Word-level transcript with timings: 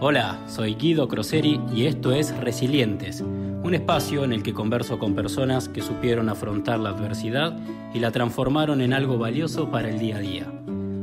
Hola, 0.00 0.38
soy 0.46 0.76
Guido 0.76 1.08
Croseri 1.08 1.60
y 1.74 1.86
esto 1.86 2.12
es 2.12 2.32
Resilientes, 2.36 3.20
un 3.20 3.74
espacio 3.74 4.22
en 4.22 4.32
el 4.32 4.44
que 4.44 4.54
converso 4.54 5.00
con 5.00 5.16
personas 5.16 5.68
que 5.68 5.82
supieron 5.82 6.28
afrontar 6.28 6.78
la 6.78 6.90
adversidad 6.90 7.58
y 7.92 7.98
la 7.98 8.12
transformaron 8.12 8.80
en 8.80 8.92
algo 8.92 9.18
valioso 9.18 9.72
para 9.72 9.88
el 9.88 9.98
día 9.98 10.18
a 10.18 10.20
día. 10.20 10.52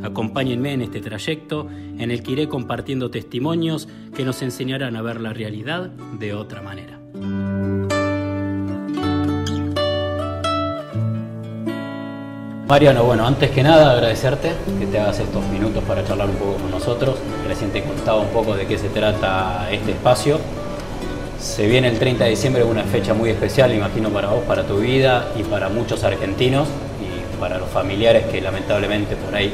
Acompáñenme 0.01 0.71
en 0.71 0.81
este 0.81 1.01
trayecto 1.01 1.67
en 1.97 2.09
el 2.09 2.23
que 2.23 2.31
iré 2.31 2.47
compartiendo 2.47 3.11
testimonios 3.11 3.89
que 4.15 4.23
nos 4.23 4.41
enseñarán 4.41 4.95
a 4.95 5.01
ver 5.01 5.19
la 5.19 5.33
realidad 5.33 5.89
de 6.17 6.33
otra 6.33 6.61
manera. 6.61 6.97
Mariano, 12.67 13.03
bueno, 13.03 13.27
antes 13.27 13.51
que 13.51 13.61
nada 13.61 13.91
agradecerte 13.91 14.51
que 14.79 14.87
te 14.87 14.99
hagas 14.99 15.19
estos 15.19 15.45
minutos 15.49 15.83
para 15.83 16.03
charlar 16.03 16.27
un 16.27 16.35
poco 16.35 16.53
con 16.55 16.71
nosotros. 16.71 17.15
Recién 17.47 17.69
te 17.69 17.83
contaba 17.83 18.19
un 18.19 18.29
poco 18.29 18.55
de 18.55 18.65
qué 18.65 18.79
se 18.79 18.89
trata 18.89 19.67
este 19.71 19.91
espacio. 19.91 20.39
Se 21.39 21.67
viene 21.67 21.89
el 21.89 21.99
30 21.99 22.23
de 22.23 22.29
diciembre, 22.31 22.63
una 22.63 22.83
fecha 22.83 23.13
muy 23.13 23.29
especial, 23.29 23.71
imagino, 23.71 24.09
para 24.09 24.29
vos, 24.29 24.43
para 24.45 24.63
tu 24.63 24.77
vida 24.79 25.31
y 25.39 25.43
para 25.43 25.69
muchos 25.69 26.03
argentinos 26.03 26.67
y 26.99 27.39
para 27.39 27.59
los 27.59 27.69
familiares 27.69 28.25
que 28.31 28.41
lamentablemente 28.41 29.15
por 29.15 29.35
ahí 29.35 29.53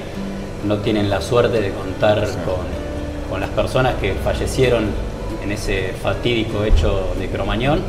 no 0.66 0.78
tienen 0.78 1.10
la 1.10 1.20
suerte 1.20 1.60
de 1.60 1.72
contar 1.72 2.26
con, 2.46 3.42
las 3.42 3.50
personas 3.50 3.96
que 3.96 4.14
fallecieron 4.14 4.86
en 5.44 5.52
ese 5.52 5.94
fatídico 6.02 6.64
hecho 6.64 7.14
de 7.20 7.28
Cromañón. 7.28 7.82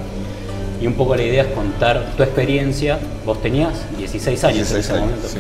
Y 0.83 0.87
un 0.89 0.95
poco 0.95 1.15
la 1.15 1.23
idea 1.23 1.45
es 1.45 1.53
contar 1.53 2.05
tu 2.17 2.25
experiencia. 2.25 2.99
Vos 3.25 3.41
tenías 3.41 3.73
16 3.99 4.45
años 4.45 4.57
16 4.57 4.73
en 4.73 4.81
ese 4.81 4.93
años, 4.93 5.05
momento. 5.05 5.29
Sí. 5.29 5.39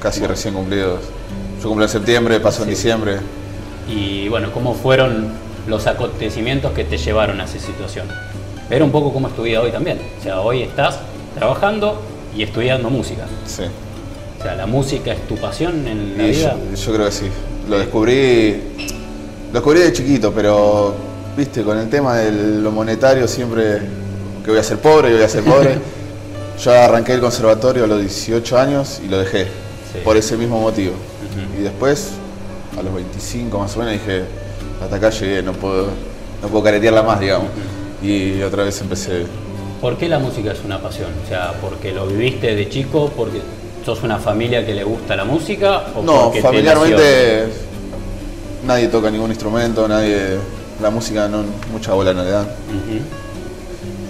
Casi 0.00 0.26
recién 0.26 0.54
cumplidos. 0.54 1.00
Yo 1.62 1.68
cumplí 1.68 1.84
en 1.84 1.90
septiembre, 1.90 2.40
pasó 2.40 2.62
en 2.62 2.70
diciembre. 2.70 3.18
Y 3.86 4.28
bueno, 4.28 4.50
¿cómo 4.50 4.72
fueron 4.72 5.28
los 5.66 5.86
acontecimientos 5.86 6.72
que 6.72 6.84
te 6.84 6.96
llevaron 6.96 7.38
a 7.38 7.44
esa 7.44 7.58
situación? 7.58 8.06
Ver 8.70 8.82
un 8.82 8.90
poco 8.90 9.12
cómo 9.12 9.28
es 9.28 9.36
tu 9.36 9.42
vida 9.42 9.60
hoy 9.60 9.70
también. 9.70 9.98
O 10.20 10.22
sea, 10.22 10.40
hoy 10.40 10.62
estás 10.62 11.00
trabajando 11.34 12.00
y 12.34 12.42
estudiando 12.42 12.88
música. 12.88 13.26
Sí. 13.44 13.64
O 14.38 14.42
sea, 14.42 14.54
¿la 14.54 14.66
música 14.66 15.12
es 15.12 15.28
tu 15.28 15.36
pasión 15.36 15.86
en 15.86 16.16
la 16.16 16.24
vida? 16.24 16.56
Yo, 16.74 16.94
creo 16.94 17.06
que 17.06 17.12
sí. 17.12 17.26
Lo 17.68 17.78
descubrí, 17.78 18.56
lo 19.48 19.52
descubrí 19.52 19.80
de 19.80 19.92
chiquito, 19.92 20.32
pero, 20.32 20.94
viste, 21.36 21.62
con 21.62 21.76
el 21.76 21.90
tema 21.90 22.16
de 22.16 22.32
lo 22.62 22.70
monetario 22.70 23.28
siempre 23.28 24.07
que 24.44 24.50
voy 24.50 24.60
a 24.60 24.62
ser 24.62 24.78
pobre, 24.78 25.10
y 25.10 25.14
voy 25.14 25.22
a 25.22 25.28
ser 25.28 25.44
pobre. 25.44 25.78
yo 26.62 26.72
arranqué 26.72 27.14
el 27.14 27.20
conservatorio 27.20 27.84
a 27.84 27.86
los 27.86 28.00
18 28.00 28.58
años 28.58 29.00
y 29.04 29.08
lo 29.08 29.18
dejé, 29.18 29.46
por 30.04 30.16
ese 30.16 30.36
mismo 30.36 30.60
motivo. 30.60 30.94
Y 31.58 31.62
después, 31.62 32.10
a 32.78 32.82
los 32.82 32.92
25 32.92 33.58
más 33.58 33.76
o 33.76 33.78
menos, 33.80 33.94
dije, 33.94 34.24
hasta 34.82 34.96
acá 34.96 35.10
llegué, 35.10 35.42
no 35.42 35.52
puedo, 35.52 35.88
no 36.42 36.48
puedo 36.48 36.64
caretearla 36.64 37.02
más, 37.02 37.20
digamos. 37.20 37.48
Y 38.02 38.42
otra 38.42 38.64
vez 38.64 38.80
empecé. 38.80 39.26
¿Por 39.80 39.96
qué 39.96 40.08
la 40.08 40.18
música 40.18 40.52
es 40.52 40.64
una 40.64 40.80
pasión? 40.80 41.10
O 41.24 41.28
sea, 41.28 41.54
¿porque 41.60 41.92
lo 41.92 42.06
viviste 42.06 42.54
de 42.54 42.68
chico? 42.68 43.12
¿Porque 43.16 43.40
sos 43.84 44.02
una 44.02 44.18
familia 44.18 44.66
que 44.66 44.74
le 44.74 44.82
gusta 44.82 45.14
la 45.14 45.24
música? 45.24 45.84
¿o 45.94 46.02
no, 46.02 46.32
familiarmente 46.32 47.46
nadie 48.66 48.88
toca 48.88 49.10
ningún 49.10 49.30
instrumento, 49.30 49.86
nadie. 49.86 50.38
La 50.82 50.90
música 50.90 51.26
no, 51.26 51.42
mucha 51.72 51.92
bola 51.92 52.12
no 52.12 52.22
le 52.22 52.30
dan 52.30 52.46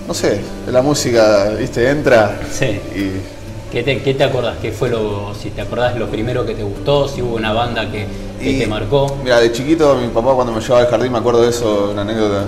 no 0.09 0.15
sé, 0.15 0.41
la 0.73 0.81
música, 0.81 1.51
viste, 1.51 1.91
entra 1.91 2.41
sí. 2.51 2.81
y... 2.97 3.71
¿Qué 3.71 3.83
te, 3.83 4.03
¿Qué 4.03 4.15
te 4.15 4.25
acordás? 4.25 4.57
¿Qué 4.63 4.73
fue 4.73 4.89
lo, 4.89 5.35
si 5.35 5.51
te 5.51 5.61
acordás 5.61 5.95
lo 5.99 6.09
primero 6.09 6.47
que 6.47 6.55
te 6.55 6.63
gustó? 6.63 7.07
Si 7.07 7.21
hubo 7.21 7.37
una 7.37 7.53
banda 7.53 7.93
que, 7.93 8.07
te 8.41 8.67
marcó. 8.67 9.19
Mira, 9.23 9.39
de 9.39 9.53
chiquito 9.53 9.97
mi 9.97 10.09
papá 10.09 10.33
cuando 10.33 10.55
me 10.55 10.63
llevaba 10.63 10.81
al 10.81 10.87
jardín, 10.87 11.13
me 11.13 11.19
acuerdo 11.19 11.43
de 11.43 11.51
eso, 11.51 11.91
una 11.93 12.01
anécdota, 12.01 12.47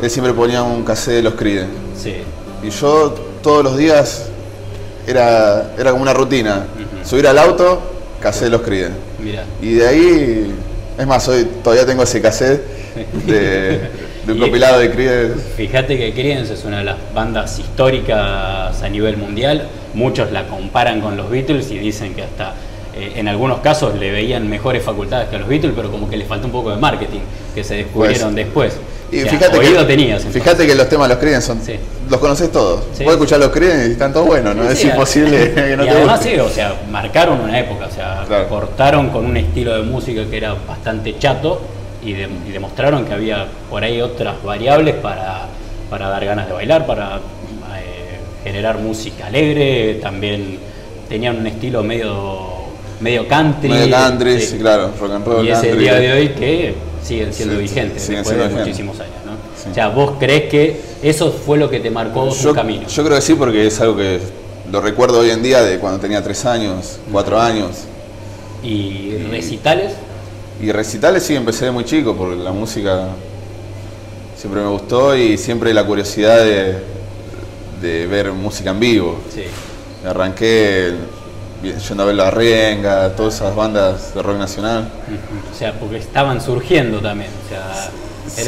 él 0.00 0.08
siempre 0.08 0.32
ponía 0.32 0.62
un 0.62 0.84
cassette 0.84 1.16
de 1.16 1.22
los 1.22 1.34
Creedence. 1.34 1.72
Sí. 2.00 2.14
Y 2.62 2.70
yo 2.70 3.12
todos 3.42 3.64
los 3.64 3.76
días 3.76 4.26
era, 5.04 5.72
era 5.76 5.90
como 5.90 6.02
una 6.02 6.14
rutina. 6.14 6.66
Subir 7.04 7.26
al 7.26 7.38
auto, 7.38 7.80
cassette 8.20 8.44
de 8.44 8.50
los 8.50 8.62
Creedence. 8.62 8.96
Mira. 9.18 9.44
Y 9.60 9.74
de 9.74 9.88
ahí, 9.88 10.54
es 10.96 11.06
más, 11.08 11.26
hoy 11.26 11.44
todavía 11.64 11.84
tengo 11.84 12.04
ese 12.04 12.20
cassette 12.22 12.62
de 13.26 13.90
de 14.26 14.32
un 14.32 14.38
compilado 14.38 14.78
de 14.78 14.90
Creedence. 14.90 15.40
Fíjate 15.56 15.98
que 15.98 16.12
Creedence 16.12 16.54
es 16.54 16.64
una 16.64 16.78
de 16.78 16.84
las 16.84 16.96
bandas 17.14 17.58
históricas 17.58 18.82
a 18.82 18.88
nivel 18.88 19.16
mundial. 19.16 19.68
Muchos 19.94 20.30
la 20.32 20.46
comparan 20.46 21.00
con 21.00 21.16
los 21.16 21.30
Beatles 21.30 21.70
y 21.70 21.78
dicen 21.78 22.14
que 22.14 22.22
hasta 22.22 22.54
eh, 22.94 23.12
en 23.16 23.28
algunos 23.28 23.60
casos 23.60 23.94
le 23.98 24.10
veían 24.10 24.48
mejores 24.48 24.82
facultades 24.82 25.28
que 25.28 25.36
a 25.36 25.38
los 25.38 25.48
Beatles, 25.48 25.72
pero 25.74 25.90
como 25.90 26.08
que 26.08 26.16
les 26.16 26.26
falta 26.28 26.46
un 26.46 26.52
poco 26.52 26.70
de 26.70 26.76
marketing, 26.76 27.20
que 27.54 27.64
se 27.64 27.76
descubrieron 27.76 28.34
pues, 28.34 28.46
después. 28.46 28.76
Y 29.12 29.20
fíjate 29.22 29.58
que, 29.58 29.84
tenías. 29.84 30.22
Fíjate 30.24 30.66
que 30.66 30.74
los 30.74 30.88
temas 30.88 31.08
de 31.08 31.14
los 31.14 31.20
Creedence 31.20 31.46
son, 31.46 31.60
los 32.08 32.20
conoces 32.20 32.52
todos. 32.52 32.84
Puedes 32.96 33.12
escuchar 33.12 33.40
los 33.40 33.50
Creedence 33.50 33.88
y 33.88 33.92
están 33.92 34.12
todos 34.12 34.26
buenos, 34.26 34.54
¿no? 34.54 34.68
es 34.68 34.84
imposible 34.84 35.52
que 35.54 35.76
no 35.76 35.84
y 35.84 35.88
además 35.88 36.20
sí, 36.22 36.38
o 36.38 36.48
sea, 36.48 36.74
marcaron 36.90 37.40
una 37.40 37.58
época, 37.58 37.86
o 37.86 37.90
sea, 37.90 38.24
cortaron 38.48 39.10
con 39.10 39.24
un 39.24 39.36
estilo 39.36 39.74
de 39.74 39.82
música 39.82 40.24
que 40.28 40.36
era 40.36 40.54
bastante 40.66 41.18
chato 41.18 41.60
y, 42.02 42.12
demostraron 42.52 43.04
que 43.04 43.14
había 43.14 43.46
por 43.68 43.82
ahí 43.82 44.00
otras 44.00 44.42
variables 44.42 44.94
para, 44.96 45.48
dar 45.90 46.24
ganas 46.24 46.46
de 46.46 46.52
bailar, 46.52 46.86
para 46.86 47.16
eh, 47.16 48.18
generar 48.44 48.78
música 48.78 49.26
alegre, 49.26 49.98
también 50.02 50.58
tenían 51.08 51.38
un 51.38 51.46
estilo 51.46 51.82
medio 51.82 52.60
medio 53.00 53.26
country. 53.26 53.68
Medio 53.68 53.90
country, 53.96 54.40
sí, 54.40 54.58
claro, 54.58 54.92
rock 54.98 55.12
and 55.12 55.26
roll. 55.26 55.46
Y 55.46 55.50
es 55.50 55.62
el 55.62 55.78
día 55.78 55.94
de 55.94 56.12
hoy 56.12 56.28
que 56.30 56.74
siguen 57.02 57.32
siendo 57.32 57.58
vigentes 57.58 58.08
después 58.08 58.36
de 58.36 58.48
muchísimos 58.48 59.00
años. 59.00 59.14
¿no? 59.24 59.32
O 59.70 59.74
sea, 59.74 59.88
vos 59.88 60.14
crees 60.18 60.50
que 60.50 60.80
eso 61.02 61.32
fue 61.32 61.58
lo 61.58 61.68
que 61.68 61.80
te 61.80 61.90
marcó 61.90 62.30
su 62.30 62.52
camino. 62.54 62.86
Yo 62.88 63.04
creo 63.04 63.16
que 63.16 63.22
sí, 63.22 63.34
porque 63.34 63.66
es 63.66 63.80
algo 63.80 63.96
que 63.96 64.20
lo 64.70 64.80
recuerdo 64.80 65.20
hoy 65.20 65.30
en 65.30 65.42
día 65.42 65.62
de 65.62 65.78
cuando 65.78 65.98
tenía 65.98 66.22
tres 66.22 66.44
años, 66.44 66.98
cuatro 67.10 67.40
años. 67.40 67.84
¿Y 68.62 69.16
recitales? 69.30 69.92
Y 70.62 70.72
recitales 70.72 71.22
sí, 71.22 71.34
empecé 71.34 71.66
de 71.66 71.70
muy 71.70 71.84
chico, 71.84 72.14
porque 72.14 72.36
la 72.36 72.52
música 72.52 73.08
siempre 74.36 74.60
me 74.60 74.68
gustó 74.68 75.16
y 75.16 75.38
siempre 75.38 75.72
la 75.72 75.84
curiosidad 75.84 76.44
de, 77.80 78.06
ver 78.06 78.32
música 78.32 78.70
en 78.70 78.80
vivo. 78.80 79.20
Sí. 79.34 79.44
Arranqué 80.06 80.94
yendo 81.62 82.02
a 82.02 82.06
ver 82.06 82.14
La 82.14 82.30
Renga, 82.30 83.10
todas 83.16 83.34
esas 83.34 83.54
bandas 83.54 84.14
de 84.14 84.22
rock 84.22 84.36
nacional. 84.36 84.88
O 85.50 85.58
sea, 85.58 85.72
porque 85.78 85.98
estaban 85.98 86.40
surgiendo 86.40 87.00
también. 87.00 87.30
O 87.46 87.48
sea, 87.48 87.90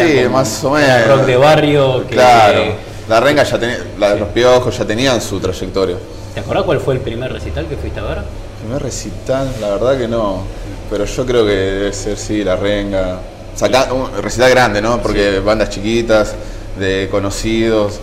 sí, 0.06 0.28
más 0.30 0.62
o 0.64 0.72
menos. 0.72 1.08
Rock 1.08 1.26
de 1.26 1.36
barrio. 1.36 2.04
Claro. 2.08 2.91
La 3.12 3.20
Renga 3.20 3.42
ya 3.42 3.58
tenía, 3.58 3.76
la 3.98 4.14
de 4.14 4.20
los 4.20 4.28
piojos 4.30 4.78
ya 4.78 4.86
tenían 4.86 5.20
su 5.20 5.38
trayectoria. 5.38 5.96
¿Te 6.32 6.40
acordás 6.40 6.62
cuál 6.62 6.80
fue 6.80 6.94
el 6.94 7.00
primer 7.00 7.30
recital 7.30 7.66
que 7.66 7.76
fuiste 7.76 8.00
a 8.00 8.04
ver? 8.04 8.18
El 8.18 8.64
primer 8.64 8.82
recital, 8.82 9.52
la 9.60 9.68
verdad 9.68 9.98
que 9.98 10.08
no 10.08 10.44
pero 10.88 11.04
yo 11.04 11.26
creo 11.26 11.44
que 11.44 11.52
debe 11.52 11.92
ser, 11.92 12.16
sí, 12.16 12.42
la 12.42 12.56
renga. 12.56 13.18
Saca, 13.54 13.92
un 13.92 14.10
recital 14.22 14.48
grande, 14.48 14.80
¿no? 14.80 15.02
Porque 15.02 15.40
bandas 15.40 15.68
chiquitas, 15.68 16.34
de 16.78 17.08
conocidos. 17.10 18.00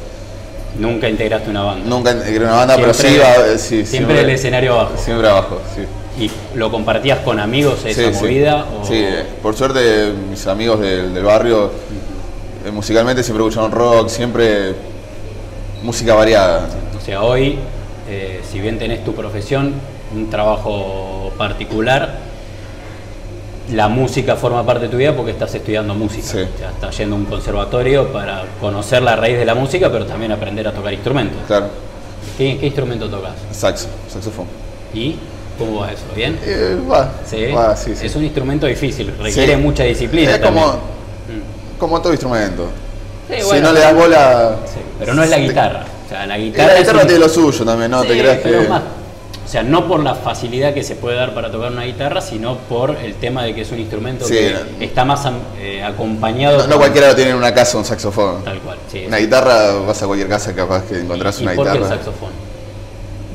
Nunca 0.78 1.10
integraste 1.10 1.50
una 1.50 1.64
banda. 1.64 1.90
Nunca 1.90 2.12
integré 2.12 2.46
una 2.46 2.58
banda, 2.58 2.76
pero 2.76 2.94
sí 2.94 3.08
iba. 3.08 3.58
Sí, 3.58 3.88
siempre, 3.88 4.22
el 4.22 4.30
escenario 4.30 4.74
abajo. 4.74 4.94
Siempre 5.04 5.28
abajo, 5.28 5.60
sí. 5.76 6.24
¿Y 6.24 6.32
lo 6.56 6.70
compartías 6.70 7.18
con 7.20 7.40
amigos 7.40 7.84
esa 7.84 8.12
movida? 8.12 8.66
Sí, 8.88 9.06
por 9.42 9.56
suerte 9.56 10.14
mis 10.30 10.46
amigos 10.46 10.80
del, 10.82 11.24
barrio 11.24 11.72
eh, 12.66 12.72
musicalmente 12.72 13.24
siempre 13.24 13.44
escucharon 13.44 13.72
rock, 13.72 14.10
siempre 14.10 14.89
música 15.84 16.14
variada. 16.14 16.68
O 16.98 17.02
sea, 17.04 17.24
hoy, 17.24 17.58
eh, 18.10 18.42
si 18.50 18.60
bien 18.60 18.78
tenés 18.78 19.04
tu 19.04 19.14
profesión, 19.14 19.74
un 20.14 20.30
trabajo 20.30 21.32
particular, 21.38 22.18
la 23.72 23.88
música 23.88 24.36
forma 24.36 24.66
parte 24.66 24.86
de 24.86 24.90
tu 24.90 24.98
vida 24.98 25.16
porque 25.16 25.32
estás 25.32 25.54
estudiando 25.54 25.94
música. 25.94 26.28
Sí. 26.28 26.40
estás 26.40 26.98
yendo 26.98 27.16
a 27.16 27.20
un 27.20 27.26
conservatorio 27.26 28.12
para 28.12 28.46
conocer 28.60 29.04
la 29.04 29.16
raíz 29.16 29.38
de 29.38 29.46
la 29.46 29.56
música, 29.56 29.92
pero 29.92 30.06
también 30.06 30.32
aprender 30.32 30.68
a 30.68 30.74
tocar 30.74 30.94
instrumentos. 30.94 31.40
Claro. 31.48 31.68
¿Qué, 32.38 32.58
instrumento 32.62 33.10
tocas? 33.10 33.34
Saxo, 33.52 33.88
saxofón. 34.12 34.48
¿Y 34.94 35.16
cómo 35.58 35.82
va 35.82 35.92
eso? 35.92 36.04
¿Bien? 36.16 36.40
Eh, 36.44 36.80
va. 36.90 37.12
¿Sí? 37.26 37.94
sí, 37.96 38.06
Es 38.06 38.16
un 38.16 38.24
instrumento 38.24 38.66
difícil, 38.66 39.14
requiere 39.20 39.56
mucha 39.58 39.84
disciplina. 39.84 40.36
Es 40.36 40.40
como, 40.40 40.80
como 41.78 42.02
todo 42.02 42.14
instrumento. 42.14 42.70
Si 43.30 43.62
no 43.62 43.72
le 43.72 43.80
das 43.80 43.96
bola. 43.96 44.56
pero 44.98 45.14
no 45.14 45.24
es 45.24 45.30
la 45.30 45.40
guitarra. 45.40 45.86
O 46.06 46.10
sea, 46.10 46.26
la 46.26 46.38
guitarra. 46.38 46.74
La 46.74 46.80
guitarra 46.80 47.02
tiene 47.02 47.20
lo 47.20 47.30
suyo 47.30 47.64
también, 47.64 47.92
¿no? 47.92 48.04
¿Te 48.04 48.20
crees 48.20 48.40
que.? 48.40 48.68
O 49.50 49.52
sea, 49.52 49.64
no 49.64 49.88
por 49.88 50.00
la 50.04 50.14
facilidad 50.14 50.76
que 50.76 50.84
se 50.84 50.94
puede 50.94 51.16
dar 51.18 51.34
para 51.34 51.52
tocar 51.52 51.72
una 51.72 51.82
guitarra, 51.82 52.22
sino 52.22 52.56
por 52.56 52.96
el 52.96 53.16
tema 53.16 53.44
de 53.44 53.56
que 53.56 53.62
es 53.62 53.72
un 53.72 53.80
instrumento 53.80 54.28
que 54.28 54.56
está 54.80 55.06
más 55.06 55.28
eh, 55.60 55.84
acompañado. 55.84 56.68
No, 56.68 56.78
cualquiera 56.78 57.08
lo 57.08 57.16
tiene 57.16 57.32
en 57.32 57.38
una 57.38 57.52
casa 57.52 57.80
un 57.80 57.84
saxofón. 57.84 58.44
Tal 58.44 58.60
cual, 58.60 58.78
sí. 58.92 59.06
Una 59.08 59.18
guitarra, 59.18 59.72
vas 59.88 60.04
a 60.04 60.06
cualquier 60.06 60.30
casa 60.30 60.54
capaz 60.54 60.84
que 60.84 61.00
encontrás 61.00 61.40
una 61.40 61.54
guitarra. 61.54 61.72
¿Por 61.72 61.80
qué 61.80 61.94
el 61.94 61.98
saxofón? 61.98 62.30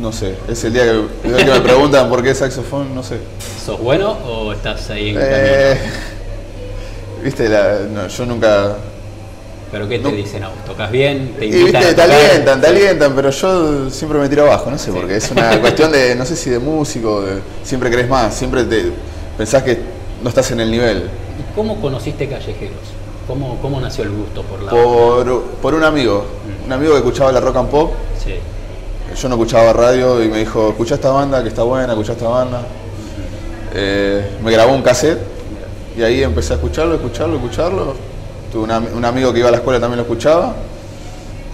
No 0.01 0.13
sé, 0.13 0.37
es 0.49 0.63
el 0.63 0.73
día 0.73 0.85
que, 0.85 1.29
me 1.29 1.61
preguntan 1.61 2.09
por 2.09 2.23
qué 2.23 2.33
saxofón, 2.33 2.95
no 2.95 3.03
sé. 3.03 3.19
¿Sos 3.67 3.81
bueno 3.81 4.13
o 4.13 4.53
estás 4.53 4.91
ahí 4.91 5.11
en 5.11 5.19
eh, 5.21 5.79
viste, 7.25 7.49
la- 7.49 7.81
no, 7.91 8.07
yo 8.07 8.27
nunca... 8.27 8.77
¿Pero 9.75 9.89
qué 9.89 9.99
te 9.99 10.09
No. 10.09 10.15
dicen 10.15 10.41
a 10.45 10.51
vos? 10.51 10.59
¿Tocas 10.65 10.89
bien? 10.93 11.35
¿Te 11.37 11.47
Y 11.47 11.49
invitan 11.49 11.65
viste, 11.65 11.79
a 11.79 11.89
te 11.97 12.03
tocar? 12.03 12.11
alientan, 12.27 12.61
te 12.61 12.67
alientan, 12.69 13.13
pero 13.17 13.31
yo 13.31 13.91
siempre 13.91 14.21
me 14.21 14.29
tiro 14.29 14.45
abajo, 14.45 14.71
no 14.71 14.79
sé, 14.79 14.93
porque 14.93 15.17
es 15.17 15.29
una 15.33 15.61
cuestión 15.61 15.91
de, 15.91 16.15
no 16.15 16.25
sé 16.25 16.37
si 16.37 16.49
de 16.49 16.61
músico, 16.61 17.23
de- 17.23 17.41
siempre 17.65 17.91
crees 17.91 18.09
más, 18.09 18.33
siempre 18.37 18.63
te 18.63 18.93
pensás 19.37 19.65
que 19.65 19.77
no 20.23 20.29
estás 20.29 20.49
en 20.53 20.61
el 20.61 20.71
nivel. 20.71 20.99
¿Y 21.41 21.55
cómo 21.57 21.81
conociste 21.81 22.29
Callejeros? 22.29 22.77
¿Cómo, 23.27 23.59
cómo 23.61 23.81
nació 23.81 24.05
el 24.05 24.11
gusto 24.11 24.43
por 24.45 24.63
la 24.63 24.71
Por, 24.71 25.43
por 25.61 25.75
un 25.75 25.83
amigo, 25.83 26.25
un 26.65 26.73
amigo 26.73 26.93
que 26.93 26.99
escuchaba 26.99 27.33
la 27.33 27.41
rock 27.41 27.57
and 27.57 27.69
pop, 27.69 27.93
Sí. 28.25 28.35
yo 29.21 29.29
no 29.29 29.35
escuchaba 29.35 29.73
radio 29.73 30.23
y 30.23 30.29
me 30.29 30.39
dijo, 30.39 30.69
escucha 30.69 30.95
esta 30.95 31.11
banda 31.11 31.43
que 31.43 31.49
está 31.49 31.65
buena, 31.65 31.95
escucha 31.95 32.13
esta 32.13 32.29
banda. 32.29 32.63
Eh, 33.75 34.25
me 34.41 34.53
grabó 34.53 34.73
un 34.73 34.83
cassette 34.83 35.19
y 35.99 36.03
ahí 36.05 36.23
empecé 36.23 36.53
a 36.53 36.57
escucharlo, 36.57 36.95
escucharlo, 36.95 37.35
escucharlo. 37.39 38.14
Tuve 38.55 38.63
un 38.65 38.71
am- 38.71 38.87
un 38.97 39.05
amigo 39.05 39.33
que 39.33 39.41
iba 39.41 39.49
a 39.49 39.51
la 39.51 39.57
escuela 39.59 39.81
también 39.81 39.97
lo 39.97 40.03
escuchaba. 40.05 40.55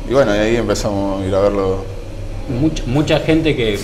Y 0.08 0.12
bueno, 0.12 0.36
y 0.36 0.38
ahí 0.38 0.56
empezamos 0.56 1.22
a 1.22 1.26
ir 1.26 1.34
a 1.34 1.40
verlo. 1.40 1.84
Mucha, 2.60 2.82
mucha 2.86 3.20
gente 3.20 3.56
que, 3.56 3.78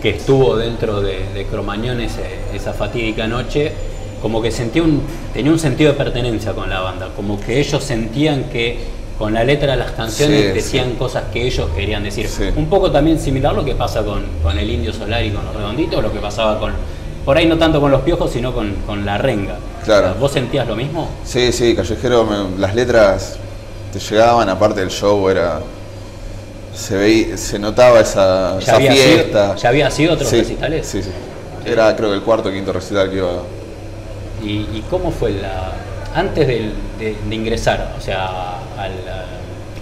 que 0.00 0.08
estuvo 0.10 0.56
dentro 0.56 1.02
de, 1.02 1.18
de 1.34 1.44
Cromañón 1.44 2.00
ese- 2.00 2.38
esa 2.54 2.72
fatídica 2.72 3.26
noche, 3.26 3.72
como 4.22 4.40
que 4.40 4.50
sentía 4.50 4.82
un, 4.82 5.02
tenía 5.34 5.52
un 5.52 5.58
sentido 5.58 5.92
de 5.92 5.98
pertenencia 5.98 6.52
con 6.54 6.70
la 6.70 6.80
banda, 6.80 7.10
como 7.14 7.38
que 7.38 7.60
ellos 7.60 7.84
sentían 7.84 8.44
que 8.44 8.78
con 9.18 9.34
la 9.34 9.44
letra 9.44 9.72
de 9.72 9.76
las 9.76 9.90
canciones 9.90 10.40
Sí, 10.40 10.46
decían 10.52 10.92
cosas 10.94 11.24
que 11.30 11.46
ellos 11.46 11.68
querían 11.76 12.04
decir. 12.04 12.26
Sí. 12.26 12.44
Un 12.56 12.70
poco 12.70 12.90
también 12.90 13.18
similar 13.20 13.54
lo 13.54 13.66
que 13.66 13.74
pasa 13.74 14.02
con, 14.02 14.22
con 14.42 14.58
el 14.58 14.70
Indio 14.70 14.94
Solar 14.94 15.22
y 15.22 15.30
con 15.30 15.44
los 15.44 15.54
Redonditos, 15.54 16.02
lo 16.02 16.10
que 16.10 16.20
pasaba 16.20 16.58
con, 16.58 16.72
por 17.24 17.36
ahí 17.36 17.46
no 17.46 17.58
tanto 17.58 17.80
con 17.80 17.90
los 17.90 18.02
Piojos, 18.02 18.30
sino 18.30 18.52
con, 18.52 18.74
con 18.86 19.04
la 19.06 19.18
Renga. 19.18 19.56
Claro. 19.84 20.14
¿Vos 20.18 20.32
sentías 20.32 20.66
lo 20.66 20.76
mismo? 20.76 21.08
Sí, 21.24 21.52
sí, 21.52 21.74
Callejero, 21.74 22.24
me- 22.24 22.58
las 22.58 22.74
letras 22.74 23.36
te 23.92 23.98
llegaban, 23.98 24.48
aparte 24.48 24.80
del 24.80 24.90
show 24.90 25.28
era... 25.28 25.60
Se 26.74 26.96
veía, 26.96 27.36
se 27.36 27.58
notaba 27.58 28.00
esa, 28.00 28.52
¿Ya 28.54 28.58
esa 28.60 28.76
había, 28.76 28.92
fiesta. 28.92 29.44
sido, 29.48 29.56
¿Ya 29.56 29.68
había 29.68 29.90
sido 29.90 30.14
otros 30.14 30.28
sí, 30.30 30.38
recitales? 30.38 30.86
Sí, 30.86 31.02
sí. 31.02 31.10
Era 31.66 31.94
creo 31.96 32.10
que 32.10 32.14
el 32.16 32.22
cuarto 32.22 32.48
o 32.48 32.52
quinto 32.52 32.72
recital 32.72 33.10
que 33.10 33.16
iba. 33.16 33.42
¿Y, 34.42 34.50
y 34.78 34.84
cómo 34.88 35.10
fue 35.10 35.32
la 35.32 35.72
antes 36.14 36.46
de, 36.46 36.72
de 36.98 37.34
ingresar, 37.34 37.94
o 37.98 38.00
sea, 38.00 38.58
al, 38.78 38.92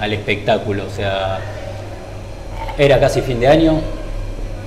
al 0.00 0.12
espectáculo, 0.12 0.84
o 0.86 0.94
sea, 0.94 1.38
era 2.76 2.98
casi 2.98 3.20
fin 3.20 3.38
de 3.40 3.48
año. 3.48 3.80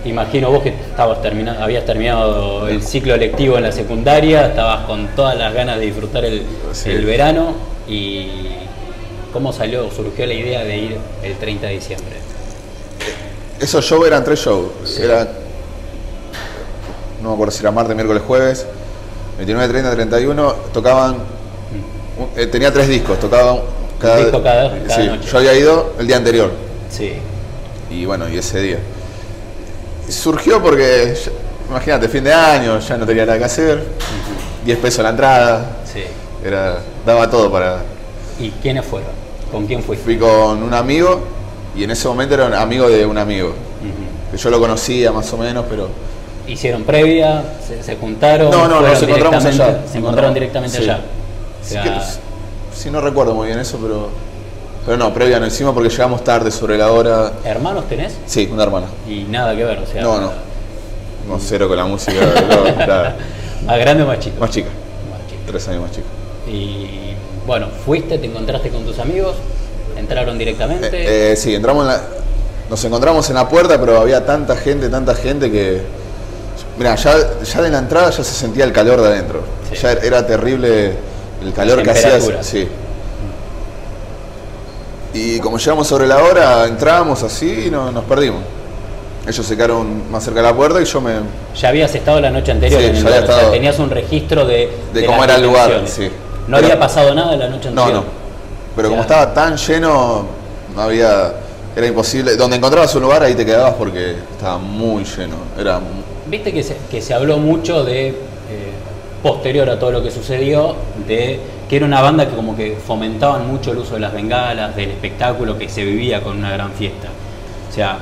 Imagino 0.05 0.51
vos 0.51 0.63
que 0.63 0.73
estabas 0.91 1.21
terminando, 1.21 1.63
habías 1.63 1.85
terminado 1.85 2.67
el 2.67 2.81
ciclo 2.83 3.15
lectivo 3.17 3.57
en 3.57 3.63
la 3.63 3.71
secundaria, 3.71 4.47
estabas 4.47 4.85
con 4.85 5.07
todas 5.15 5.37
las 5.37 5.53
ganas 5.53 5.79
de 5.79 5.85
disfrutar 5.85 6.23
el, 6.25 6.43
Sí. 6.73 6.89
el 6.91 7.05
verano 7.05 7.53
y 7.87 8.27
cómo 9.33 9.51
salió, 9.53 9.89
surgió 9.91 10.25
la 10.25 10.33
idea 10.33 10.63
de 10.63 10.77
ir 10.77 10.97
el 11.23 11.35
30 11.37 11.67
de 11.67 11.73
diciembre. 11.73 12.15
Esos 13.59 13.85
shows 13.85 14.05
eran 14.07 14.23
tres 14.23 14.39
shows. 14.39 14.99
Era, 14.99 15.27
no 17.21 17.29
me 17.29 17.33
acuerdo 17.35 17.51
si 17.51 17.61
era 17.61 17.71
martes, 17.71 17.95
miércoles, 17.95 18.23
jueves. 18.25 18.65
29, 19.37 19.67
30, 19.71 19.91
31. 19.95 20.53
Tocaban. 20.73 21.15
un- 21.15 22.29
eh, 22.39 22.45
tenía 22.47 22.71
tres 22.73 22.87
discos. 22.87 23.19
Tocaban 23.19 23.59
cada, 23.99 24.17
disco 24.17 24.43
cada- 24.43 24.77
cada 24.87 24.95
sí, 24.95 25.07
noche. 25.07 25.29
Yo 25.31 25.37
había 25.37 25.53
ido 25.57 25.93
el 25.99 26.07
día 26.07 26.17
anterior. 26.17 26.51
Sí, 26.89 27.13
Y 27.89 28.05
bueno, 28.05 28.27
y 28.29 28.37
ese 28.37 28.59
día. 28.61 28.77
Surgió 30.11 30.61
porque, 30.61 31.15
imagínate, 31.69 32.07
fin 32.09 32.23
de 32.23 32.33
año, 32.33 32.79
ya 32.79 32.97
no 32.97 33.05
tenía 33.05 33.25
nada 33.25 33.37
que 33.37 33.45
hacer. 33.45 33.83
10 34.65 34.77
pesos 34.79 35.03
la 35.03 35.09
entrada. 35.09 35.77
sí. 35.85 36.03
Era, 36.43 36.79
daba 37.05 37.29
todo 37.29 37.51
para. 37.51 37.77
¿Y 38.39 38.49
quiénes 38.49 38.83
fueron? 38.83 39.11
¿Con 39.51 39.67
quién 39.67 39.83
fuiste? 39.83 40.03
Fui 40.03 40.17
con 40.17 40.63
un 40.63 40.73
amigo 40.73 41.21
y 41.75 41.83
en 41.83 41.91
ese 41.91 42.07
momento 42.07 42.33
era 42.33 42.45
un 42.45 42.55
amigo 42.55 42.89
de 42.89 43.05
un 43.05 43.17
amigo. 43.19 43.53
Que 44.31 44.37
yo 44.37 44.49
lo 44.49 44.59
conocía 44.59 45.11
más 45.11 45.31
o 45.33 45.37
menos, 45.37 45.65
pero. 45.69 45.89
¿Hicieron 46.47 46.83
previa? 46.83 47.43
¿Se, 47.67 47.83
se 47.83 47.95
juntaron? 47.95 48.49
No, 48.49 48.67
no, 48.67 48.81
nos 48.81 49.03
encontramos 49.03 49.45
allá. 49.45 49.81
Se 49.91 49.99
encontraron 49.99 50.33
directamente 50.33 50.77
sí. 50.77 50.83
allá. 50.83 50.99
O 50.99 51.83
que- 51.83 52.75
sí, 52.75 52.89
no 52.89 53.01
recuerdo 53.01 53.35
muy 53.35 53.47
bien 53.47 53.59
eso, 53.59 53.77
pero. 53.79 54.09
Pero 54.85 54.97
no, 54.97 55.13
previa 55.13 55.39
no 55.39 55.45
hicimos 55.45 55.73
porque 55.73 55.89
llegamos 55.89 56.23
tarde 56.23 56.49
sobre 56.51 56.77
la 56.77 56.91
hora. 56.91 57.33
¿Hermanos 57.45 57.87
tenés? 57.87 58.13
Sí, 58.25 58.49
una 58.51 58.63
hermana. 58.63 58.87
Y 59.07 59.23
nada 59.23 59.55
que 59.55 59.63
ver, 59.63 59.79
o 59.79 59.85
sea. 59.85 60.01
No, 60.01 60.19
no. 60.19 60.31
No, 61.27 61.39
cero 61.39 61.67
con 61.67 61.77
la 61.77 61.85
música. 61.85 62.13
no. 62.87 63.67
¿Más 63.67 63.79
grande 63.79 64.03
o 64.03 64.07
más 64.07 64.19
chico? 64.19 64.39
Más 64.39 64.49
chica, 64.49 64.69
Más 65.11 65.29
chico. 65.29 65.41
tres 65.45 65.67
años 65.67 65.81
más 65.83 65.91
chica. 65.91 66.07
Y 66.47 67.13
bueno, 67.45 67.67
fuiste, 67.85 68.17
te 68.17 68.25
encontraste 68.25 68.69
con 68.69 68.83
tus 68.83 68.97
amigos, 68.97 69.35
entraron 69.95 70.37
directamente. 70.37 70.87
Eh, 70.87 71.33
eh, 71.33 71.35
sí, 71.35 71.53
entramos 71.53 71.83
en 71.83 71.87
la, 71.89 72.01
nos 72.69 72.83
encontramos 72.83 73.29
en 73.29 73.35
la 73.35 73.47
puerta, 73.47 73.79
pero 73.79 73.99
había 73.99 74.25
tanta 74.25 74.55
gente, 74.55 74.89
tanta 74.89 75.13
gente 75.13 75.51
que. 75.51 75.81
Mira, 76.77 76.95
ya, 76.95 77.43
ya 77.43 77.61
de 77.61 77.69
la 77.69 77.79
entrada 77.79 78.09
ya 78.09 78.23
se 78.23 78.33
sentía 78.33 78.63
el 78.63 78.71
calor 78.71 79.01
de 79.01 79.09
adentro. 79.09 79.43
Sí. 79.69 79.77
Ya 79.79 79.91
era 79.91 80.25
terrible 80.25 80.93
el 81.43 81.53
calor 81.53 81.83
que 81.83 81.91
hacía. 81.91 82.19
Sí. 82.41 82.67
Y 85.13 85.39
como 85.39 85.57
llegamos 85.57 85.87
sobre 85.87 86.07
la 86.07 86.23
hora, 86.23 86.65
entramos 86.65 87.21
así 87.23 87.65
y 87.67 87.71
no- 87.71 87.91
nos 87.91 88.03
perdimos. 88.05 88.41
Ellos 89.27 89.45
se 89.45 89.55
quedaron 89.55 90.09
más 90.11 90.23
cerca 90.23 90.39
de 90.41 90.47
la 90.47 90.55
puerta 90.55 90.81
y 90.81 90.85
yo 90.85 90.99
me. 91.01 91.13
ya 91.59 91.69
habías 91.69 91.93
estado 91.93 92.19
la 92.19 92.31
noche 92.31 92.51
anterior 92.51 92.81
Sí, 92.81 92.87
en 92.87 92.95
el 92.95 93.01
ya 93.03 93.07
había 93.07 93.19
lugar, 93.19 93.23
o 93.23 93.27
sea, 93.27 93.35
estado. 93.35 93.51
tenías 93.53 93.79
un 93.79 93.89
registro 93.91 94.45
de, 94.45 94.71
De 94.93 95.01
de 95.01 95.05
cómo 95.05 95.23
era 95.23 95.35
el 95.35 95.43
lugar, 95.43 95.81
sí. 95.85 96.09
No 96.47 96.55
Pero- 96.57 96.67
había 96.67 96.79
pasado 96.79 97.13
nada 97.13 97.35
la 97.35 97.47
noche 97.49 97.69
No, 97.71 97.81
anterior. 97.83 98.03
no. 98.03 98.21
Pero 98.75 98.89
como 98.89 99.01
estaba 99.01 99.33
tan 99.33 99.57
lleno, 99.57 100.25
no 100.75 100.81
había. 100.81 101.33
Era 101.75 101.87
imposible. 101.87 102.35
Donde 102.35 102.57
encontrabas 102.57 102.93
un 102.95 103.03
lugar 103.03 103.21
ahí 103.23 103.33
te 103.35 103.45
quedabas 103.45 103.75
porque 103.75 104.15
estaba 104.31 104.57
muy 104.57 105.03
lleno. 105.05 105.35
Era 105.59 105.79
Viste 106.27 106.51
que 106.53 106.63
se, 106.63 106.75
que 106.89 107.01
se 107.01 107.13
habló 107.13 107.37
mucho 107.37 107.83
de, 107.83 108.07
eh, 108.09 108.13
posterior 109.21 109.69
a 109.69 109.77
todo 109.79 109.91
lo 109.91 110.03
que 110.03 110.09
sucedió, 110.11 110.75
de 111.07 111.39
que 111.71 111.77
era 111.77 111.85
una 111.85 112.01
banda 112.01 112.27
que 112.27 112.35
como 112.35 112.53
que 112.53 112.75
fomentaban 112.85 113.47
mucho 113.47 113.71
el 113.71 113.77
uso 113.77 113.93
de 113.93 114.01
las 114.01 114.11
bengalas, 114.11 114.75
del 114.75 114.89
espectáculo 114.89 115.57
que 115.57 115.69
se 115.69 115.85
vivía 115.85 116.21
con 116.21 116.37
una 116.37 116.51
gran 116.51 116.73
fiesta. 116.73 117.07
O 117.69 117.73
sea, 117.73 117.97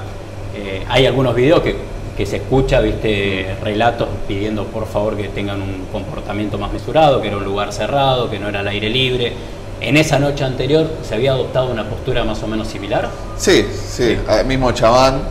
eh, 0.55 0.81
hay 0.89 1.05
algunos 1.05 1.35
videos 1.35 1.61
que, 1.61 1.75
que 2.17 2.25
se 2.25 2.37
escucha, 2.37 2.79
viste, 2.81 3.55
relatos 3.63 4.07
pidiendo 4.27 4.63
por 4.63 4.87
favor 4.87 5.15
que 5.15 5.27
tengan 5.27 5.61
un 5.61 5.85
comportamiento 5.91 6.57
más 6.57 6.73
mesurado, 6.73 7.21
que 7.21 7.27
era 7.27 7.37
un 7.37 7.43
lugar 7.45 7.71
cerrado, 7.71 8.27
que 8.27 8.39
no 8.39 8.49
era 8.49 8.61
al 8.61 8.67
aire 8.69 8.89
libre. 8.89 9.33
En 9.81 9.97
esa 9.97 10.17
noche 10.17 10.43
anterior 10.45 10.87
se 11.07 11.13
había 11.13 11.33
adoptado 11.33 11.69
una 11.71 11.87
postura 11.87 12.23
más 12.23 12.41
o 12.41 12.47
menos 12.47 12.67
similar. 12.67 13.07
Sí, 13.37 13.63
sí. 13.71 14.17
Ah, 14.27 14.41
Mismo 14.41 14.71
Chaván, 14.71 15.21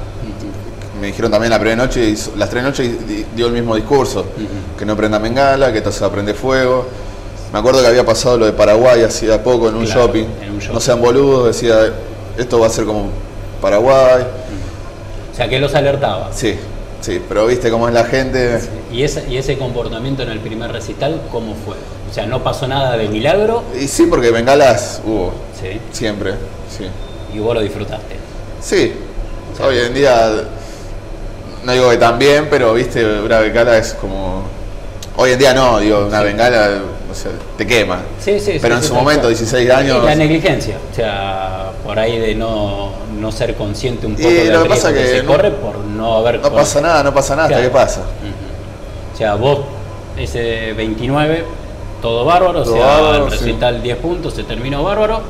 me 1.01 1.09
dijeron 1.09 1.33
también 1.33 1.51
la 1.51 1.59
primera 1.59 1.77
noche, 1.85 2.15
las 2.37 2.49
tres 2.49 2.63
noches 2.63 3.05
di- 3.05 3.27
dio 3.35 3.49
el 3.49 3.53
mismo 3.53 3.75
discurso. 3.75 4.27
Que 4.79 4.87
no 4.87 4.97
prenda 4.97 5.19
bengala, 5.19 5.73
que 5.73 5.79
esto 5.79 5.91
se 5.91 6.03
va 6.03 6.07
a 6.07 6.13
prender 6.13 6.37
fuego. 6.37 6.87
Me 7.53 7.59
acuerdo 7.59 7.81
que 7.81 7.87
había 7.89 8.05
pasado 8.05 8.37
lo 8.39 8.47
de 8.47 8.53
Paraguay 8.53 9.03
hacía 9.03 9.43
poco 9.43 9.69
en 9.69 9.77
un, 9.77 9.85
Claro, 9.87 10.07
shopping. 10.07 10.25
en 10.43 10.51
un 10.53 10.59
shopping. 10.59 10.75
No 10.75 10.81
sean 10.81 11.01
boludos, 11.01 11.47
decía, 11.47 11.93
esto 12.37 12.61
va 12.61 12.67
a 12.67 12.71
ser 12.71 12.85
como 12.85 13.09
Paraguay. 13.63 14.25
O 15.33 15.37
sea, 15.37 15.49
que 15.49 15.59
los 15.59 15.75
alertaba. 15.75 16.31
Sí, 16.33 16.57
sí, 17.01 17.23
pero 17.27 17.47
viste 17.47 17.71
cómo 17.71 17.89
es 17.89 17.95
la 17.95 18.05
gente. 18.05 18.61
¿Y 18.93 19.03
ese, 19.03 19.25
¿Y 19.31 19.39
ese 19.39 19.57
comportamiento 19.57 20.23
en 20.25 20.31
el 20.31 20.41
primer 20.41 20.71
recital 20.73 21.23
cómo 21.33 21.55
fue? 21.65 21.77
O 22.11 22.15
sea, 22.15 22.27
no 22.27 22.43
pasó 22.43 22.67
nada 22.67 22.97
de 22.97 23.09
milagro, 23.09 23.63
Y 23.79 23.87
sí, 23.89 24.07
porque 24.07 24.31
bengalas 24.31 25.01
hubo, 25.05 25.33
sí, 25.61 25.81
siempre, 25.93 26.33
sí. 26.77 26.87
y 27.35 27.39
vos 27.39 27.55
lo 27.55 27.61
disfrutaste. 27.61 28.17
Sí, 28.61 28.93
hoy 29.65 29.79
en 29.79 29.95
día, 29.95 30.31
no 31.65 31.73
digo 31.73 31.91
que 31.91 31.97
tan 31.99 32.19
bien, 32.19 32.49
pero 32.51 32.75
viste, 32.75 33.05
una 33.21 33.39
bengala 33.41 33.79
es 33.79 33.95
como... 33.95 34.43
Hoy 35.17 35.33
en 35.33 35.39
día 35.39 35.53
no, 35.55 35.79
digo, 35.81 36.07
una 36.07 36.23
bengala, 36.23 36.81
o 37.11 37.15
sea, 37.15 37.33
te 37.57 37.67
quema. 37.67 38.01
Sí, 38.21 38.39
sí, 38.41 38.53
sí, 38.53 38.59
Pero 38.61 38.77
en 38.77 38.83
su 38.83 38.95
momento, 38.95 39.23
cual. 39.23 39.35
16 39.37 39.71
años... 39.71 39.99
Y 40.03 40.07
la 40.07 40.15
negligencia, 40.15 40.77
o 40.91 40.95
sea, 40.95 41.71
por 41.85 41.99
ahí 41.99 42.19
de 42.19 42.35
no, 42.35 42.91
no 43.19 43.33
ser 43.33 43.55
consciente 43.55 44.07
un 44.07 44.13
Y 44.13 44.17
poco 44.17 44.29
del 44.29 44.53
lo 44.53 44.63
que 44.65 44.69
pasa 44.69 44.93
que, 44.93 45.01
que 45.01 45.07
se 45.09 45.23
no- 45.23 45.33
corre 45.33 45.51
por 45.53 45.77
no 45.79 46.17
haber... 46.19 46.41
No 46.41 46.53
pasa 46.53 46.81
nada, 46.81 47.03
no 47.03 47.15
pasa 47.15 47.35
nada, 47.37 47.49
hasta 47.49 47.59
Claro. 47.59 47.73
que 47.73 47.79
pasa. 47.79 48.01
O 49.15 49.17
sea, 49.17 49.35
vos, 49.35 49.61
ese 50.17 50.73
29, 50.75 51.45
todo 52.03 52.25
bárbaro, 52.25 52.63
Todo 52.63 52.75
o 52.75 52.77
sea, 52.79 52.87
bárbaro, 52.87 53.25
el 53.27 53.33
sí. 53.33 53.39
recital 53.45 53.83
10 53.83 53.97
puntos, 53.99 54.35
se 54.35 54.45
terminó 54.45 54.83
bárbaro. 54.85 55.21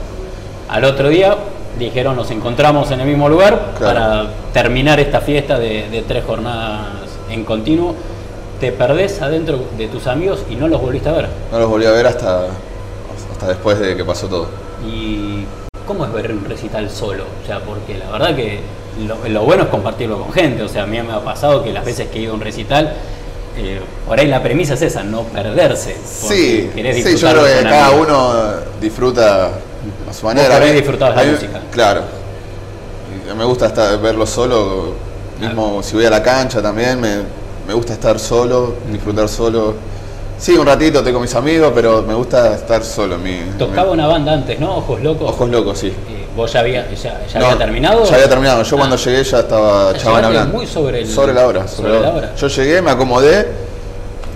Al 0.68 0.84
otro 0.84 1.08
día 1.08 1.36
dijeron, 1.78 2.16
nos 2.16 2.30
encontramos 2.30 2.90
en 2.90 3.00
el 3.00 3.06
mismo 3.06 3.28
lugar 3.28 3.72
Claro. 3.78 3.94
para 4.00 4.26
terminar 4.52 4.98
esta 5.00 5.20
fiesta 5.20 5.58
de, 5.58 5.88
de 5.88 6.02
tres 6.02 6.24
jornadas 6.24 6.88
en 7.30 7.44
continuo. 7.44 7.94
Te 8.60 8.72
perdés 8.72 9.20
adentro 9.22 9.60
de 9.76 9.86
tus 9.88 10.06
amigos 10.08 10.40
y 10.50 10.56
no 10.56 10.66
los 10.68 10.80
volviste 10.80 11.08
a 11.08 11.12
ver. 11.12 11.28
No 11.52 11.58
los 11.60 11.68
volví 11.68 11.86
a 11.86 11.92
ver 11.92 12.06
hasta, 12.06 12.46
hasta 13.32 13.46
después 13.48 13.78
de 13.78 13.96
que 13.96 14.04
pasó 14.04 14.26
todo. 14.26 14.48
¿Y 14.84 15.44
cómo 15.86 16.04
es 16.04 16.12
ver 16.12 16.32
un 16.32 16.44
recital 16.44 16.90
solo? 16.90 17.24
O 17.42 17.46
sea, 17.46 17.60
porque 17.60 17.96
la 17.98 18.10
verdad 18.10 18.34
que 18.34 18.60
lo, 19.06 19.16
lo 19.28 19.42
bueno 19.44 19.64
es 19.64 19.68
compartirlo 19.68 20.18
con 20.20 20.32
gente. 20.32 20.62
O 20.64 20.68
sea, 20.68 20.82
a 20.82 20.86
mí 20.86 21.00
me 21.00 21.12
ha 21.12 21.20
pasado 21.22 21.62
que 21.62 21.72
las 21.72 21.84
veces 21.84 22.08
que 22.08 22.18
he 22.18 22.22
ido 22.22 22.32
a 22.32 22.34
un 22.34 22.40
recital 22.40 22.94
eh, 23.56 23.80
por 24.06 24.18
ahí 24.18 24.26
la 24.28 24.42
premisa 24.42 24.74
es 24.74 24.82
esa, 24.82 25.02
no 25.04 25.22
perderse. 25.22 25.96
Sí, 26.04 26.70
sí, 26.74 27.16
yo 27.16 27.28
creo 27.30 27.44
que 27.44 27.62
cada 27.62 27.90
uno 27.90 28.32
disfruta 28.80 29.50
a 30.08 30.12
su 30.12 30.26
manera. 30.26 30.58
mí- 30.60 30.70
disfrutabas 30.72 31.16
la 31.16 31.24
música. 31.32 31.60
Claro. 31.72 32.02
Me 33.36 33.44
gusta 33.44 33.66
estar, 33.66 34.00
verlo 34.00 34.26
solo, 34.26 34.94
mismo 35.40 35.82
si 35.82 35.94
voy 35.96 36.06
a 36.06 36.10
la 36.10 36.22
cancha 36.22 36.62
también, 36.62 37.00
me, 37.00 37.16
me 37.68 37.74
gusta 37.74 37.92
estar 37.92 38.18
solo, 38.18 38.76
disfrutar 38.90 39.28
solo. 39.28 39.74
Sí, 40.38 40.56
un 40.56 40.64
ratito 40.66 40.98
estoy 40.98 41.12
con 41.12 41.20
mis 41.20 41.34
amigos, 41.34 41.70
pero 41.74 42.00
me 42.02 42.14
gusta 42.14 42.54
estar 42.54 42.82
solo. 42.82 43.18
Mi, 43.18 43.40
Tocaba 43.58 43.88
mi- 43.88 43.92
una 43.94 44.06
banda 44.06 44.32
antes, 44.32 44.58
¿no? 44.58 44.78
Ojos 44.78 45.02
Locos. 45.02 45.30
Ojos 45.30 45.50
locos, 45.50 45.78
sí. 45.78 45.88
Eh, 45.88 46.26
¿Vos 46.34 46.50
ya, 46.50 46.60
había, 46.60 46.88
ya, 46.94 47.26
ya 47.26 47.38
No, 47.40 47.46
había 47.46 47.58
terminado? 47.58 48.04
Ya 48.04 48.14
había 48.14 48.28
terminado. 48.28 48.62
Yo 48.62 48.76
Ah. 48.76 48.78
cuando 48.78 48.96
llegué 48.96 49.22
ya 49.22 49.40
estaba 49.40 49.92
chabón 49.92 49.94
llegaste 49.98 50.26
hablando. 50.26 50.56
muy 50.56 50.66
sobre 50.66 51.00
el- 51.02 51.08
Sobre 51.08 51.34
la 51.34 51.46
hora. 51.46 51.68
sobre 51.68 52.00
la 52.00 52.10
hora. 52.14 52.34
Yo 52.36 52.48
llegué, 52.48 52.80
me 52.80 52.90
acomodé 52.90 53.48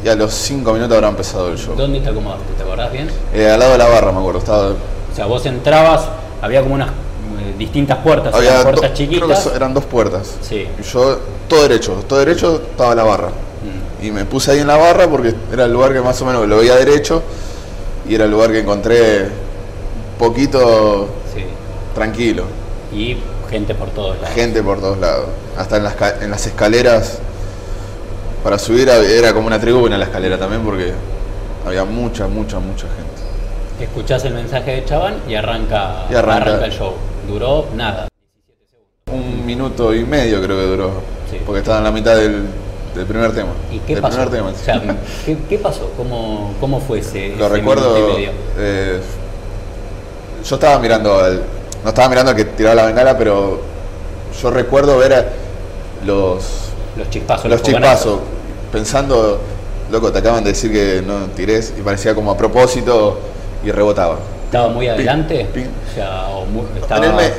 y 0.05 0.09
a 0.09 0.15
los 0.17 0.35
5 0.35 0.73
minutos 0.75 0.95
habrá 0.97 1.09
empezado 1.09 1.49
el 1.53 1.57
show. 1.57 1.75
¿Dónde 1.75 2.01
te 2.01 2.11
acomodaste? 2.11 2.53
¿Te 2.57 2.62
acordás 2.65 2.93
bien? 2.93 3.09
Eh, 3.33 3.49
al 3.49 3.59
lado 3.61 3.73
de 3.73 3.79
la 3.79 3.89
barra, 3.89 4.12
me 4.12 4.19
acuerdo. 4.19 4.41
Estaba, 4.41 4.67
O 4.71 5.15
sea, 5.17 5.25
vos 5.27 5.47
entrabas, 5.47 6.03
había 6.43 6.61
como 6.62 6.75
unas 6.75 6.89
eh, 6.91 7.55
distintas 7.57 7.99
puertas, 7.99 8.35
había 8.35 8.62
puertas 8.62 8.81
creo 8.81 8.93
que 8.93 8.97
chiquitas. 9.17 9.47
eran 9.55 9.73
dos 9.73 9.85
puertas. 9.85 10.35
Sí. 10.43 10.67
Yo, 10.93 11.19
todo 11.53 11.63
derecho, 11.69 12.03
todo 12.09 12.19
derecho 12.21 12.63
estaba 12.71 12.95
la 12.95 13.05
barra. 13.05 13.29
Mm. 13.29 14.05
Y 14.07 14.11
me 14.11 14.25
puse 14.25 14.53
ahí 14.53 14.61
en 14.61 14.67
la 14.67 14.77
barra 14.79 15.07
porque 15.09 15.35
era 15.53 15.65
el 15.67 15.73
lugar 15.73 15.93
que 15.93 16.01
más 16.01 16.21
o 16.23 16.25
menos 16.25 16.47
lo 16.49 16.57
veía 16.57 16.77
derecho 16.77 17.23
y 18.09 18.15
era 18.15 18.25
el 18.25 18.31
lugar 18.31 18.51
que 18.53 18.61
encontré 18.61 19.29
poquito 20.19 21.09
Sí. 21.35 21.45
tranquilo. 21.95 22.45
Y 22.93 23.17
gente 23.51 23.75
por 23.75 23.91
todos 23.91 24.17
lados. 24.21 24.35
Gente 24.35 24.63
por 24.63 24.81
todos 24.81 24.99
lados. 24.99 25.27
Hasta 25.57 25.77
en 25.77 25.85
las, 25.85 25.95
ca- 25.95 26.17
en 26.23 26.31
las 26.31 26.47
escaleras. 26.47 27.19
Para 28.43 28.59
subir 28.59 28.89
era 28.89 29.33
como 29.33 29.47
una 29.47 29.61
tribuna 29.61 29.97
la 29.99 30.05
escalera 30.07 30.37
también 30.39 30.63
porque 30.63 30.93
había 31.67 31.85
mucha, 31.85 32.27
mucha, 32.27 32.59
mucha 32.59 32.87
gente. 32.89 33.85
Escuchás 33.85 34.25
el 34.25 34.35
mensaje 34.35 34.71
de 34.73 34.85
Chabán 34.85 35.17
y 35.29 35.35
arranca, 35.35 36.07
Y 36.11 36.15
arranca. 36.15 36.65
el 36.65 36.73
show. 36.73 36.95
Duró 37.29 37.67
nada. 37.77 38.09
Un 39.13 39.45
minuto 39.47 39.95
y 39.95 40.05
medio 40.05 40.43
creo 40.43 40.57
que 40.57 40.67
duró. 40.67 40.91
Sí. 41.33 41.39
Porque 41.45 41.59
estaba 41.61 41.79
en 41.79 41.85
la 41.85 41.91
mitad 41.91 42.15
del, 42.15 42.45
del 42.95 43.07
primer 43.07 43.33
tema. 43.35 43.51
¿Y 43.73 43.79
qué 43.81 43.95
Del 43.95 44.03
pasó? 44.03 44.21
O 44.23 44.65
sea, 44.65 44.81
¿qué, 45.27 45.37
qué 45.49 45.59
pasó? 45.59 45.91
¿Cómo, 45.97 46.55
¿Cómo 46.61 46.81
fue 46.81 47.01
ese, 47.01 47.31
Lo 47.37 47.47
ese 47.47 47.55
recuerdo. 47.57 47.97
eh, 48.59 49.01
yo 50.49 50.55
estaba 50.57 50.79
mirando 50.79 51.19
al. 51.19 51.43
No 51.83 51.89
estaba 51.89 52.09
mirando 52.09 52.31
al 52.31 52.37
que 52.37 52.45
tiraba 52.45 52.75
la 52.77 52.87
bengala, 52.87 53.19
pero 53.19 53.61
yo 54.41 54.51
recuerdo 54.51 54.99
ver 54.99 55.15
a 55.15 55.25
los, 56.07 56.45
Los 56.97 57.11
chispazos, 57.11 57.51
los 57.51 57.61
fogonazos. 57.61 57.99
chispazos. 58.03 58.21
Pensando, 58.71 59.41
loco, 59.91 60.12
te 60.12 60.19
acaban 60.21 60.45
de 60.45 60.51
decir 60.51 60.73
que 60.73 61.03
no 61.05 61.27
tires 61.35 61.73
y 61.79 61.83
parecía 61.83 62.15
como 62.15 62.31
a 62.31 62.37
propósito 62.37 63.19
y 63.65 63.71
rebotaba. 63.71 64.19
¿Estaba 64.45 64.69
muy 64.69 64.87
adelante? 64.89 65.47
pin. 65.53 65.69
O 65.91 65.95
sea, 65.95 66.27
o 66.29 66.45
muy- 66.45 66.65
estaba... 66.81 67.07
eh, 67.25 67.33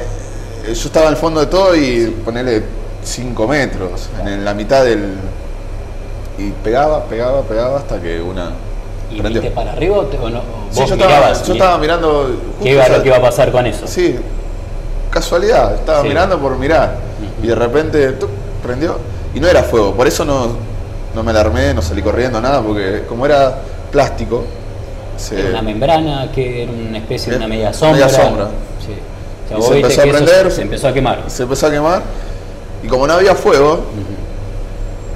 yo 0.66 0.72
estaba 0.74 1.08
al 1.10 1.18
fondo 1.18 1.40
de 1.42 1.46
todo 1.48 1.76
y 1.76 2.08
ponele 2.26 2.64
5 3.04 3.48
metros, 3.48 4.10
en 4.26 4.44
la 4.46 4.54
mitad 4.54 4.84
del. 4.84 5.16
Y 6.38 6.50
pegaba, 6.64 7.04
pegaba, 7.06 7.42
pegaba 7.44 7.78
hasta 7.80 8.00
que 8.02 8.22
una. 8.22 8.52
¿Y 9.12 9.20
prendió. 9.22 9.42
viste 9.42 9.56
para 9.56 9.74
arriba 9.74 9.98
o, 9.98 10.06
te- 10.06 10.18
o 10.18 10.30
no? 10.30 10.42
Sí, 10.72 10.84
yo 10.88 10.96
estaba, 10.96 11.34
yo 11.34 11.78
mirando. 11.80 12.36
¿Qué 12.62 12.72
iba, 12.72 12.88
lo 12.88 13.02
que 13.04 13.10
iba 13.10 13.18
a 13.18 13.22
pasar 13.22 13.52
con 13.52 13.66
eso? 13.68 13.86
Sí, 13.86 14.16
casualidad, 15.12 15.76
estaba 15.76 16.02
Sí. 16.02 16.08
mirando 16.08 16.40
por 16.40 16.58
mirar. 16.58 16.96
Y 17.42 17.48
de 17.48 17.56
repente 17.56 18.16
prendió. 18.64 18.98
Y 19.36 19.40
no 19.40 19.48
era 19.48 19.64
fuego, 19.64 19.94
por 19.94 20.08
eso 20.08 20.24
no, 20.26 20.48
no 21.16 21.24
me 21.24 21.32
alarmé, 21.32 21.74
no 21.74 21.82
salí 21.82 22.02
corriendo, 22.02 22.40
nada, 22.40 22.62
porque 22.62 23.04
como 23.10 23.26
era 23.26 23.58
plástico, 23.92 24.44
se, 25.18 25.40
Era 25.40 25.50
una 25.50 25.62
membrana 25.62 26.32
que 26.34 26.64
era 26.64 26.72
una 26.72 26.98
especie 27.00 27.32
de 27.32 27.38
una 27.38 27.46
Era 27.46 27.56
media 27.56 27.74
sombra. 27.74 28.06
media 28.06 28.10
sombra. 28.24 28.48
Sí. 28.86 28.94
O 29.46 29.48
sea, 29.48 29.58
Y 29.58 29.60
vos 29.60 29.68
se 29.70 29.76
empezó 29.76 30.02
a 30.02 30.04
prender. 30.06 30.52
se 30.52 30.62
empezó 30.62 30.88
a 30.88 30.94
quemar. 30.94 31.24
se 31.28 31.44
empezó 31.44 31.68
a 31.68 31.72
quemar. 31.72 32.02
Y 32.84 32.88
como 32.88 33.08
no 33.08 33.14
había 33.14 33.34
fuego, 33.36 33.80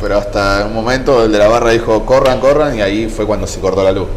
pero 0.01 0.17
hasta 0.17 0.65
un 0.67 0.73
momento 0.73 1.25
el 1.25 1.31
de 1.31 1.37
la 1.39 1.47
barra 1.47 1.71
dijo, 1.71 2.05
corran, 2.05 2.39
corran, 2.39 2.77
y 2.77 2.81
ahí 2.81 3.09
fue 3.09 3.25
cuando 3.25 3.45
se 3.47 3.59
cortó 3.59 3.83
la 3.83 3.91
luz. 3.91 4.07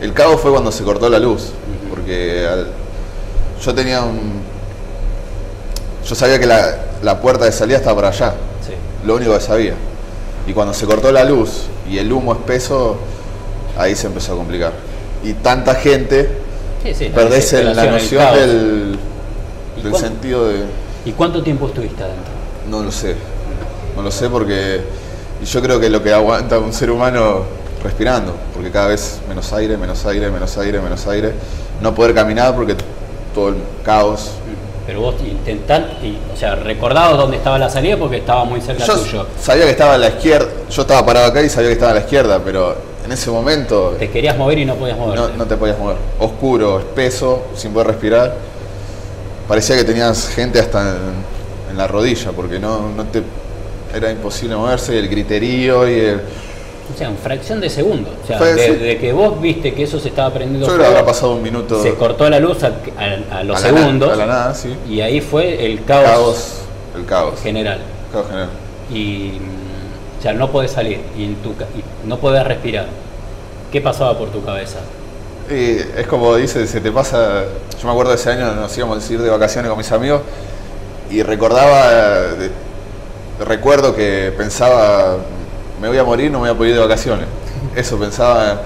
El 0.00 0.12
cabo 0.12 0.36
fue 0.38 0.50
cuando 0.50 0.70
se 0.70 0.84
cortó 0.84 1.08
la 1.08 1.18
luz, 1.18 1.50
porque 1.90 2.46
al- 2.50 2.68
yo 3.64 3.74
tenía 3.74 4.02
un... 4.02 4.42
Yo 6.06 6.14
sabía 6.14 6.38
que 6.38 6.46
la, 6.46 6.76
la 7.02 7.20
puerta 7.20 7.46
de 7.46 7.52
salida 7.52 7.78
estaba 7.78 7.96
para 7.96 8.08
allá, 8.08 8.34
Sí. 8.66 8.72
lo 9.06 9.14
único 9.16 9.32
que 9.34 9.40
sabía. 9.40 9.74
Y 10.46 10.52
cuando 10.52 10.74
se 10.74 10.84
cortó 10.84 11.10
la 11.10 11.24
luz 11.24 11.62
y 11.90 11.96
el 11.98 12.12
humo 12.12 12.34
espeso, 12.34 12.96
ahí 13.78 13.96
se 13.96 14.06
empezó 14.08 14.34
a 14.34 14.36
complicar. 14.36 14.72
Y 15.22 15.32
tanta 15.32 15.74
gente, 15.74 16.28
Sí, 16.82 16.92
sí, 16.94 17.08
la 17.08 17.14
perdés 17.14 17.52
la 17.64 17.86
noción 17.86 18.34
del, 18.34 18.98
¿Y 19.78 19.82
del 19.82 19.96
sentido 19.96 20.48
de... 20.48 20.64
¿Y 21.06 21.12
cuánto 21.12 21.42
tiempo 21.42 21.66
estuviste 21.68 22.02
adentro? 22.02 22.32
No 22.68 22.82
lo 22.82 22.90
sé. 22.90 23.14
No 23.96 24.02
lo 24.02 24.10
sé 24.10 24.28
porque 24.28 24.80
y 25.42 25.44
yo 25.46 25.60
creo 25.62 25.78
que 25.80 25.90
lo 25.90 26.02
que 26.02 26.12
aguanta 26.12 26.58
un 26.58 26.72
ser 26.72 26.90
humano 26.90 27.42
respirando, 27.82 28.34
porque 28.54 28.70
cada 28.70 28.88
vez 28.88 29.20
menos 29.28 29.52
aire, 29.52 29.76
menos 29.76 30.04
aire, 30.06 30.30
menos 30.30 30.56
aire, 30.56 30.80
menos 30.80 31.06
aire. 31.06 31.32
No 31.80 31.94
poder 31.94 32.14
caminar 32.14 32.54
porque 32.54 32.74
todo 33.34 33.48
el 33.50 33.56
caos. 33.84 34.30
Pero 34.86 35.00
vos 35.00 35.14
intentaste, 35.26 36.06
y- 36.06 36.18
o 36.32 36.36
sea, 36.36 36.54
recordabas 36.56 37.16
dónde 37.16 37.36
estaba 37.38 37.58
la 37.58 37.68
salida 37.70 37.96
porque 37.98 38.18
estaba 38.18 38.44
muy 38.44 38.60
cerca 38.60 38.84
Yo 38.84 38.98
tuyo. 38.98 39.26
sabía 39.40 39.64
que 39.64 39.70
estaba 39.70 39.94
a 39.94 39.98
la 39.98 40.08
izquierda, 40.08 40.46
yo 40.70 40.82
estaba 40.82 41.04
parado 41.06 41.26
acá 41.26 41.42
y 41.42 41.48
sabía 41.48 41.68
que 41.70 41.74
estaba 41.74 41.92
a 41.92 41.94
la 41.94 42.00
izquierda, 42.00 42.40
pero 42.44 42.76
en 43.04 43.10
ese 43.12 43.30
momento 43.30 43.96
Te 43.98 44.10
querías 44.10 44.36
mover 44.36 44.58
y 44.58 44.64
no 44.66 44.74
podías 44.76 44.96
no, 44.98 45.06
moverte. 45.06 45.36
no 45.38 45.46
te 45.46 45.56
podías 45.56 45.78
mover. 45.78 45.96
Oscuro, 46.20 46.78
espeso, 46.80 47.44
sin 47.56 47.72
poder 47.72 47.88
respirar. 47.88 48.34
Parecía 49.48 49.76
que 49.76 49.84
tenías 49.84 50.28
gente 50.28 50.58
hasta 50.60 50.80
en, 50.90 50.96
en 51.74 51.78
la 51.78 51.86
rodilla, 51.88 52.30
porque 52.32 52.58
no, 52.58 52.90
no 52.96 53.04
te 53.04 53.22
era 53.94 54.10
imposible 54.10 54.56
moverse, 54.56 54.94
y 54.94 54.98
el 54.98 55.08
griterío 55.08 55.88
y 55.88 55.98
el, 56.00 56.20
O 56.94 56.98
sea, 56.98 57.08
en 57.08 57.16
fracción 57.18 57.60
de 57.60 57.68
segundo. 57.70 58.10
O 58.22 58.26
sea, 58.26 58.38
Fue, 58.38 58.54
sí. 58.54 58.70
desde 58.72 58.98
que 58.98 59.12
vos 59.12 59.40
viste 59.40 59.72
que 59.74 59.82
eso 59.84 59.98
se 60.00 60.08
estaba 60.08 60.32
prendiendo 60.32 60.66
Yo 60.66 60.72
creo 60.72 60.78
que 60.78 60.84
fuego, 60.86 60.98
habrá 60.98 61.12
pasado 61.12 61.34
un 61.34 61.42
minuto. 61.42 61.82
se 61.82 61.94
cortó 61.94 62.28
la 62.30 62.38
luz 62.40 62.62
a, 62.64 62.68
a- 62.68 63.38
a 63.40 63.44
los 63.44 63.62
a 63.64 63.68
la 63.68 63.72
na- 63.72 63.78
segundos 63.80 64.12
a 64.12 64.16
la 64.16 64.26
nada, 64.26 64.54
sí. 64.54 64.74
y 64.88 65.00
ahí 65.00 65.20
fue 65.20 65.66
el 65.66 65.84
caos, 65.84 66.04
Caos. 66.04 66.54
El 66.96 67.04
caos. 67.06 67.40
general. 67.40 67.78
Caos 68.12 68.26
general. 68.26 68.48
Y, 68.92 69.32
o 70.18 70.22
sea, 70.22 70.32
no 70.32 70.50
podés 70.50 70.70
salir 70.72 71.00
y, 71.18 71.24
en 71.24 71.34
tu, 71.36 71.50
y 71.50 72.06
no 72.08 72.18
podés 72.18 72.44
respirar. 72.44 72.86
¿Qué 73.72 73.80
pasaba 73.80 74.16
por 74.18 74.28
tu 74.30 74.44
cabeza? 74.44 74.78
Y 75.50 75.78
es 75.98 76.06
como 76.08 76.34
dice, 76.36 76.66
se 76.66 76.80
te 76.80 76.90
pasa. 76.90 77.44
Yo 77.80 77.86
me 77.86 77.90
acuerdo 77.92 78.10
de 78.12 78.16
ese 78.16 78.30
año, 78.30 78.54
nos 78.54 78.76
íbamos 78.78 79.08
a 79.08 79.12
ir 79.12 79.20
de 79.20 79.28
vacaciones 79.30 79.68
con 79.68 79.76
mis 79.78 79.90
amigos 79.92 80.22
y 81.10 81.22
recordaba. 81.22 81.90
de- 82.38 82.50
recuerdo 83.44 83.94
que 83.96 84.32
pensaba, 84.36 85.16
me 85.80 85.88
voy 85.88 85.98
a 85.98 86.04
morir, 86.04 86.30
no 86.30 86.38
me 86.38 86.48
voy 86.48 86.54
a 86.54 86.56
poder 86.56 86.70
ir 86.70 86.76
de 86.76 86.82
vacaciones. 86.82 87.26
Eso 87.74 87.98
pensaba 87.98 88.62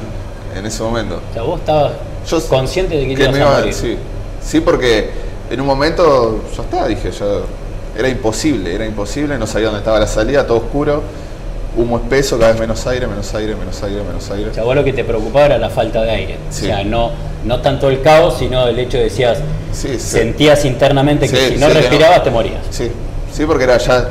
en 0.54 0.66
ese 0.66 0.82
momento. 0.82 1.20
O 1.30 1.32
sea, 1.32 1.42
vos 1.42 1.60
estabas 1.60 1.92
Yo 2.28 2.40
consciente 2.48 2.96
de 2.96 3.06
que, 3.08 3.14
que 3.14 3.22
ibas 3.22 3.34
me 3.34 3.38
a 3.42 3.46
iba- 3.46 3.58
morir. 3.60 3.72
sí, 3.74 3.96
sí, 4.42 4.60
porque 4.60 5.10
en 5.50 5.60
un 5.60 5.66
momento 5.66 6.42
ya 6.54 6.62
está, 6.62 6.86
dije, 6.86 7.10
ya 7.10 7.26
era 7.96 8.08
imposible, 8.08 8.74
era 8.74 8.84
imposible, 8.84 9.38
no 9.38 9.46
sabía 9.46 9.66
dónde 9.68 9.78
estaba 9.80 9.98
la 10.00 10.06
salida, 10.06 10.46
todo 10.46 10.58
oscuro, 10.58 11.02
humo 11.76 11.98
espeso, 11.98 12.38
cada 12.38 12.52
vez 12.52 12.60
menos 12.60 12.86
aire, 12.86 13.06
menos 13.06 13.32
aire, 13.34 13.54
menos 13.54 13.82
aire, 13.82 14.02
menos 14.02 14.30
aire. 14.30 14.50
O 14.50 14.54
sea, 14.54 14.64
vos 14.64 14.74
lo 14.74 14.84
que 14.84 14.92
te 14.92 15.04
preocupaba 15.04 15.46
era 15.46 15.58
la 15.58 15.70
falta 15.70 16.02
de 16.02 16.10
aire. 16.10 16.38
Sí. 16.50 16.64
O 16.64 16.66
sea, 16.68 16.84
no, 16.84 17.10
no 17.44 17.60
tanto 17.60 17.88
el 17.88 18.00
caos, 18.02 18.36
sino 18.38 18.66
el 18.66 18.78
hecho 18.78 18.96
de 18.98 19.04
decías, 19.04 19.38
Sí, 19.72 19.88
sí. 19.92 19.98
sentías 20.00 20.64
internamente 20.64 21.28
que 21.28 21.50
si 21.50 21.56
no 21.56 21.68
respirabas 21.68 22.24
te 22.24 22.30
morías. 22.30 22.60
Sí, 22.70 22.90
sí, 23.32 23.44
porque 23.46 23.64
era 23.64 23.78
ya, 23.78 24.08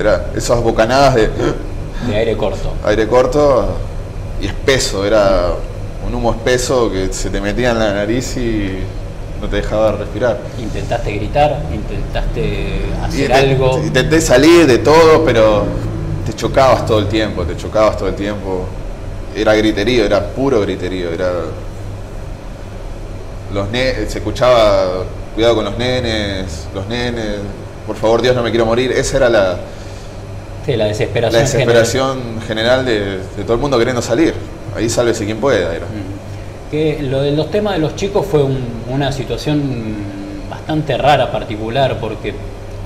era 0.00 0.26
esas 0.34 0.60
bocanadas 0.62 1.14
de 1.14 1.30
De 2.08 2.16
aire 2.16 2.36
corto. 2.36 2.72
aire 2.84 3.06
corto 3.06 3.66
y 4.40 4.46
espeso, 4.46 5.06
era 5.06 5.50
un 6.06 6.14
humo 6.14 6.32
espeso 6.32 6.90
que 6.90 7.12
se 7.12 7.30
te 7.30 7.40
metía 7.40 7.70
en 7.70 7.78
la 7.78 7.92
nariz 7.94 8.36
y 8.36 8.78
no 9.40 9.48
te 9.48 9.56
dejaba 9.56 9.92
respirar. 9.92 10.38
Intentaste 10.58 11.12
gritar, 11.12 11.60
intentaste 11.72 12.80
hacer 13.02 13.30
Y 13.30 13.32
algo. 13.32 13.78
Intenté 13.84 14.20
salir 14.20 14.66
de 14.66 14.78
todo, 14.78 15.24
pero 15.24 15.64
te 16.26 16.32
chocabas 16.34 16.86
todo 16.86 16.98
el 17.00 17.08
tiempo, 17.08 17.44
te 17.44 17.56
chocabas 17.56 17.96
todo 17.96 18.08
el 18.08 18.14
tiempo. 18.14 18.66
Era 19.36 19.54
griterío, 19.54 20.04
era 20.04 20.24
puro 20.28 20.60
griterío, 20.60 21.10
era. 21.12 21.30
Los 23.52 23.70
ne- 23.70 24.06
se 24.08 24.18
escuchaba 24.18 25.04
cuidado 25.34 25.56
con 25.56 25.64
los 25.64 25.76
nenes, 25.78 26.66
los 26.74 26.86
nenes, 26.88 27.36
por 27.86 27.96
favor 27.96 28.22
Dios 28.22 28.34
no 28.34 28.42
me 28.42 28.50
quiero 28.50 28.66
morir. 28.66 28.92
Esa 28.92 29.16
era 29.18 29.28
la, 29.28 29.56
Sí, 30.64 30.72
la 30.72 30.78
la 30.78 30.84
desesperación. 30.86 31.42
desesperación 31.42 32.18
general 32.46 32.84
de, 32.84 33.00
de 33.18 33.42
todo 33.44 33.54
el 33.54 33.60
mundo 33.60 33.78
queriendo 33.78 34.00
salir. 34.02 34.34
Ahí 34.76 34.88
sálvese 34.88 35.24
quien 35.24 35.38
pueda. 35.38 35.74
Era. 35.74 35.86
Mm. 35.86 36.70
Que 36.70 36.98
lo 37.02 37.20
de 37.22 37.32
los 37.32 37.50
temas 37.50 37.74
de 37.74 37.80
los 37.80 37.94
chicos 37.96 38.26
fue 38.26 38.42
un- 38.42 38.82
una 38.90 39.12
situación 39.12 39.62
bastante 40.50 40.96
rara, 40.96 41.30
particular, 41.30 41.98
porque 42.00 42.34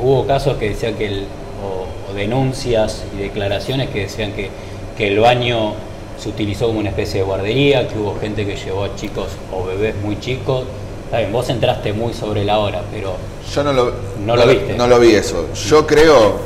hubo 0.01 0.27
casos 0.27 0.57
que 0.59 0.71
decían 0.71 0.95
que, 0.95 1.07
el- 1.07 1.27
o, 1.63 2.11
o 2.11 2.15
denuncias 2.15 3.05
y 3.17 3.23
declaraciones 3.23 3.91
que 3.91 4.01
decían 4.01 4.33
que, 4.33 4.51
que 4.97 5.09
el 5.09 5.21
baño 5.21 5.75
se 6.19 6.29
utilizó 6.29 6.67
como 6.67 6.81
una 6.81 6.91
especie 6.91 7.21
de 7.21 7.27
guardería, 7.27 7.87
que 7.89 7.99
hubo 7.99 8.19
gente 8.19 8.45
que 8.45 8.57
llevó 8.57 8.85
a 8.85 8.97
chicos 8.97 9.29
o 9.53 9.65
bebés 9.65 9.95
muy 10.03 10.19
chicos. 10.21 10.65
Está 11.05 11.19
bien, 11.19 11.33
vos 11.33 11.49
entraste 11.49 11.93
muy 11.93 12.13
sobre 12.13 12.45
la 12.45 12.59
hora, 12.59 12.83
pero 12.93 13.17
Yo 13.55 13.63
no 13.63 13.73
lo, 13.73 13.93
No 14.25 14.37
lo 14.37 14.47
viste. 14.47 14.75
No 14.75 14.87
lo 14.87 14.99
vi 14.99 15.15
eso. 15.15 15.47
Yo 15.55 15.87
creo, 15.87 16.37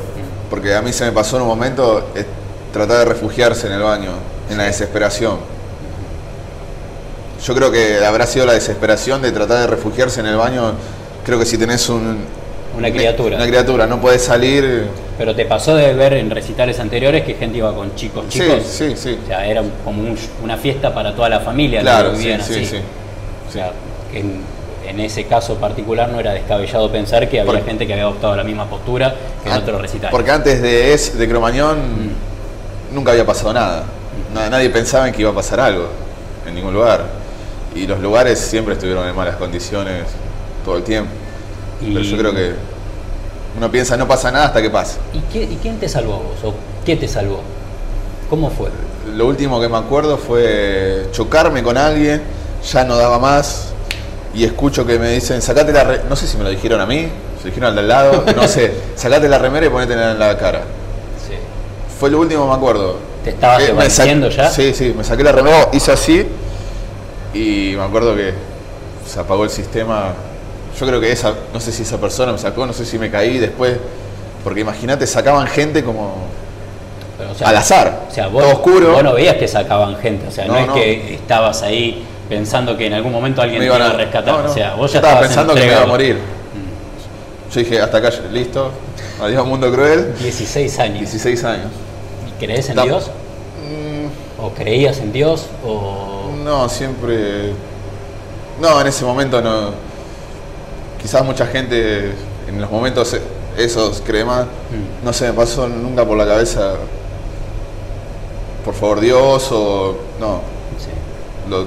porque 0.49 0.73
a 0.75 0.81
mí 0.81 0.93
se 0.93 1.05
me 1.05 1.11
pasó 1.11 1.37
en 1.37 1.41
un 1.41 1.49
momento, 1.49 2.09
es 2.15 2.25
tratar 2.71 2.99
de 2.99 3.05
refugiarse 3.05 3.67
en 3.67 3.73
el 3.73 3.81
baño, 3.81 4.11
en 4.49 4.57
la 4.57 4.65
desesperación. 4.65 5.37
Yo 7.43 7.53
creo 7.53 7.71
que 7.71 8.05
habrá 8.05 8.25
sido 8.25 8.45
la 8.45 8.53
desesperación 8.53 9.21
de 9.21 9.31
tratar 9.31 9.59
de 9.59 9.67
refugiarse 9.67 10.21
en 10.21 10.27
el 10.27 10.37
baño. 10.37 10.73
Creo 11.25 11.37
que 11.39 11.45
si 11.45 11.57
tenés 11.57 11.89
un, 11.89 12.19
Una 12.77 12.91
criatura. 12.91 13.35
Una 13.37 13.47
criatura, 13.47 13.85
no 13.87 14.01
podés 14.01 14.23
salir. 14.23 14.87
pero 15.17 15.35
te 15.35 15.45
pasó 15.45 15.75
de 15.75 15.93
ver 15.93 16.13
en 16.13 16.29
recitales 16.31 16.79
anteriores 16.79 17.23
que 17.23 17.35
gente 17.35 17.59
iba 17.59 17.73
con 17.73 17.95
chicos, 17.95 18.25
Sí, 18.29 18.39
chicos. 18.39 18.63
sí, 18.65 18.93
sí. 18.95 19.19
O 19.23 19.27
sea, 19.27 19.45
era 19.45 19.61
como 19.85 20.01
un- 20.01 20.17
una 20.43 20.57
fiesta 20.57 20.91
para 20.93 21.15
toda 21.15 21.29
la 21.29 21.39
familia. 21.39 21.81
Claro, 21.81 22.11
sí, 22.15 22.17
vivían 22.23 22.41
sí, 22.41 22.53
así. 22.53 22.65
sí. 22.65 22.77
O 23.47 23.51
sea, 23.51 23.71
que 24.11 24.19
en, 24.21 24.41
en 24.87 24.99
ese 24.99 25.25
caso 25.25 25.55
particular 25.55 26.09
no 26.09 26.19
era 26.19 26.33
descabellado 26.33 26.91
pensar 26.91 27.29
que 27.29 27.39
había 27.39 27.61
gente 27.61 27.85
que 27.85 27.93
había 27.93 28.05
adoptado 28.05 28.35
la 28.35 28.43
misma 28.43 28.65
postura 28.67 29.13
que 29.43 29.49
en 29.49 29.55
Ah, 29.55 29.59
otros 29.59 29.79
recitales. 29.79 30.11
Porque 30.11 30.31
antes 30.31 30.61
de, 30.61 30.93
es, 30.93 31.15
de 31.17 31.27
Cromañón 31.29 31.77
Mm. 31.77 32.95
nunca 32.95 33.11
había 33.11 33.25
pasado 33.25 33.53
nada. 33.53 33.83
Na- 34.33 34.49
Nadie 34.49 34.69
pensaba 34.71 35.07
en 35.07 35.13
que 35.13 35.21
iba 35.21 35.29
a 35.31 35.35
pasar 35.35 35.59
algo 35.59 35.87
en 36.47 36.55
ningún 36.55 36.73
lugar. 36.73 37.05
Y 37.75 37.85
los 37.87 37.99
lugares 37.99 38.39
siempre 38.39 38.73
estuvieron 38.73 39.07
en 39.07 39.15
malas 39.15 39.35
condiciones 39.35 40.03
todo 40.65 40.77
el 40.77 40.83
tiempo. 40.83 41.11
Y- 41.85 41.93
Pero 41.93 42.01
yo 42.05 42.17
creo 42.17 42.33
que 42.33 42.53
uno 43.57 43.69
piensa 43.71 43.95
no 43.97 44.07
pasa 44.07 44.31
nada 44.31 44.45
hasta 44.45 44.61
que 44.61 44.69
pasa. 44.69 44.97
¿Y, 45.13 45.19
qué- 45.31 45.43
y 45.43 45.57
quién 45.61 45.79
te 45.79 45.87
salvó 45.89 46.17
vos? 46.17 46.43
¿O 46.43 46.53
qué 46.85 46.95
te 46.95 47.07
salvó? 47.07 47.41
¿Cómo 48.29 48.49
fue? 48.49 48.69
Lo 49.15 49.27
último 49.27 49.59
que 49.61 49.67
me 49.69 49.77
acuerdo 49.77 50.17
fue 50.17 51.07
chocarme 51.11 51.61
con 51.61 51.77
alguien, 51.77 52.23
ya 52.71 52.83
no 52.85 52.95
daba 52.95 53.19
más, 53.19 53.67
y 54.33 54.43
escucho 54.45 54.85
que 54.85 54.97
me 54.97 55.09
dicen, 55.11 55.41
sacate 55.41 55.71
la 55.73 55.83
re-". 55.83 56.01
no 56.09 56.15
sé 56.15 56.25
si 56.25 56.37
me 56.37 56.43
lo 56.43 56.49
dijeron 56.49 56.81
a 56.81 56.85
mí, 56.85 57.09
se 57.41 57.49
dijeron 57.49 57.69
al 57.69 57.75
de 57.75 57.81
al 57.81 57.87
lado, 57.87 58.23
no 58.35 58.47
sé, 58.47 58.73
sacate 58.95 59.27
la 59.29 59.37
remera 59.37 59.65
y 59.65 59.69
ponete 59.69 59.93
en 59.93 60.17
la 60.17 60.37
cara. 60.37 60.61
Sí. 61.27 61.35
Fue 61.99 62.09
lo 62.09 62.19
último 62.19 62.43
que 62.43 62.49
me 62.49 62.55
acuerdo. 62.55 62.97
¿Te 63.23 63.29
estabas 63.31 63.61
Eh, 63.61 63.73
ya? 64.29 64.49
Sí, 64.49 64.73
sí, 64.73 64.93
me 64.97 65.03
saqué 65.03 65.23
la 65.23 65.31
remera, 65.31 65.69
hice 65.73 65.91
así, 65.91 66.25
y 67.33 67.73
me 67.77 67.83
acuerdo 67.83 68.15
que 68.15 68.33
se 69.07 69.19
apagó 69.19 69.43
el 69.43 69.49
sistema. 69.49 70.13
Yo 70.79 70.87
creo 70.87 70.99
que 70.99 71.11
esa, 71.11 71.33
no 71.53 71.59
sé 71.59 71.71
si 71.71 71.83
esa 71.83 71.97
persona 71.99 72.31
me 72.31 72.37
sacó, 72.37 72.65
no 72.65 72.73
sé 72.73 72.85
si 72.85 72.97
me 72.97 73.09
caí 73.11 73.37
después, 73.37 73.77
porque 74.43 74.61
imagínate, 74.61 75.05
sacaban 75.07 75.47
gente 75.47 75.83
como 75.83 76.15
Pero, 77.17 77.31
o 77.31 77.35
sea, 77.35 77.49
al 77.49 77.57
azar, 77.57 78.01
O 78.09 78.13
sea, 78.13 78.27
vos, 78.27 78.41
todo 78.43 78.53
oscuro. 78.53 78.91
vos 78.93 79.03
no 79.03 79.13
veías 79.13 79.35
que 79.35 79.47
sacaban 79.47 79.95
gente, 79.97 80.27
o 80.27 80.31
sea, 80.31 80.45
no, 80.45 80.53
No, 80.53 80.59
es 80.59 80.67
no. 80.67 80.73
que 80.73 81.13
estabas 81.15 81.61
ahí 81.61 82.03
pensando 82.27 82.75
que 82.75 82.87
en 82.87 82.93
algún 82.93 83.11
momento 83.11 83.41
alguien 83.41 83.59
me 83.59 83.67
te 83.69 83.75
iba 83.75 83.85
a 83.85 83.93
rescatar. 83.93 84.43
no. 84.43 84.49
O 84.49 84.53
sea, 84.53 84.73
vos 84.75 84.91
ya 84.91 84.97
estaba 84.99 85.13
estabas 85.13 85.27
pensando 85.27 85.53
que 85.53 85.59
me 85.61 85.67
iba 85.67 85.81
a 85.83 85.85
morir. 85.85 86.17
Yo 87.53 87.59
dije, 87.59 87.79
hasta 87.79 87.97
acá, 87.99 88.09
listo, 88.31 88.71
adiós 89.21 89.45
mundo 89.45 89.71
cruel, 89.71 90.15
16 90.19 90.79
años. 90.79 90.99
16 91.01 91.43
años. 91.43 91.67
¿Y 92.27 92.43
crees 92.43 92.67
en 92.69 92.81
Dios? 92.81 93.11
Mm, 93.61 94.43
¿O 94.43 94.49
creías 94.53 94.97
en 94.97 95.13
Dios? 95.13 95.45
¿O 95.63 96.31
No, 96.43 96.67
siempre. 96.67 97.51
No, 98.59 98.81
en 98.81 98.87
ese 98.87 99.05
momento 99.05 99.39
no. 99.39 99.92
Quizás 101.03 101.23
mucha 101.23 101.45
gente 101.45 102.13
en 102.47 102.59
los 102.61 102.71
momentos 102.71 103.15
esos 103.57 104.01
cree 104.05 104.25
más. 104.25 104.45
Mm. 104.45 105.05
No 105.05 105.13
se 105.13 105.27
me 105.27 105.33
pasó 105.33 105.67
nunca 105.67 106.03
por 106.05 106.17
la 106.17 106.25
cabeza. 106.25 106.73
Por 108.65 108.73
favor, 108.73 108.99
Dios 109.01 109.49
o. 109.51 109.95
No. 110.19 110.41
Sí. 110.79 110.89
Lo- 111.49 111.65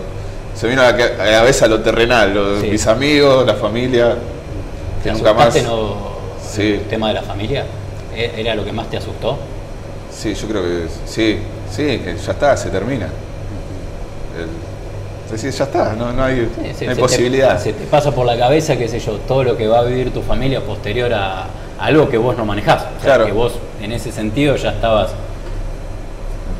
se 0.55 0.66
vino 0.69 0.81
a 0.81 0.90
la, 0.93 0.97
cabeza 0.97 1.66
lo 1.69 1.82
terrenal, 1.82 2.32
lo- 2.32 2.60
Sí. 2.60 2.69
mis 2.69 2.87
amigos, 2.87 3.47
la 3.47 3.54
familia. 3.54 4.17
¿Te 5.02 5.10
Que 5.10 5.13
nunca 5.15 5.34
más. 5.34 5.63
no, 5.63 5.95
Sí. 6.50 6.73
el 6.75 6.80
tema 6.89 7.08
de 7.08 7.15
la 7.15 7.23
familia? 7.23 7.67
¿E- 8.15 8.32
¿Era 8.39 8.54
lo 8.54 8.65
que 8.65 8.73
más 8.73 8.89
te 8.89 8.97
asustó? 8.97 9.37
Sí, 10.10 10.32
yo 10.34 10.49
creo 10.49 10.63
que 10.63 10.87
sí, 11.04 11.39
sí, 11.71 12.02
ya 12.25 12.32
está, 12.32 12.56
se 12.56 12.71
termina. 12.71 13.04
El- 14.39 14.49
decir, 15.32 15.50
ya 15.50 15.65
está, 15.65 15.93
no, 15.95 16.12
no 16.12 16.23
hay, 16.25 16.36
Sí, 16.36 16.49
sí, 16.54 16.60
no 16.62 16.67
hay 16.69 16.75
se 16.75 16.86
te- 16.86 16.97
posibilidad. 16.97 17.58
se 17.60 17.73
te 17.73 17.84
pasa 17.86 18.10
por 18.12 18.26
la 18.26 18.36
cabeza, 18.39 18.76
qué 18.76 18.89
sé 18.89 18.99
yo, 19.00 19.12
todo 19.28 19.43
lo 19.45 19.56
que 19.56 19.67
va 19.69 19.80
a 19.80 19.82
vivir 19.84 20.12
tu 20.12 20.23
familia 20.23 20.60
posterior 20.60 21.12
a, 21.12 21.43
a 21.43 21.47
algo 21.78 22.08
que 22.08 22.19
vos 22.19 22.36
no 22.36 22.45
manejás. 22.45 22.82
O 22.82 23.00
sea, 23.02 23.15
Claro. 23.15 23.26
que 23.26 23.32
vos 23.32 23.52
en 23.82 23.93
ese 23.93 24.12
sentido 24.12 24.56
ya 24.56 24.71
estabas 24.71 25.10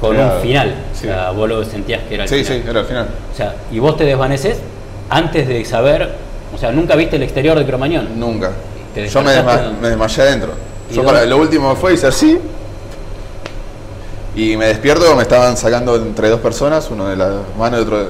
con 0.01 0.15
Claro, 0.15 0.37
un 0.37 0.43
final. 0.43 0.75
sí. 0.93 1.07
O 1.07 1.11
sea, 1.11 1.31
vos 1.31 1.49
lo 1.49 1.65
sentías 1.65 2.03
que 2.09 2.15
era 2.15 2.25
el 2.25 2.29
Sí, 2.29 2.45
final. 2.45 2.63
sí, 2.63 2.69
era 2.71 2.81
al 2.81 2.87
final. 2.87 3.09
O 3.33 3.37
sea, 3.37 3.55
y 3.73 3.79
vos 3.79 3.97
te 3.97 4.05
desvaneces 4.05 4.59
antes 5.09 5.47
de 5.49 5.65
saber, 5.65 6.11
o 6.55 6.59
sea, 6.59 6.73
nunca 6.73 6.95
viste 6.97 7.17
el 7.17 7.23
exterior 7.23 7.59
de 7.59 7.65
Cromañón. 7.65 8.19
Nunca. 8.19 8.51
¿Te 8.95 9.07
Yo 9.09 9.23
me, 9.23 9.31
desmayé 9.33 10.23
adentro. 10.23 10.53
¿Y 10.91 10.95
Yo 10.95 11.05
para, 11.05 11.25
lo 11.27 11.37
último 11.39 11.75
fue 11.77 11.95
hice 11.95 12.07
así. 12.07 12.39
Y 14.35 14.57
me 14.57 14.67
despierto, 14.67 15.15
me 15.17 15.23
estaban 15.23 15.57
sacando 15.57 15.97
entre 15.97 16.29
dos 16.29 16.41
personas, 16.41 16.91
uno 16.91 17.09
de 17.09 17.17
la 17.17 17.31
mano 17.59 17.79
y 17.79 17.81
otro 17.83 17.99
de, 18.05 18.07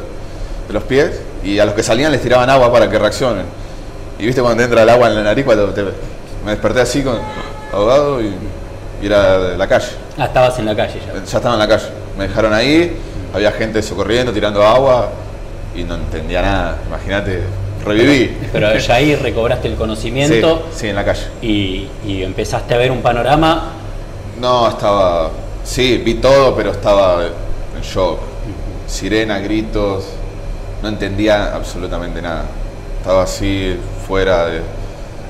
de 0.67 0.73
los 0.75 0.83
pies. 0.85 1.21
Y 1.45 1.59
a 1.59 1.65
los 1.65 1.75
que 1.75 1.83
salían 1.83 2.11
les 2.13 2.21
tiraban 2.23 2.49
agua 2.51 2.73
para 2.73 2.91
que 2.91 2.99
reaccionen. 2.99 3.45
Y 4.19 4.27
viste 4.27 4.41
cuando 4.41 4.59
te 4.59 4.65
entra 4.65 4.83
el 4.83 4.89
agua 4.89 5.09
en 5.09 5.15
la 5.17 5.23
nariz, 5.23 5.45
cuando 5.45 5.67
te- 5.69 5.83
me 6.45 6.51
desperté 6.53 6.81
así, 6.81 7.03
con, 7.03 7.19
ahogado 7.73 8.21
y, 8.21 8.33
y 9.03 9.07
era 9.07 9.39
de 9.39 9.59
la 9.59 9.67
calle. 9.69 9.89
Ah, 10.19 10.25
estabas 10.27 10.59
en 10.59 10.67
la 10.67 10.75
calle 10.75 11.01
ya. 11.07 11.13
Ya 11.15 11.23
estaba 11.37 11.55
en 11.55 11.59
la 11.61 11.69
calle. 11.69 11.87
Me 12.17 12.27
dejaron 12.29 12.55
ahí, 12.55 12.97
había 13.35 13.53
gente 13.53 13.83
socorriendo, 13.83 14.33
tirando 14.33 14.65
agua 14.67 15.11
y 15.75 15.83
no 15.85 15.97
entendía 15.97 16.41
nada. 16.43 16.79
Imagínate, 16.87 17.43
reviví. 17.85 18.37
Pero 18.53 18.77
ya 18.79 18.95
ahí 18.95 19.15
recobraste 19.17 19.69
el 19.69 19.75
Sí, 19.75 19.79
conocimiento 19.79 20.67
sí, 20.75 20.89
en 20.89 20.97
la 20.97 21.05
calle. 21.05 21.27
y, 21.43 21.89
y 22.07 22.23
empezaste 22.23 22.75
a 22.75 22.79
ver 22.79 22.91
un 22.91 23.03
panorama. 23.03 23.73
No, 24.41 24.69
estaba. 24.69 25.31
Sí, 25.65 25.99
vi 26.05 26.15
todo, 26.15 26.55
pero 26.57 26.71
estaba 26.71 27.23
en 27.25 27.83
shock. 27.83 28.19
Sirena, 28.87 29.39
gritos. 29.41 30.05
No 30.83 30.89
entendía 30.89 31.55
absolutamente 31.55 32.21
nada. 32.23 32.45
Estaba 32.99 33.23
así, 33.23 33.77
fuera 34.07 34.47
de. 34.47 34.61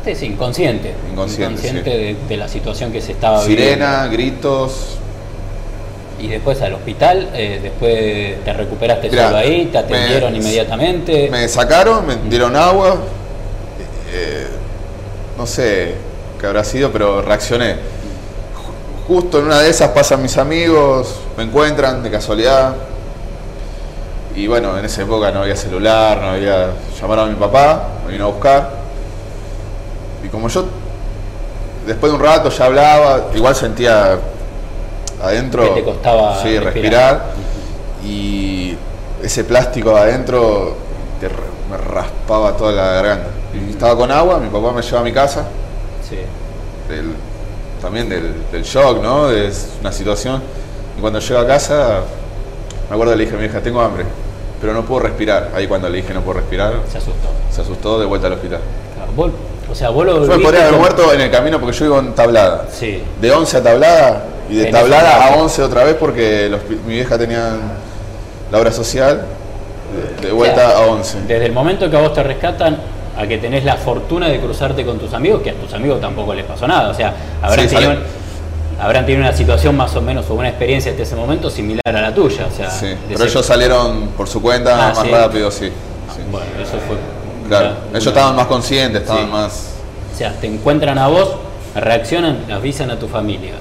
Sí, 0.04 0.14
sí, 0.14 0.26
inconsciente. 0.26 0.94
Inconsciente, 1.10 1.68
sí. 1.68 1.80
de, 1.80 2.16
de 2.28 2.36
la 2.36 2.48
situación 2.48 2.92
que 2.92 3.00
se 3.00 3.12
estaba 3.12 3.40
Sirena, 3.42 4.06
gritos. 4.06 4.70
viviendo. 4.72 4.96
Y 6.18 6.28
después 6.28 6.62
al 6.62 6.72
hospital, 6.74 7.28
eh, 7.34 7.60
después 7.62 8.42
te 8.42 8.52
recuperaste 8.54 9.10
Mirá, 9.10 9.26
solo 9.26 9.36
ahí, 9.36 9.66
te 9.66 9.72
me- 9.72 9.78
atendieron 9.80 10.34
inmediatamente. 10.34 11.28
Me 11.30 11.46
sacaron, 11.48 12.06
me 12.06 12.16
dieron 12.30 12.56
agua. 12.56 12.96
eh, 14.12 14.46
no 15.36 15.46
sé 15.46 15.94
qué 16.40 16.46
habrá 16.46 16.64
sido, 16.64 16.90
pero 16.90 17.20
reaccioné. 17.20 17.72
Ju- 17.74 19.06
Justo 19.08 19.38
en 19.40 19.46
una 19.46 19.60
de 19.60 19.68
esas 19.68 19.90
pasan 19.90 20.22
mis 20.22 20.38
amigos, 20.38 21.16
me 21.36 21.42
encuentran 21.44 22.02
de 22.02 22.10
casualidad. 22.10 22.74
Y 24.36 24.46
bueno, 24.46 24.78
en 24.78 24.84
esa 24.84 25.02
época 25.02 25.30
no 25.32 25.42
había 25.42 25.56
celular, 25.56 26.18
no 26.20 26.28
había. 26.30 26.70
Llamaron 27.00 27.28
a 27.28 27.32
mi 27.32 27.36
papá, 27.38 27.88
me 28.06 28.12
vino 28.12 28.24
a 28.24 28.28
buscar. 28.28 28.70
Y 30.24 30.28
como 30.28 30.48
yo, 30.48 30.66
después 31.86 32.12
de 32.12 32.18
un 32.18 32.22
rato 32.24 32.50
ya 32.50 32.66
hablaba, 32.66 33.28
igual 33.34 33.54
sentía 33.56 34.18
adentro. 35.22 35.62
Que 35.74 35.80
te 35.80 35.84
costaba 35.84 36.42
sí, 36.42 36.58
respirar. 36.58 36.64
respirar. 36.64 37.22
Y 38.04 38.76
ese 39.22 39.42
plástico 39.44 39.96
adentro 39.96 40.76
te 41.18 41.28
me 41.70 41.76
raspaba 41.78 42.56
toda 42.56 42.72
la 42.72 42.84
garganta. 42.92 43.26
Y 43.54 43.70
estaba 43.70 43.96
con 43.96 44.10
agua, 44.12 44.38
mi 44.38 44.48
papá 44.50 44.70
me 44.72 44.82
lleva 44.82 45.00
a 45.00 45.02
mi 45.02 45.12
casa, 45.12 45.46
Sí. 46.08 46.16
del- 46.88 47.14
también 47.80 48.08
del, 48.08 48.34
del 48.52 48.62
shock, 48.62 49.02
¿no? 49.02 49.30
Es 49.30 49.70
una 49.80 49.90
situación. 49.92 50.42
Y 50.96 51.00
cuando 51.00 51.18
llego 51.20 51.40
a 51.40 51.46
casa, 51.46 52.00
me 52.88 52.94
acuerdo 52.94 53.12
que 53.14 53.18
le 53.18 53.24
dije 53.24 53.36
a 53.36 53.38
mi 53.40 53.46
hija, 53.46 53.60
tengo 53.60 53.80
hambre, 53.80 54.04
pero 54.60 54.72
no 54.74 54.82
puedo 54.84 55.00
respirar. 55.02 55.50
Ahí 55.54 55.66
cuando 55.66 55.88
le 55.88 55.96
dije 55.98 56.12
no 56.14 56.20
puedo 56.22 56.38
respirar, 56.40 56.74
Se 56.90 56.98
asustó. 56.98 57.28
se 57.50 57.60
asustó 57.62 57.98
de 58.00 58.06
vuelta 58.06 58.26
al 58.28 58.34
hospital. 58.34 58.60
Claro, 58.94 59.12
vos- 59.14 59.30
o 59.70 59.74
sea, 59.74 59.90
vos 59.90 60.06
lo 60.06 60.24
Yo 60.26 60.40
podría 60.42 60.68
haber 60.68 60.78
muerto 60.78 61.12
en 61.12 61.20
el 61.20 61.30
camino 61.30 61.58
porque 61.60 61.76
yo 61.76 61.84
iba 61.86 61.98
en 61.98 62.14
tablada. 62.14 62.66
Sí. 62.70 63.02
De 63.20 63.32
11 63.32 63.56
a 63.58 63.62
tablada 63.62 64.24
y 64.48 64.56
de 64.56 64.66
En 64.66 64.70
tablada 64.72 65.16
a 65.24 65.28
caso. 65.30 65.42
11 65.42 65.62
otra 65.62 65.84
vez 65.84 65.94
porque 65.98 66.48
los 66.48 66.60
mi 66.86 66.94
vieja 66.94 67.18
tenía 67.18 67.56
la 68.52 68.58
obra 68.58 68.70
social, 68.72 69.22
de, 70.20 70.26
de 70.28 70.32
vuelta 70.32 70.66
O 70.68 70.70
sea, 70.70 70.78
a 70.78 70.86
11. 70.86 71.18
Desde 71.26 71.46
el 71.46 71.52
momento 71.52 71.90
que 71.90 71.96
a 71.96 72.00
vos 72.00 72.12
te 72.14 72.22
rescatan 72.22 72.78
a 73.18 73.26
que 73.26 73.38
tenés 73.38 73.64
la 73.64 73.76
fortuna 73.76 74.28
de 74.28 74.38
cruzarte 74.38 74.84
con 74.84 74.98
tus 74.98 75.12
amigos, 75.14 75.42
que 75.42 75.50
a 75.50 75.54
tus 75.54 75.72
amigos 75.74 76.00
tampoco 76.00 76.32
les 76.34 76.44
pasó 76.44 76.66
nada. 76.68 76.90
O 76.90 76.94
sea, 76.94 77.12
habrán, 77.42 77.68
Sí, 77.68 77.74
tenido. 77.74 77.94
Habrán 78.80 79.06
tenido 79.06 79.22
una 79.26 79.36
situación 79.36 79.76
más 79.76 79.94
o 79.96 80.00
menos 80.02 80.28
o 80.30 80.34
una 80.34 80.48
experiencia 80.48 80.90
hasta 80.90 81.02
ese 81.02 81.16
momento 81.16 81.50
similar 81.50 81.82
a 81.86 82.00
la 82.00 82.14
tuya. 82.14 82.46
O 82.52 82.54
sea, 82.56 82.70
Sí, 82.70 82.94
pero 83.08 83.20
ser- 83.20 83.28
ellos 83.28 83.46
salieron 83.46 84.08
por 84.16 84.28
su 84.28 84.40
cuenta 84.42 84.74
Ah, 84.74 84.88
más 84.94 84.98
sí. 84.98 85.08
rápido, 85.10 85.50
sí. 85.50 85.66
sí. 85.66 86.20
Bueno, 86.30 86.46
eso 86.60 86.72
fue. 86.86 86.96
Claro, 87.48 87.68
una- 87.70 87.78
ellos 87.92 88.02
una- 88.06 88.10
estaban 88.10 88.36
más 88.36 88.46
conscientes, 88.46 89.02
estaban 89.02 89.30
más... 89.30 89.70
O 90.14 90.18
sea, 90.18 90.32
te 90.32 90.46
encuentran 90.46 90.98
a 90.98 91.08
vos, 91.08 91.36
reaccionan, 91.74 92.50
avisan 92.50 92.90
a 92.90 92.98
tu 92.98 93.06
familia. 93.08 93.52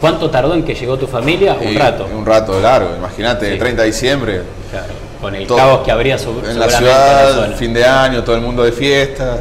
¿Cuánto 0.00 0.30
tardó 0.30 0.54
en 0.54 0.62
que 0.62 0.74
llegó 0.74 0.96
tu 0.96 1.06
familia? 1.06 1.56
Un 1.60 1.74
rato. 1.74 2.06
Un 2.14 2.24
rato 2.26 2.60
largo, 2.60 2.94
imagínate, 2.96 3.52
Sí. 3.54 3.58
30 3.58 3.82
de 3.82 3.86
diciembre. 3.88 4.42
Claro, 4.70 4.86
con 5.20 5.34
el 5.34 5.46
todo- 5.46 5.56
caos 5.58 5.80
que 5.84 5.90
habría 5.90 6.16
su- 6.18 6.30
En 6.48 6.58
la 6.58 6.68
ciudad, 6.70 7.30
en 7.30 7.36
la 7.38 7.44
zona. 7.46 7.56
fin 7.56 7.72
de 7.74 7.84
año, 7.84 8.22
todo 8.22 8.36
el 8.36 8.42
mundo 8.42 8.62
de 8.62 8.70
fiesta, 8.72 9.38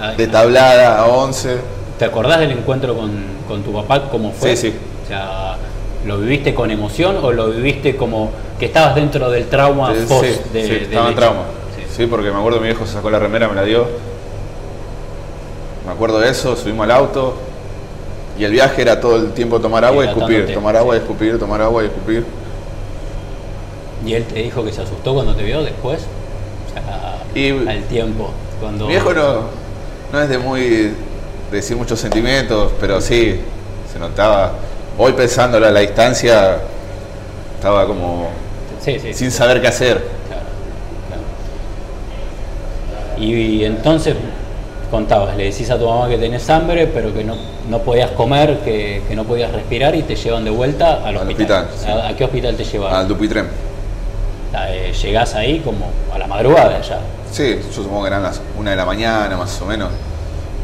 Ay, 0.00 0.16
de 0.16 0.26
tablada 0.28 0.98
a 1.00 1.06
11. 1.06 1.56
¿Te 1.98 2.04
acordás 2.04 2.38
del 2.38 2.52
encuentro 2.52 2.94
con, 2.96 3.10
con 3.46 3.62
tu 3.62 3.72
papá? 3.72 4.08
¿Cómo 4.10 4.32
fue? 4.32 4.56
Sí, 4.56 4.70
sí. 4.70 4.76
O 5.04 5.08
sea, 5.08 5.56
¿lo 6.06 6.18
viviste 6.18 6.54
con 6.54 6.70
emoción 6.70 7.16
o 7.22 7.32
lo 7.32 7.50
viviste 7.50 7.96
como 7.96 8.30
que 8.58 8.66
estabas 8.66 8.94
dentro 8.94 9.30
del 9.30 9.46
trauma 9.48 9.92
Eh, 9.94 10.04
post 10.08 10.24
sí, 10.24 10.40
de, 10.52 10.66
sí, 10.66 10.72
estaba 10.82 11.08
en 11.08 11.14
trauma. 11.14 11.42
Sí. 11.76 11.82
Sí, 11.96 12.06
porque 12.06 12.30
me 12.30 12.38
acuerdo 12.38 12.58
mi 12.60 12.66
viejo 12.66 12.86
se 12.86 12.92
sacó 12.94 13.10
la 13.10 13.18
remera, 13.18 13.48
me 13.48 13.54
la 13.54 13.62
dio. 13.62 13.86
Me 15.86 15.92
acuerdo 15.92 16.18
de 16.18 16.30
eso, 16.30 16.56
subimos 16.56 16.84
al 16.84 16.90
auto 16.90 17.34
y 18.38 18.44
el 18.44 18.50
viaje 18.52 18.82
era 18.82 19.00
todo 19.00 19.16
el 19.16 19.32
tiempo 19.32 19.60
tomar 19.60 19.84
agua 19.84 20.04
y 20.04 20.08
escupir, 20.08 20.52
tomar 20.52 20.76
agua 20.76 20.96
y 20.96 20.98
escupir, 20.98 21.38
tomar 21.38 21.60
agua 21.62 21.82
y 21.84 21.86
escupir. 21.86 22.24
¿Y 24.04 24.12
él 24.14 24.24
te 24.24 24.42
dijo 24.42 24.64
que 24.64 24.72
se 24.72 24.82
asustó 24.82 25.14
cuando 25.14 25.34
te 25.34 25.42
vio 25.44 25.62
después? 25.62 26.00
O 26.70 26.72
sea, 26.74 27.18
Y- 27.34 27.66
al 27.68 27.82
tiempo. 27.84 28.30
Cuando... 28.60 28.86
Mi 28.86 28.92
viejo 28.92 29.12
no, 29.14 29.40
no 30.12 30.20
es 30.20 30.28
de 30.28 30.38
muy 30.38 30.92
decir 31.50 31.76
muchos 31.76 31.98
sentimientos, 32.00 32.72
pero 32.80 33.00
sí, 33.00 33.40
se 33.92 33.98
notaba. 33.98 34.52
Hoy 34.98 35.12
pensándolo 35.12 35.66
a 35.66 35.70
la 35.70 35.80
distancia, 35.80 36.58
estaba 37.54 37.86
como 37.86 38.28
Sí, 38.82 38.98
sí. 38.98 39.12
sin 39.14 39.30
saber 39.30 39.60
qué 39.60 39.68
hacer. 39.68 39.96
Claro, 40.28 40.42
claro. 41.08 41.22
Y, 43.24 43.32
y 43.34 43.64
entonces 43.64 44.14
contabas, 44.90 45.36
le 45.36 45.44
decís 45.44 45.68
a 45.70 45.78
tu 45.78 45.86
mamá 45.86 46.08
que 46.08 46.16
tenés 46.18 46.48
hambre, 46.48 46.86
pero 46.86 47.12
que 47.12 47.24
no, 47.24 47.36
no 47.68 47.80
podías 47.80 48.10
comer, 48.12 48.60
que, 48.60 49.02
que 49.08 49.14
no 49.16 49.24
podías 49.24 49.52
respirar 49.52 49.94
y 49.94 50.02
te 50.02 50.14
llevan 50.16 50.44
de 50.44 50.50
vuelta 50.50 50.96
al 51.04 51.16
Al 51.18 51.28
hospital. 51.28 51.68
¿A, 51.86 52.08
a 52.08 52.16
qué 52.16 52.24
hospital 52.24 52.56
te 52.56 52.64
llevaron? 52.64 52.98
Al 52.98 53.08
Dupitrem. 53.08 53.46
Eh, 54.68 54.92
llegás 55.02 55.34
ahí 55.34 55.58
como 55.60 55.90
a 56.14 56.18
la 56.18 56.26
madrugada 56.26 56.80
ya. 56.80 57.00
Sí, 57.30 57.60
yo 57.66 57.82
supongo 57.82 58.02
que 58.02 58.08
eran 58.08 58.22
las 58.22 58.40
una 58.58 58.70
de 58.70 58.76
la 58.76 58.86
mañana, 58.86 59.36
más 59.36 59.60
o 59.60 59.66
menos. 59.66 59.90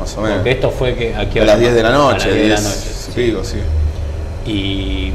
Más 0.03 0.17
o 0.17 0.21
menos. 0.21 0.37
Porque 0.39 0.51
esto 0.51 0.71
fue 0.71 0.95
que 0.95 1.15
a 1.15 1.29
qué 1.31 1.39
A 1.41 1.43
hora? 1.45 1.53
las 1.53 1.61
10 1.61 1.75
de 1.75 1.83
la 1.83 1.89
A 1.89 1.93
noche, 1.93 2.27
las 2.27 2.35
10 2.35 2.43
de 2.43 2.49
la 2.49 2.61
10 2.61 2.63
noche, 2.65 2.89
y 2.91 2.93
sí. 3.05 3.13
pico, 3.15 3.45
sí. 3.45 3.59
Y 4.51 5.13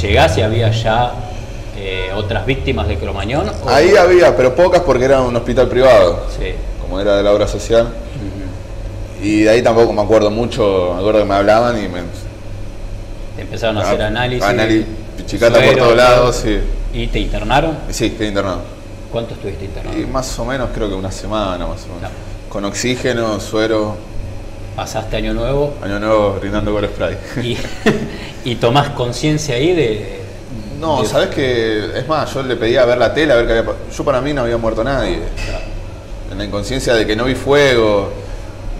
llegás 0.00 0.38
y 0.38 0.42
había 0.42 0.70
ya 0.70 1.12
eh, 1.76 2.10
otras 2.14 2.46
víctimas 2.46 2.88
de 2.88 2.96
Cromañón. 2.96 3.48
¿o- 3.64 3.68
Ahí 3.68 3.94
había, 3.96 4.34
pero 4.36 4.54
pocas 4.54 4.80
porque 4.80 5.04
era 5.04 5.20
un 5.20 5.36
hospital 5.36 5.68
privado, 5.68 6.26
Sí. 6.38 6.52
como 6.80 6.98
era 7.00 7.16
de 7.16 7.22
la 7.22 7.32
obra 7.32 7.46
social. 7.46 7.88
Y 9.22 9.42
de 9.42 9.50
ahí 9.50 9.62
tampoco 9.62 9.92
me 9.92 10.00
acuerdo 10.00 10.30
mucho, 10.30 10.92
me 10.94 11.00
acuerdo 11.00 11.18
que 11.20 11.26
me 11.26 11.34
hablaban 11.34 11.76
y 11.82 11.88
me... 11.88 12.00
Empezaron 13.38 13.76
a 13.78 13.82
hacer 13.82 14.02
análisis. 14.02 14.42
Análisis, 14.44 14.86
pichicata 15.16 15.54
por 15.60 15.64
todos 15.74 15.78
todo. 15.78 15.94
lados, 15.94 16.36
sí. 16.36 16.58
¿Y 16.94 17.06
te 17.08 17.18
internaron? 17.20 17.76
Sí, 17.90 18.10
quedé 18.10 18.28
internado. 18.28 18.60
¿Cuánto 19.12 19.34
estuviste 19.34 19.64
internado? 19.66 19.98
Y 19.98 20.06
más 20.06 20.38
o 20.38 20.44
menos, 20.44 20.70
creo 20.74 20.88
que 20.88 20.94
una 20.94 21.10
semana 21.12 21.66
más 21.66 21.82
o 21.84 21.94
menos. 21.96 22.10
Con 22.48 22.64
oxígeno, 22.64 23.38
suero, 23.40 23.96
Pasaste 24.76 25.16
año 25.16 25.34
nuevo 25.34 25.74
año 25.82 25.98
nuevo 25.98 26.38
brindando 26.40 26.72
con 26.72 26.84
spray. 26.86 27.16
y, 27.42 27.56
y 28.50 28.54
tomás 28.56 28.90
conciencia 28.90 29.54
ahí 29.56 29.72
de... 29.74 30.20
No, 30.80 31.02
de- 31.02 31.08
sabes 31.08 31.28
que 31.28 31.98
es 31.98 32.08
más, 32.08 32.32
yo 32.32 32.42
le 32.42 32.56
pedía 32.56 32.84
ver 32.86 32.96
la 32.98 33.12
tele, 33.12 33.32
a 33.32 33.36
ver 33.36 33.46
qué 33.46 33.58
había 33.58 33.72
Yo 33.94 34.04
para 34.04 34.20
mí 34.20 34.32
no 34.32 34.42
había 34.42 34.56
muerto 34.56 34.82
nadie. 34.82 35.18
Claro. 35.44 35.64
En 36.32 36.38
la 36.38 36.44
inconsciencia 36.44 36.94
de 36.94 37.06
que 37.06 37.14
no 37.16 37.24
vi 37.24 37.34
fuego, 37.34 38.10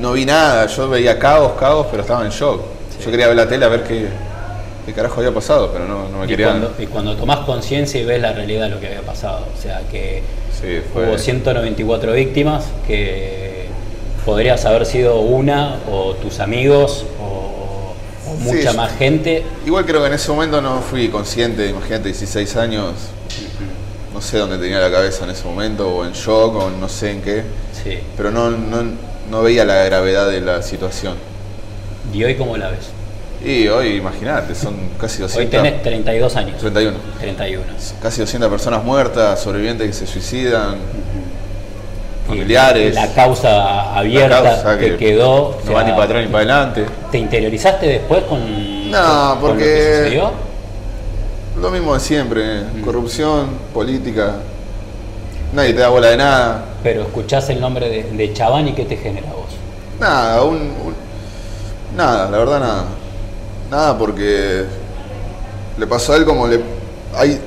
no 0.00 0.12
vi 0.12 0.24
nada, 0.24 0.66
yo 0.66 0.88
veía 0.88 1.18
caos, 1.18 1.52
caos, 1.58 1.86
pero 1.90 2.02
estaba 2.02 2.24
en 2.24 2.30
shock. 2.30 2.62
Sí. 2.96 3.04
Yo 3.04 3.10
quería 3.10 3.26
ver 3.26 3.36
la 3.36 3.48
tele 3.48 3.64
a 3.66 3.68
ver 3.68 3.82
qué, 3.82 4.06
qué 4.86 4.92
carajo 4.94 5.20
había 5.20 5.34
pasado, 5.34 5.70
pero 5.72 5.84
no, 5.86 6.08
no 6.08 6.18
me 6.20 6.26
quería. 6.26 6.46
cuando, 6.46 6.72
y 6.78 6.86
cuando 6.86 7.16
tomás 7.16 7.40
conciencia 7.40 8.00
y 8.00 8.04
ves 8.06 8.22
la 8.22 8.32
realidad 8.32 8.64
de 8.64 8.70
lo 8.70 8.80
que 8.80 8.86
había 8.86 9.02
pasado, 9.02 9.46
o 9.54 9.60
sea 9.60 9.82
que 9.90 10.22
Sí, 10.58 10.80
fue. 10.92 11.06
hubo 11.08 11.18
194 11.18 12.12
víctimas, 12.12 12.64
que 12.86 13.49
podrías 14.24 14.64
haber 14.64 14.86
sido 14.86 15.20
una 15.20 15.76
o 15.90 16.14
tus 16.14 16.40
amigos 16.40 17.04
o, 17.20 17.94
o 18.30 18.36
Sí, 18.38 18.42
mucha 18.44 18.70
yo- 18.70 18.74
más 18.74 18.92
gente. 18.96 19.44
Igual 19.66 19.84
creo 19.86 20.00
que 20.00 20.06
en 20.08 20.14
ese 20.14 20.30
momento 20.30 20.60
no 20.60 20.80
fui 20.82 21.08
consciente, 21.08 21.68
imagínate, 21.68 22.04
16 22.08 22.56
años, 22.56 22.92
no 24.14 24.20
sé 24.20 24.38
dónde 24.38 24.58
tenía 24.58 24.78
la 24.78 24.90
cabeza 24.90 25.24
en 25.24 25.30
ese 25.30 25.44
momento, 25.44 25.88
o 25.88 26.04
en 26.04 26.12
shock, 26.12 26.54
o 26.56 26.70
no 26.70 26.88
sé 26.88 27.12
en 27.12 27.22
qué, 27.22 27.42
Sí. 27.82 27.98
pero 28.16 28.30
no, 28.30 28.50
no, 28.50 28.82
no 29.30 29.42
veía 29.42 29.64
la 29.64 29.84
gravedad 29.84 30.28
de 30.28 30.40
la 30.40 30.62
situación. 30.62 31.14
¿Y 32.12 32.24
hoy 32.24 32.34
cómo 32.36 32.56
la 32.56 32.70
ves? 32.70 32.86
Y 33.44 33.68
hoy, 33.68 33.96
imagínate, 33.96 34.54
son 34.54 34.74
casi 35.00 35.22
200. 35.22 35.36
Hoy 35.36 35.46
tenés 35.46 35.82
32 35.82 36.36
años. 36.36 36.58
31. 36.58 36.98
31. 37.20 37.64
Casi 38.02 38.20
200 38.20 38.50
personas 38.50 38.84
muertas, 38.84 39.40
sobrevivientes 39.40 39.86
que 39.86 39.92
se 39.94 40.06
suicidan, 40.06 40.76
Y 40.76 41.29
familiares. 42.30 42.94
La 42.94 43.12
causa 43.12 43.94
abierta 43.96 44.40
La 44.40 44.50
causa 44.50 44.78
que, 44.78 44.96
quedó. 44.96 45.30
o 45.48 45.56
No 45.64 45.72
va 45.72 45.80
sea, 45.80 45.84
ni 45.84 45.90
para 45.92 46.04
atrás 46.04 46.22
ni 46.24 46.28
para 46.32 46.38
adelante. 46.38 46.86
¿Te 47.10 47.18
interiorizaste 47.18 47.86
después 47.86 48.24
con, 48.24 48.90
No, 48.90 48.98
con- 48.98 49.06
con 49.06 49.34
lo 49.34 49.40
porque- 49.40 49.64
que 49.64 49.96
sucedió? 50.04 50.30
Lo 51.60 51.70
mismo 51.70 51.94
de 51.94 52.00
siempre, 52.00 52.42
¿eh? 52.42 52.62
Mm. 52.76 52.80
corrupción, 52.82 53.48
política. 53.74 54.36
Nadie 55.52 55.72
te 55.74 55.80
da 55.80 55.88
bola 55.88 56.08
de 56.08 56.16
nada. 56.16 56.64
Pero 56.82 57.02
escuchás 57.02 57.48
el 57.50 57.60
nombre 57.60 57.88
de, 57.88 58.04
de 58.04 58.32
Chabán 58.32 58.68
y 58.68 58.72
¿qué 58.72 58.84
te 58.84 58.96
genera 58.96 59.26
vos? 59.28 59.48
Nada, 60.00 60.42
un, 60.44 60.56
un- 60.56 60.94
nada, 61.96 62.30
la 62.30 62.38
verdad 62.38 62.60
nada. 62.60 62.84
Nada 63.70 63.98
porque 63.98 64.64
le 65.76 65.86
pasó 65.86 66.12
a 66.14 66.16
él 66.16 66.24
como 66.24 66.46
le 66.46 66.60
hay 67.14 67.38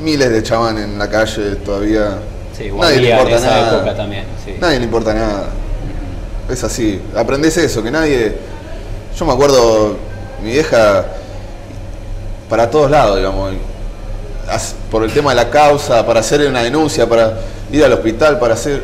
miles 0.00 0.30
de 0.30 0.42
chaván 0.42 0.76
en 0.78 0.98
la 0.98 1.08
calle 1.08 1.56
todavía. 1.64 2.18
Sí, 2.56 2.70
nadie 2.78 3.00
le 3.00 3.10
en 3.10 3.16
importa 3.18 3.36
esa 3.36 3.46
nada. 3.46 3.76
época 3.76 3.94
también. 3.96 4.24
Sí. 4.44 4.54
Nadie 4.60 4.78
le 4.78 4.84
importa 4.84 5.14
nada. 5.14 5.44
Es 6.50 6.62
así. 6.64 7.00
Aprendés 7.16 7.56
eso, 7.56 7.82
que 7.82 7.90
nadie. 7.90 8.36
Yo 9.18 9.24
me 9.24 9.32
acuerdo, 9.32 9.96
mi 10.42 10.52
vieja, 10.52 11.04
para 12.48 12.70
todos 12.70 12.90
lados, 12.90 13.16
digamos, 13.16 13.52
por 14.90 15.04
el 15.04 15.12
tema 15.12 15.30
de 15.30 15.36
la 15.36 15.50
causa, 15.50 16.04
para 16.06 16.20
hacer 16.20 16.46
una 16.46 16.62
denuncia, 16.62 17.08
para 17.08 17.34
ir 17.72 17.84
al 17.84 17.92
hospital, 17.92 18.38
para 18.38 18.54
hacer. 18.54 18.82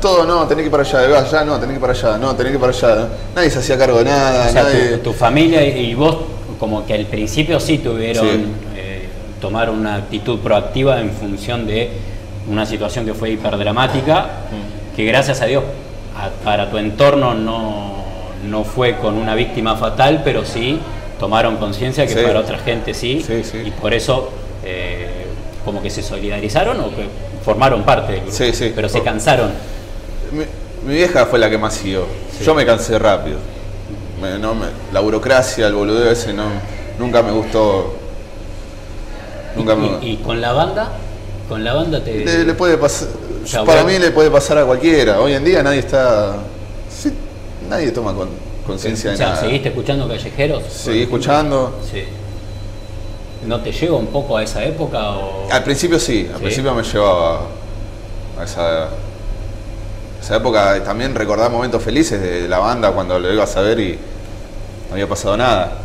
Todo, 0.00 0.24
no, 0.24 0.46
tenés 0.46 0.62
que 0.62 0.66
ir 0.66 0.70
para 0.70 0.84
allá, 0.84 1.18
allá, 1.18 1.44
no, 1.44 1.54
tenés 1.54 1.68
que 1.70 1.74
ir 1.74 1.80
para 1.80 1.92
allá, 1.92 2.18
no, 2.18 2.36
tenés 2.36 2.52
que 2.52 2.54
ir 2.56 2.60
para 2.60 2.72
allá. 2.72 3.08
Nadie 3.34 3.50
se 3.50 3.58
hacía 3.58 3.76
cargo 3.76 3.98
de 3.98 4.04
nada, 4.04 4.46
O 4.48 4.52
sea, 4.52 4.62
nadie. 4.62 4.88
tu, 4.98 5.10
tu 5.10 5.12
familia 5.12 5.64
y 5.66 5.90
y 5.90 5.94
vos 5.94 6.18
como 6.60 6.84
que 6.86 6.94
al 6.94 7.06
principio 7.06 7.58
sí 7.58 7.78
tuvieron, 7.78 8.24
Sí. 8.26 8.46
eh, 8.76 9.08
tomar 9.40 9.70
una 9.70 9.96
actitud 9.96 10.38
proactiva 10.40 11.00
en 11.00 11.10
función 11.10 11.66
de 11.66 11.90
una 12.48 12.64
situación 12.66 13.04
que 13.04 13.14
fue 13.14 13.30
hiperdramática, 13.30 14.26
que 14.96 15.04
gracias 15.04 15.40
a 15.42 15.46
Dios 15.46 15.64
a- 16.16 16.30
para 16.44 16.70
tu 16.70 16.78
entorno 16.78 17.34
no, 17.34 17.94
no 18.48 18.64
fue 18.64 18.96
con 18.96 19.14
una 19.14 19.34
víctima 19.34 19.76
fatal, 19.76 20.22
pero 20.24 20.44
sí 20.44 20.78
tomaron 21.20 21.56
conciencia 21.56 22.06
que 22.06 22.14
Sí. 22.14 22.20
para 22.24 22.40
otra 22.40 22.58
gente 22.58 22.94
sí, 22.94 23.22
Sí, 23.26 23.42
sí. 23.44 23.58
y 23.66 23.70
por 23.70 23.92
eso 23.94 24.30
eh, 24.64 25.26
como 25.64 25.80
que 25.82 25.90
se 25.90 26.02
solidarizaron 26.02 26.80
o 26.80 26.88
que 26.90 27.06
formaron 27.44 27.82
parte 27.84 28.12
del 28.12 28.20
grupo, 28.22 28.36
Sí, 28.36 28.52
sí. 28.52 28.72
pero 28.74 28.88
se 28.88 29.02
cansaron. 29.02 29.50
Mi, 30.32 30.44
mi 30.88 30.94
vieja 30.96 31.26
fue 31.26 31.38
la 31.38 31.48
que 31.50 31.58
más 31.58 31.74
siguió. 31.74 32.06
Yo 32.44 32.54
me 32.54 32.64
cansé 32.66 32.98
rápido. 32.98 33.38
Me- 34.20 34.38
no 34.38 34.54
me- 34.54 34.66
la 34.92 35.00
burocracia, 35.00 35.66
el 35.66 35.74
boludeo 35.74 36.10
ese, 36.10 36.32
no, 36.32 36.44
nunca 36.98 37.22
me 37.22 37.30
gustó. 37.32 37.94
Nunca 39.56 39.74
me 39.74 39.86
Y, 40.06 40.12
y 40.12 40.16
con 40.18 40.40
la 40.40 40.52
banda, 40.52 40.88
con 41.48 41.64
la 41.64 41.74
banda 41.74 42.02
te... 42.02 42.24
Le, 42.24 42.44
le 42.44 42.54
puede 42.54 42.76
pasar. 42.76 43.08
para 43.64 43.84
mí 43.84 43.98
le 43.98 44.10
puede 44.10 44.30
pasar 44.30 44.58
a 44.58 44.64
cualquiera. 44.64 45.20
Hoy 45.20 45.32
en 45.32 45.44
día 45.44 45.62
nadie 45.62 45.78
está. 45.80 46.36
sí, 46.90 47.12
nadie 47.68 47.90
toma 47.90 48.12
con- 48.14 48.28
conciencia 48.66 49.08
O 49.08 49.12
de 49.12 49.16
sea, 49.16 49.28
nada. 49.30 49.40
¿seguiste 49.40 49.68
escuchando 49.70 50.06
callejeros? 50.08 50.62
Seguí 50.70 51.02
escuchando. 51.02 51.78
Sí. 51.90 52.04
¿No 53.46 53.60
te 53.60 53.72
lleva 53.72 53.96
un 53.96 54.08
poco 54.08 54.36
a 54.36 54.42
esa 54.42 54.62
época? 54.64 55.10
O... 55.12 55.48
Al 55.50 55.62
principio 55.64 55.98
sí, 55.98 56.26
al 56.30 56.36
Sí. 56.38 56.42
principio 56.44 56.74
me 56.74 56.82
llevaba 56.82 57.40
a 58.38 58.44
esa, 58.44 58.88
esa 60.22 60.36
época. 60.36 60.82
También 60.84 61.14
recordar 61.14 61.50
momentos 61.50 61.82
felices 61.82 62.20
de 62.20 62.46
la 62.48 62.58
banda 62.58 62.90
cuando 62.92 63.18
lo 63.18 63.32
ibas 63.32 63.56
a 63.56 63.62
ver 63.62 63.80
y 63.80 63.92
no 64.88 64.92
había 64.94 65.08
pasado 65.08 65.36
nada. 65.36 65.78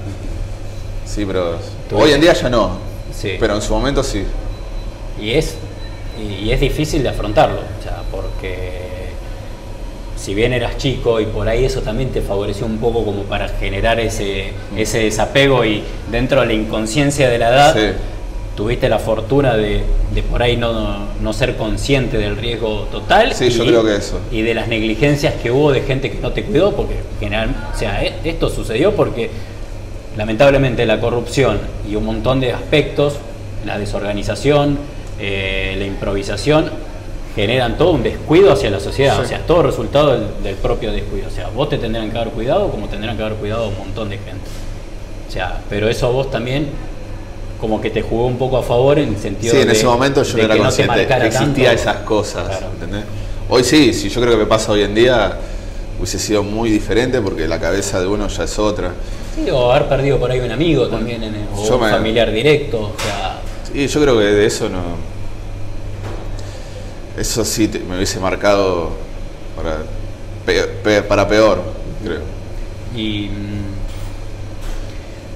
Sí, 1.05 1.25
pero 1.25 1.57
hoy 1.93 2.11
en 2.11 2.19
día 2.19 2.33
ya 2.33 2.49
no. 2.49 2.77
Sí. 3.17 3.37
Pero 3.39 3.55
en 3.55 3.61
su 3.61 3.71
momento 3.73 4.03
sí. 4.03 4.25
Y 5.21 5.31
es, 5.31 5.55
y 6.43 6.51
es 6.51 6.59
difícil 6.59 7.03
de 7.03 7.09
afrontarlo, 7.09 7.59
o 7.79 7.83
sea, 7.83 8.01
porque 8.11 8.83
si 10.15 10.33
bien 10.33 10.53
eras 10.53 10.77
chico 10.77 11.19
y 11.19 11.25
por 11.25 11.47
ahí 11.49 11.65
eso 11.65 11.81
también 11.81 12.09
te 12.09 12.21
favoreció 12.21 12.65
un 12.65 12.77
poco 12.77 13.03
como 13.03 13.23
para 13.23 13.49
generar 13.49 13.99
ese, 13.99 14.51
Mm. 14.73 14.77
ese 14.77 14.99
desapego 14.99 15.65
y 15.65 15.83
dentro 16.11 16.41
de 16.41 16.47
la 16.47 16.53
inconsciencia 16.53 17.29
de 17.29 17.37
la 17.37 17.49
edad, 17.49 17.73
Sí. 17.75 17.97
tuviste 18.55 18.87
la 18.87 18.99
fortuna 18.99 19.55
de, 19.57 19.81
de 20.13 20.23
por 20.23 20.41
ahí 20.41 20.55
no, 20.55 21.07
no 21.21 21.33
ser 21.33 21.55
consciente 21.57 22.17
del 22.17 22.37
riesgo 22.37 22.87
total. 22.91 23.33
Sí, 23.33 23.49
yo 23.49 23.65
creo 23.65 23.83
que 23.83 23.95
eso. 23.97 24.19
Y 24.31 24.43
de 24.43 24.53
las 24.53 24.67
negligencias 24.67 25.33
que 25.41 25.51
hubo 25.51 25.71
de 25.71 25.81
gente 25.81 26.09
que 26.11 26.19
no 26.19 26.31
te 26.31 26.43
cuidó, 26.43 26.71
porque 26.75 26.95
general, 27.19 27.49
o 27.73 27.77
sea, 27.77 28.03
e- 28.03 28.13
esto 28.23 28.49
sucedió 28.49 28.95
porque 28.95 29.29
lamentablemente 30.17 30.85
la 30.85 30.99
corrupción 30.99 31.59
y 31.89 31.95
un 31.95 32.05
montón 32.05 32.39
de 32.39 32.53
aspectos, 32.53 33.15
la 33.65 33.79
desorganización, 33.79 34.77
eh, 35.25 35.75
la 35.77 35.85
improvisación, 35.85 36.69
generan 37.33 37.77
todo 37.77 37.91
un 37.91 38.03
descuido 38.03 38.51
hacia 38.51 38.69
la 38.69 38.81
sociedad, 38.81 39.21
o 39.21 39.25
sea, 39.25 39.39
todo 39.39 39.63
resultado 39.63 40.11
del, 40.11 40.43
del, 40.43 40.55
propio 40.55 40.91
descuido. 40.91 41.27
O 41.29 41.31
sea, 41.31 41.47
vos 41.47 41.69
te 41.69 41.77
tendrán 41.77 42.09
que 42.11 42.17
dar 42.17 42.29
cuidado 42.29 42.69
como 42.69 42.89
tendrán 42.89 43.15
que 43.15 43.23
haber 43.23 43.37
cuidado 43.37 43.69
un 43.69 43.77
montón 43.77 44.09
de 44.09 44.17
gente. 44.17 44.49
O 45.29 45.31
sea, 45.31 45.61
pero 45.69 45.87
eso 45.87 46.07
a 46.07 46.09
vos 46.09 46.29
también 46.29 46.67
como 47.61 47.79
que 47.79 47.89
te 47.89 48.01
jugó 48.01 48.27
un 48.27 48.37
poco 48.37 48.57
a 48.57 48.63
favor 48.63 48.99
en 48.99 49.13
el 49.13 49.17
sentido 49.17 49.53
de. 49.53 49.61
Sí, 49.61 49.65
en 49.65 49.71
ese 49.71 49.85
momento 49.85 50.21
yo 50.23 50.37
no 50.37 50.43
era 50.43 50.57
consciente 50.57 51.07
que 51.07 51.27
existía 51.27 51.71
esas 51.71 51.95
cosas. 51.99 52.61
¿entendés? 52.73 53.05
Hoy 53.47 53.63
sí, 53.63 53.93
si 53.93 54.09
yo 54.09 54.19
creo 54.19 54.33
que 54.33 54.39
me 54.39 54.45
pasa 54.45 54.73
hoy 54.73 54.81
en 54.81 54.93
día, 54.93 55.37
hubiese 55.97 56.19
sido 56.19 56.43
muy 56.43 56.69
diferente 56.69 57.21
porque 57.21 57.47
la 57.47 57.61
cabeza 57.61 58.01
de 58.01 58.07
uno 58.07 58.27
ya 58.27 58.43
es 58.43 58.59
otra. 58.59 58.91
Sí, 59.33 59.49
o 59.49 59.71
haber 59.71 59.87
perdido 59.87 60.19
por 60.19 60.29
ahí 60.29 60.41
un 60.41 60.51
amigo 60.51 60.89
también, 60.89 61.23
en 61.23 61.47
o 61.55 61.61
un 61.61 61.79
familiar 61.79 62.29
directo. 62.29 62.91
O 62.93 63.01
sea... 63.01 63.39
Sí, 63.71 63.87
yo 63.87 64.01
creo 64.01 64.19
que 64.19 64.25
de 64.25 64.45
eso 64.45 64.67
no. 64.67 65.12
Eso 67.17 67.45
sí 67.45 67.69
me 67.87 67.95
hubiese 67.95 68.19
marcado 68.19 68.91
para 69.55 69.83
para 71.07 71.27
peor 71.27 71.61
creo. 72.03 72.21
Y 72.95 73.29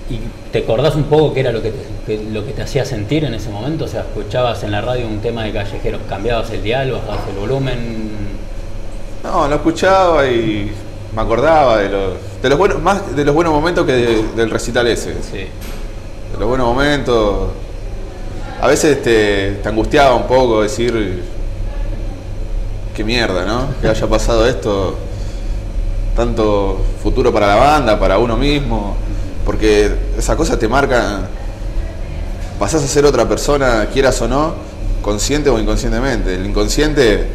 ¿Y 0.10 0.20
te 0.52 0.60
acordás 0.60 0.96
un 0.96 1.04
poco 1.04 1.34
qué 1.34 1.42
era 1.42 1.52
lo 1.52 1.62
que, 1.62 1.74
te, 2.06 2.24
lo 2.32 2.46
que 2.46 2.54
te 2.54 2.62
hacía 2.62 2.86
sentir 2.86 3.26
en 3.26 3.34
ese 3.34 3.50
momento? 3.50 3.86
O 3.86 3.88
sea, 3.88 4.02
escuchabas 4.02 4.64
en 4.64 4.72
la 4.72 4.80
radio 4.80 5.06
un 5.06 5.20
tema 5.20 5.44
de 5.44 5.52
callejeros, 5.52 6.02
cambiabas 6.08 6.50
el 6.52 6.64
dial, 6.64 6.92
bajabas 6.92 7.28
el 7.30 7.36
volumen. 7.36 8.10
No, 9.24 9.48
lo 9.50 9.56
escuchaba 9.56 10.26
y 10.28 10.72
me 11.14 11.22
acordaba 11.22 11.80
de 11.80 11.90
los, 11.90 12.14
de 12.42 12.50
los 12.50 12.58
buenos, 12.58 12.82
más 12.82 13.16
de 13.16 13.26
los 13.26 13.36
buenos 13.36 13.52
momentos 13.54 13.86
que 13.86 14.24
del 14.36 14.50
recital 14.50 14.88
ese. 14.88 15.16
Sí. 15.22 15.40
De 15.40 16.40
los 16.40 16.48
buenos 16.48 16.68
momentos. 16.68 17.50
A 18.62 18.68
veces 18.68 19.02
te, 19.02 19.60
te 19.62 19.70
angustiaba 19.70 20.16
un 20.16 20.26
poco 20.26 20.62
decir 20.62 21.22
qué 22.98 23.06
mierda, 23.06 23.46
¿no? 23.46 23.70
Que 23.82 23.88
haya 23.88 24.08
pasado 24.08 24.46
esto. 24.46 24.98
Tanto 26.16 26.82
futuro 27.02 27.32
para 27.32 27.48
la 27.48 27.56
banda, 27.56 28.00
para 28.00 28.18
uno 28.18 28.36
mismo 28.36 28.98
porque 29.48 29.90
esa 30.18 30.36
cosa 30.36 30.60
te 30.60 30.68
marca, 30.68 31.22
pasás 32.60 32.84
a 32.84 32.88
ser 32.88 33.06
otra 33.06 33.30
persona, 33.30 33.88
quieras 33.94 34.22
o 34.22 34.28
no, 34.28 34.56
consciente 35.02 35.50
o 35.50 35.58
inconscientemente. 35.58 36.36
El 36.36 36.46
inconsciente, 36.46 37.26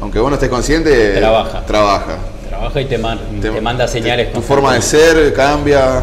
aunque 0.00 0.18
vos 0.18 0.30
no 0.30 0.34
estés 0.34 0.48
consciente, 0.48 1.12
trabaja. 1.12 1.64
Trabaja. 1.64 2.16
Trabaja 2.48 2.80
y 2.80 2.86
te, 2.86 2.98
manda 2.98 3.86
señales. 3.86 4.32
tu 4.32 4.42
forma 4.42 4.74
de 4.74 4.82
ser 4.82 5.32
cambia, 5.32 6.02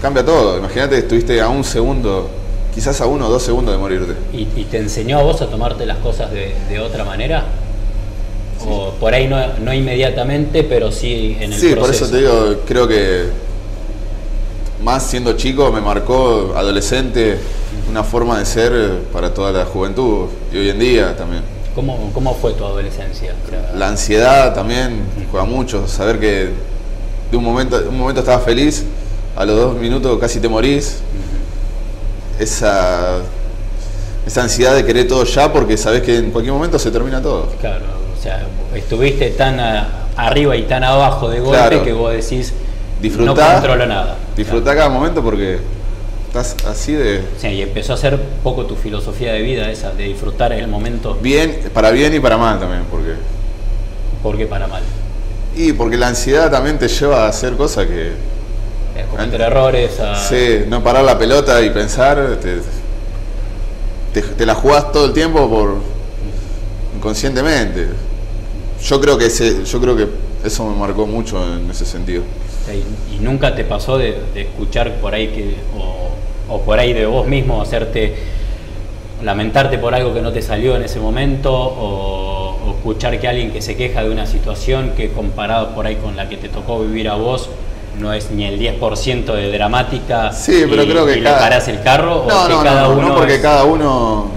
cambia 0.00 0.24
todo. 0.24 0.56
Imagínate 0.56 0.94
que 0.94 1.00
estuviste 1.00 1.40
a 1.40 1.48
un 1.48 1.64
segundo, 1.64 2.30
quizás 2.72 3.00
a 3.00 3.06
uno 3.06 3.26
o 3.26 3.28
dos 3.28 3.42
segundos 3.42 3.74
de 3.74 3.80
morirte. 3.80 4.14
¿Y, 4.32 4.44
te 4.44 4.78
enseñó 4.78 5.18
a 5.18 5.22
vos 5.24 5.42
a 5.42 5.48
tomarte 5.48 5.84
las 5.84 5.98
cosas 5.98 6.30
de, 6.30 6.78
otra 6.78 7.02
manera? 7.02 7.42
O 8.68 8.90
por 9.00 9.14
ahí 9.14 9.28
no, 9.28 9.38
no, 9.58 9.72
inmediatamente, 9.72 10.62
pero 10.64 10.92
sí 10.92 11.36
en 11.40 11.52
el 11.52 11.58
sí, 11.58 11.74
por 11.74 11.90
eso 11.90 12.06
te 12.08 12.18
digo, 12.18 12.56
creo 12.66 12.86
que 12.86 13.26
más 14.82 15.04
siendo 15.04 15.34
chico 15.34 15.70
me 15.72 15.80
marcó 15.80 16.52
adolescente 16.56 17.38
una 17.88 18.02
forma 18.02 18.38
de 18.38 18.46
ser 18.46 18.98
para 19.12 19.32
toda 19.32 19.52
la 19.52 19.64
juventud 19.64 20.26
y 20.52 20.58
hoy 20.58 20.70
en 20.70 20.78
día 20.78 21.16
también. 21.16 21.42
¿Cómo, 21.74 22.10
cómo 22.12 22.34
fue 22.34 22.52
tu 22.52 22.64
adolescencia? 22.64 23.34
La 23.76 23.88
ansiedad 23.88 24.54
también 24.54 25.02
juega 25.30 25.46
mucho, 25.46 25.88
saber 25.88 26.18
que 26.18 26.50
de 27.30 27.36
un 27.36 27.44
momento, 27.44 27.82
un 27.88 27.96
momento 27.96 28.20
estabas 28.20 28.44
feliz, 28.44 28.84
a 29.36 29.44
los 29.44 29.56
dos 29.56 29.76
minutos 29.76 30.18
casi 30.20 30.38
te 30.38 30.48
morís. 30.48 30.98
Esa, 32.38 33.18
esa 34.26 34.42
ansiedad 34.42 34.74
de 34.74 34.84
querer 34.84 35.06
todo 35.06 35.24
ya 35.24 35.52
porque 35.52 35.76
sabes 35.76 36.02
que 36.02 36.16
en 36.18 36.30
cualquier 36.30 36.52
momento 36.52 36.78
se 36.78 36.90
termina 36.90 37.22
todo. 37.22 37.48
Claro, 37.60 37.84
o 38.22 38.24
sea, 38.24 38.46
estuviste 38.72 39.30
tan 39.30 39.58
arriba 40.16 40.54
y 40.54 40.62
tan 40.62 40.84
abajo 40.84 41.28
de 41.28 41.40
golpe 41.40 41.82
que 41.82 41.92
vos 41.92 42.12
decís 42.12 42.52
no 43.18 43.34
controlo 43.34 43.84
nada. 43.84 44.16
Disfruta 44.36 44.76
cada 44.76 44.88
momento 44.88 45.20
porque 45.24 45.58
estás 46.28 46.54
así 46.64 46.92
de. 46.92 47.20
Sí, 47.36 47.48
y 47.48 47.62
empezó 47.62 47.94
a 47.94 47.96
ser 47.96 48.20
poco 48.44 48.64
tu 48.66 48.76
filosofía 48.76 49.32
de 49.32 49.42
vida 49.42 49.68
esa, 49.72 49.90
de 49.90 50.04
disfrutar 50.04 50.52
el 50.52 50.68
momento. 50.68 51.18
Bien, 51.20 51.62
para 51.74 51.90
bien 51.90 52.14
y 52.14 52.20
para 52.20 52.36
mal 52.36 52.60
también, 52.60 52.84
porque. 52.88 53.14
¿Por 54.22 54.38
qué 54.38 54.46
para 54.46 54.68
mal? 54.68 54.84
Y 55.56 55.72
porque 55.72 55.96
la 55.96 56.06
ansiedad 56.06 56.48
también 56.48 56.78
te 56.78 56.86
lleva 56.86 57.24
a 57.24 57.28
hacer 57.28 57.54
cosas 57.54 57.86
que. 57.86 58.12
A 59.02 59.06
cometer 59.10 59.40
errores, 59.40 59.98
a. 59.98 60.14
Sí, 60.14 60.60
no 60.68 60.80
parar 60.84 61.02
la 61.02 61.18
pelota 61.18 61.60
y 61.60 61.70
pensar. 61.70 62.38
Te, 62.40 64.22
te, 64.22 64.46
la 64.46 64.54
jugás 64.54 64.92
todo 64.92 65.06
el 65.06 65.12
tiempo 65.12 65.50
por. 65.50 65.78
inconscientemente. 66.96 68.11
Yo 68.84 69.00
creo 69.00 69.16
que 69.16 69.26
ese, 69.26 69.64
yo 69.64 69.80
creo 69.80 69.96
que 69.96 70.08
eso 70.44 70.66
me 70.66 70.76
marcó 70.76 71.06
mucho 71.06 71.42
en 71.54 71.70
ese 71.70 71.84
sentido. 71.84 72.22
Y, 73.12 73.18
nunca 73.22 73.54
te 73.54 73.64
pasó 73.64 73.96
de, 73.96 74.16
escuchar 74.34 74.96
por 74.96 75.14
ahí 75.14 75.28
que, 75.28 75.56
o, 76.48 76.60
por 76.62 76.78
ahí 76.78 76.92
de 76.92 77.06
vos 77.06 77.26
mismo 77.26 77.62
hacerte, 77.62 78.14
lamentarte 79.22 79.78
por 79.78 79.94
algo 79.94 80.12
que 80.12 80.20
no 80.20 80.32
te 80.32 80.42
salió 80.42 80.74
en 80.76 80.82
ese 80.82 80.98
momento, 80.98 81.52
o, 81.52 82.74
escuchar 82.76 83.20
que 83.20 83.28
alguien 83.28 83.52
que 83.52 83.62
se 83.62 83.76
queja 83.76 84.02
de 84.02 84.10
una 84.10 84.26
situación 84.26 84.92
que 84.96 85.12
comparado 85.12 85.74
por 85.74 85.86
ahí 85.86 85.96
con 85.96 86.16
la 86.16 86.28
que 86.28 86.36
te 86.36 86.48
tocó 86.48 86.80
vivir 86.80 87.08
a 87.08 87.14
vos, 87.14 87.48
no 88.00 88.12
es 88.12 88.30
ni 88.32 88.44
el 88.44 88.58
10% 88.58 89.32
de 89.32 89.52
dramática. 89.52 90.32
Sí, 90.32 90.64
pero 90.68 90.84
creo 90.84 91.06
que 91.06 91.18
y 91.18 91.22
cada... 91.22 91.36
le 91.36 91.42
parás 91.42 91.68
el 91.68 91.82
carro. 91.82 92.24
No, 92.28 92.48
no, 92.48 92.62
cada 92.64 92.82
no, 92.82 92.94
uno 92.94 93.08
no, 93.08 93.14
porque 93.14 93.40
cada 93.40 93.64
uno, 93.64 94.30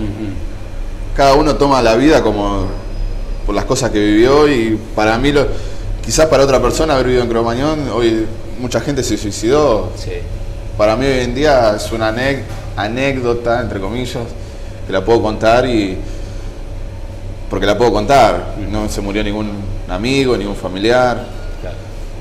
cada 1.15 1.33
uno 1.33 1.55
toma 1.55 1.81
la 1.81 1.95
vida 1.95 2.21
como 2.21 2.84
por 3.45 3.53
las 3.55 3.65
cosas 3.65 3.91
que 3.91 3.99
vivió 3.99 4.47
y 4.47 4.79
para 4.95 5.17
mí 5.17 5.31
lo, 5.31 5.47
quizás 6.03 6.27
para 6.27 6.43
otra 6.43 6.61
persona 6.61 6.93
haber 6.93 7.07
vivido 7.07 7.23
en 7.23 7.29
Cromañón, 7.29 7.89
hoy 7.89 8.25
mucha 8.59 8.79
gente 8.81 9.03
se 9.03 9.17
suicidó. 9.17 9.91
Para 10.77 10.95
mí 10.95 11.05
hoy 11.05 11.19
en 11.19 11.35
día 11.35 11.75
es 11.75 11.91
una 11.91 12.13
anécdota, 12.75 13.61
entre 13.61 13.79
comillas, 13.79 14.23
que 14.85 14.93
la 14.93 15.03
puedo 15.03 15.21
contar 15.21 15.65
y. 15.65 15.97
porque 17.49 17.65
la 17.65 17.77
puedo 17.77 17.93
contar. 17.93 18.55
No 18.69 18.89
se 18.89 19.01
murió 19.01 19.23
ningún 19.23 19.51
amigo, 19.89 20.35
ningún 20.35 20.55
familiar. 20.55 21.25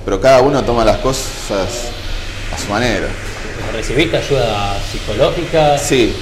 Pero 0.04 0.20
cada 0.20 0.42
uno 0.42 0.62
toma 0.62 0.84
las 0.84 0.98
cosas 0.98 1.88
a 2.54 2.58
su 2.58 2.70
manera. 2.70 3.08
¿Recibiste 3.72 4.18
ayuda 4.18 4.76
psicológica? 4.92 5.78
Sí. 5.78 6.14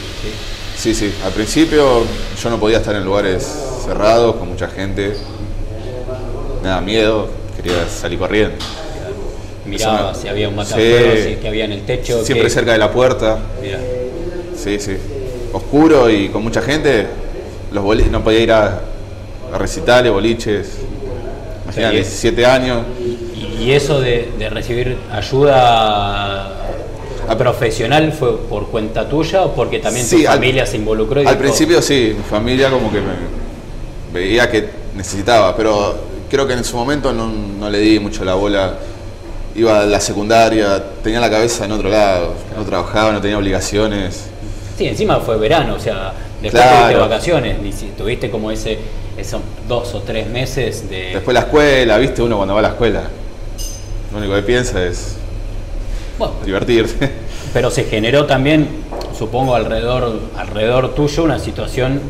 Sí, 0.78 0.94
sí. 0.94 1.12
Al 1.24 1.32
principio 1.32 2.04
yo 2.40 2.50
no 2.50 2.58
podía 2.58 2.78
estar 2.78 2.94
en 2.94 3.04
lugares 3.04 3.71
cerrados 3.83 4.37
con 4.37 4.49
mucha 4.49 4.68
gente. 4.68 5.14
Me 6.62 6.68
daba 6.68 6.81
miedo, 6.81 7.29
quería 7.57 7.88
salir 7.88 8.18
corriendo. 8.18 8.57
Miraba 9.66 10.14
si 10.14 10.29
había 10.29 10.49
un 10.49 10.57
matafuegos, 10.57 11.18
sí. 11.25 11.37
que 11.40 11.49
había 11.49 11.64
en 11.64 11.73
el 11.73 11.83
techo. 11.83 12.25
Siempre 12.25 12.51
cerca 12.51 12.73
de 12.73 12.79
la 12.79 12.90
puerta. 12.90 13.38
Sí, 14.57 14.79
sí. 14.79 14.97
Oscuro 15.53 16.11
y 16.11 16.29
con 16.29 16.42
mucha 16.42 16.62
gente. 16.62 17.07
Los 17.73 17.85
no 18.11 18.23
podía 18.23 18.40
ir 18.40 18.53
a, 18.53 18.81
a 19.53 19.59
recitales, 19.59 20.12
boliches. 20.12 20.79
Imagínate, 21.64 21.97
17 21.97 22.47
años. 22.47 22.83
¿Y, 23.59 23.73
eso 23.73 24.01
de, 24.01 24.29
recibir 24.51 24.97
ayuda 25.11 26.49
a 27.29 27.38
profesional 27.38 28.12
fue 28.12 28.37
por 28.37 28.66
cuenta 28.68 29.09
tuya 29.09 29.42
o 29.42 29.55
porque 29.55 29.79
también 29.79 30.09
tu 30.09 30.18
familia 30.18 30.66
se 30.66 30.77
involucró? 30.77 31.27
al 31.27 31.38
principio 31.38 31.81
sí, 31.81 32.14
mi 32.16 32.25
familia 32.25 32.68
como 32.68 32.90
que 32.90 32.99
me 32.99 33.41
veía 34.12 34.51
que 34.51 34.68
necesitaba, 34.94 35.57
pero 35.57 35.96
creo 36.31 36.46
que 36.46 36.55
en 36.55 36.64
su 36.64 36.77
momento 36.77 37.12
no, 37.12 37.68
le 37.70 37.79
di 37.79 37.98
mucho 37.98 38.25
la 38.25 38.35
bola. 38.35 38.75
Iba 39.55 39.81
a 39.81 39.85
la 39.85 40.01
secundaria, 40.01 40.83
tenía 41.03 41.20
la 41.20 41.29
cabeza 41.29 41.66
en 41.66 41.72
otro 41.72 41.90
lado, 41.90 42.35
no 42.57 42.64
trabajaba, 42.64 43.12
no 43.12 43.20
tenía 43.20 43.37
obligaciones. 43.37 44.29
Sí, 44.79 44.87
encima 44.87 45.20
fue 45.20 45.37
verano, 45.37 45.75
o 45.75 45.79
sea, 45.79 46.14
después 46.40 46.64
de 46.88 46.96
vacaciones, 46.96 47.57
tuviste 47.98 48.31
como 48.31 48.51
ese, 48.51 48.79
esos 49.18 49.42
dos 49.68 49.94
o 49.94 50.01
tres 50.01 50.27
meses 50.27 50.88
de... 50.88 51.11
Después 51.12 51.35
la 51.35 51.40
escuela, 51.40 51.98
viste 51.98 52.22
uno 52.22 52.37
cuando 52.37 52.55
va 52.55 52.61
a 52.61 52.62
la 52.62 52.68
escuela, 52.70 53.03
lo 54.11 54.18
único 54.18 54.35
que 54.35 54.42
piensa 54.42 54.83
es 54.83 55.16
divertirse. 56.46 57.11
Pero 57.53 57.70
se 57.70 57.85
generó 57.85 58.25
también, 58.25 58.68
supongo, 59.16 59.55
alrededor, 59.55 60.18
alrededor 60.38 60.94
tuyo 60.94 61.25
una 61.25 61.38
situación 61.38 62.01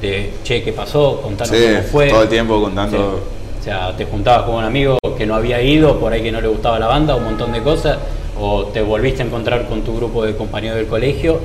de, 0.00 0.32
che, 0.42 0.62
¿qué 0.62 0.72
pasó? 0.72 1.20
Contanos 1.22 1.54
cómo 1.54 1.82
fue. 1.90 2.08
todo 2.08 2.22
el 2.22 2.28
tiempo 2.28 2.60
contando... 2.60 3.20
O 3.60 3.62
sea, 3.62 3.94
te 3.94 4.06
juntabas 4.06 4.44
con 4.44 4.54
un 4.54 4.64
amigo 4.64 4.98
que 5.18 5.26
no 5.26 5.34
había 5.34 5.60
ido, 5.60 6.00
por 6.00 6.14
ahí 6.14 6.22
que 6.22 6.32
no 6.32 6.40
le 6.40 6.48
gustaba 6.48 6.78
la 6.78 6.86
banda, 6.86 7.14
un 7.14 7.24
montón 7.24 7.52
de 7.52 7.60
cosas, 7.60 7.98
o 8.38 8.64
te 8.64 8.80
volviste 8.80 9.22
a 9.22 9.26
encontrar 9.26 9.66
con 9.68 9.82
tu 9.82 9.94
grupo 9.94 10.24
de 10.24 10.34
compañeros 10.34 10.78
del 10.78 10.86
colegio 10.86 11.40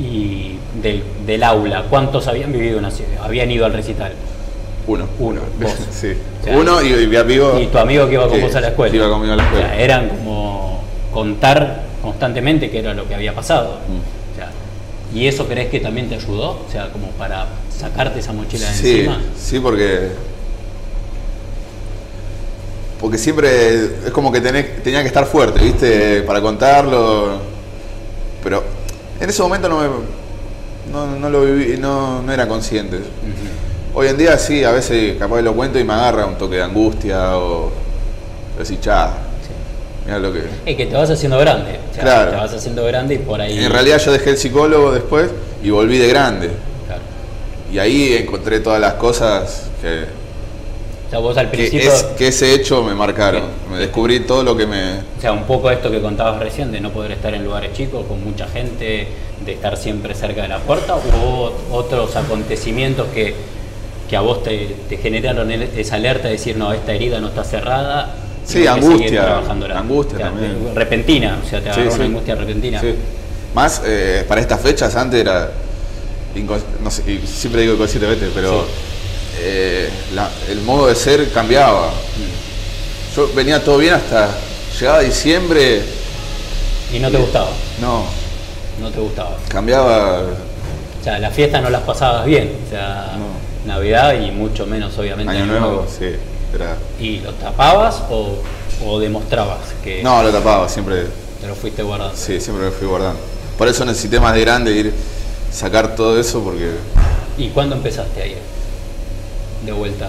y 0.00 0.56
del, 0.82 1.42
aula. 1.42 1.84
¿Cuántos 1.90 2.26
habían 2.26 2.52
vivido 2.52 2.78
una 2.78 2.90
habían 3.22 3.50
ido 3.50 3.66
al 3.66 3.74
recital? 3.74 4.12
Uno. 4.86 5.04
Uno. 5.18 5.42
Vos. 5.60 5.76
sí. 5.90 6.14
Uno 6.50 6.82
y, 6.82 7.06
mi 7.06 7.16
amigo. 7.16 7.58
Y 7.60 7.66
tu 7.66 7.76
amigo 7.76 8.06
que 8.06 8.14
iba 8.14 8.26
con 8.26 8.40
vos 8.40 8.54
a 8.54 8.60
la 8.62 8.68
escuela. 8.68 8.96
iba 8.96 9.08
conmigo 9.10 9.34
a 9.34 9.36
la 9.36 9.42
escuela. 9.42 9.76
eran 9.76 10.08
como 10.08 10.82
contar 11.12 11.82
constantemente 12.00 12.70
que 12.70 12.78
era 12.78 12.94
lo 12.94 13.06
que 13.06 13.14
había 13.14 13.34
pasado. 13.34 13.80
Mm. 13.88 14.17
¿Y 15.14 15.26
eso 15.26 15.46
crees 15.48 15.68
que 15.70 15.80
también 15.80 16.08
te 16.08 16.16
ayudó? 16.16 16.50
O 16.50 16.66
sea, 16.70 16.90
como 16.92 17.08
para 17.12 17.46
sacarte 17.76 18.18
esa 18.20 18.32
mochila 18.32 18.68
de 18.68 18.74
Sí, 18.74 18.90
encima. 19.00 19.20
sí, 19.38 19.58
porque. 19.60 20.10
Porque 23.00 23.16
siempre 23.16 23.74
es 24.06 24.10
como 24.12 24.32
que 24.32 24.42
tenés- 24.42 24.82
tenía 24.82 25.02
que 25.02 25.06
estar 25.06 25.24
fuerte, 25.26 25.60
¿viste? 25.64 26.22
Para 26.22 26.40
contarlo. 26.40 27.38
Pero 28.42 28.64
en 29.20 29.30
ese 29.30 29.40
momento 29.42 29.68
no 29.68 29.80
me. 29.80 29.88
No, 30.92 31.06
no 31.18 31.30
lo 31.30 31.42
viví, 31.44 31.76
no, 31.78 32.22
no 32.22 32.32
era 32.32 32.48
consciente. 32.48 32.98
Hoy 33.94 34.08
en 34.08 34.16
día 34.16 34.36
sí, 34.38 34.64
a 34.64 34.72
veces 34.72 35.16
capaz 35.18 35.40
lo 35.42 35.54
cuento 35.54 35.78
y 35.78 35.84
me 35.84 35.92
agarra 35.92 36.26
un 36.26 36.36
toque 36.36 36.56
de 36.56 36.62
angustia 36.62 37.36
o. 37.38 37.70
Decir, 38.58 38.78
Sí. 38.82 38.90
Mira 40.08 40.18
lo 40.18 40.32
que. 40.32 40.42
Es 40.66 40.76
que 40.76 40.86
te 40.86 40.96
vas 40.96 41.10
haciendo 41.10 41.38
grande. 41.38 41.78
O 41.90 41.94
sea, 41.94 42.02
Claro. 42.02 42.30
Te 42.30 42.36
vas 42.36 42.52
haciendo 42.54 42.84
grande 42.84 43.14
y 43.14 43.18
por 43.18 43.40
ahí. 43.40 43.58
En 43.62 43.70
realidad 43.70 43.98
yo 43.98 44.12
dejé 44.12 44.30
el 44.30 44.38
psicólogo 44.38 44.92
después 44.92 45.30
y 45.62 45.70
volví 45.70 45.98
de 45.98 46.08
grande. 46.08 46.50
Claro. 46.86 47.02
Y 47.72 47.78
ahí 47.78 48.14
encontré 48.16 48.60
todas 48.60 48.80
las 48.80 48.94
cosas 48.94 49.64
que, 49.82 50.04
O 51.06 51.10
sea, 51.10 51.18
vos 51.18 51.36
al 51.36 51.50
que, 51.50 51.56
principio. 51.58 51.92
es- 51.92 52.02
que 52.16 52.28
ese 52.28 52.54
hecho 52.54 52.82
me 52.82 52.94
marcaron. 52.94 53.42
Me 53.70 53.78
descubrí 53.78 54.20
todo 54.20 54.42
lo 54.42 54.56
que 54.56 54.66
me... 54.66 54.94
O 55.18 55.20
sea, 55.20 55.32
un 55.32 55.44
poco 55.44 55.70
esto 55.70 55.90
que 55.90 56.00
contabas 56.00 56.38
recién, 56.40 56.72
de 56.72 56.80
no 56.80 56.90
poder 56.90 57.12
estar 57.12 57.34
en 57.34 57.44
lugares 57.44 57.72
chicos, 57.74 58.06
con 58.06 58.24
mucha 58.24 58.46
gente, 58.48 59.08
de 59.44 59.52
estar 59.52 59.76
siempre 59.76 60.14
cerca 60.14 60.42
de 60.42 60.48
la 60.48 60.58
puerta, 60.58 60.96
o 60.96 61.52
otros 61.70 62.16
acontecimientos 62.16 63.06
que, 63.14 63.34
que 64.08 64.16
a 64.16 64.20
vos 64.20 64.42
te, 64.42 64.74
te 64.88 64.96
generaron 64.96 65.50
esa 65.50 65.96
alerta 65.96 66.28
de 66.28 66.32
decir, 66.34 66.56
no, 66.56 66.72
esta 66.72 66.92
herida 66.92 67.20
no 67.20 67.28
está 67.28 67.44
cerrada. 67.44 68.14
Sí, 68.48 68.66
angustia, 68.66 68.96
seguir 69.08 69.20
trabajándola". 69.20 69.78
angustia 69.78 70.18
también. 70.18 70.56
Repentina, 70.74 71.38
o 71.44 71.48
sea, 71.48 71.60
te 71.60 71.68
agarró 71.70 71.90
sí. 71.90 71.96
una 71.96 72.04
angustia 72.06 72.34
repentina. 72.34 72.80
Sí. 72.80 72.94
Más 73.54 73.82
eh, 73.84 74.24
para 74.26 74.40
estas 74.40 74.60
fechas 74.60 74.94
antes 74.96 75.20
era... 75.20 75.50
incons- 76.34 76.62
No 76.82 76.90
sé, 76.90 77.02
y 77.10 77.26
siempre 77.26 77.62
digo 77.62 77.74
inconscientemente, 77.74 78.28
pero 78.34 78.64
eh, 79.40 79.88
la- 80.14 80.30
el 80.48 80.60
modo 80.62 80.86
de 80.86 80.94
ser 80.94 81.30
cambiaba. 81.32 81.90
Yo 83.14 83.30
venía 83.34 83.62
todo 83.62 83.78
bien 83.78 83.94
hasta... 83.94 84.30
Llegaba 84.78 85.00
diciembre... 85.00 85.82
Y 86.92 86.98
no 87.00 87.10
te 87.10 87.18
gustaba, 87.18 87.50
No, 87.82 88.04
no 88.80 88.90
te 88.90 88.98
gustaba. 89.00 89.36
cambiaba... 89.48 90.20
O 91.00 91.04
sea, 91.04 91.18
las 91.18 91.34
fiestas 91.34 91.62
no 91.62 91.68
las 91.70 91.82
pasabas 91.82 92.24
bien, 92.26 92.52
o 92.66 92.70
sea, 92.70 93.12
No. 93.18 93.72
Navidad 93.72 94.14
y 94.20 94.30
mucho 94.30 94.64
menos, 94.66 94.96
obviamente, 94.98 95.32
Año 95.32 95.46
Nuevo, 95.46 95.86
sí. 95.86 96.06
Era... 96.54 96.76
¿Y 97.00 97.18
lo 97.20 97.32
tapabas 97.34 98.02
o, 98.10 98.36
o 98.86 98.98
demostrabas 99.00 99.58
que 99.84 100.02
No, 100.02 100.22
lo 100.22 100.30
tapaba, 100.30 100.68
siempre... 100.68 101.04
te 101.40 101.46
lo 101.46 101.54
fuiste 101.54 101.82
guardando? 101.82 102.16
Sí, 102.16 102.40
siempre 102.40 102.66
me 102.66 102.70
fui 102.72 102.86
guardando. 102.86 103.20
Por 103.58 103.68
eso 103.68 103.84
necesité 103.84 104.18
más 104.20 104.34
de 104.34 104.40
grande 104.40 104.72
ir 104.72 104.92
sacar 105.52 105.94
todo 105.96 106.18
eso 106.18 106.42
porque 106.42 106.70
¿Y 107.36 107.48
cuándo 107.48 107.74
empezaste 107.76 108.22
a 108.22 108.26
ir? 108.26 108.38
De 109.64 109.72
vuelta. 109.72 110.08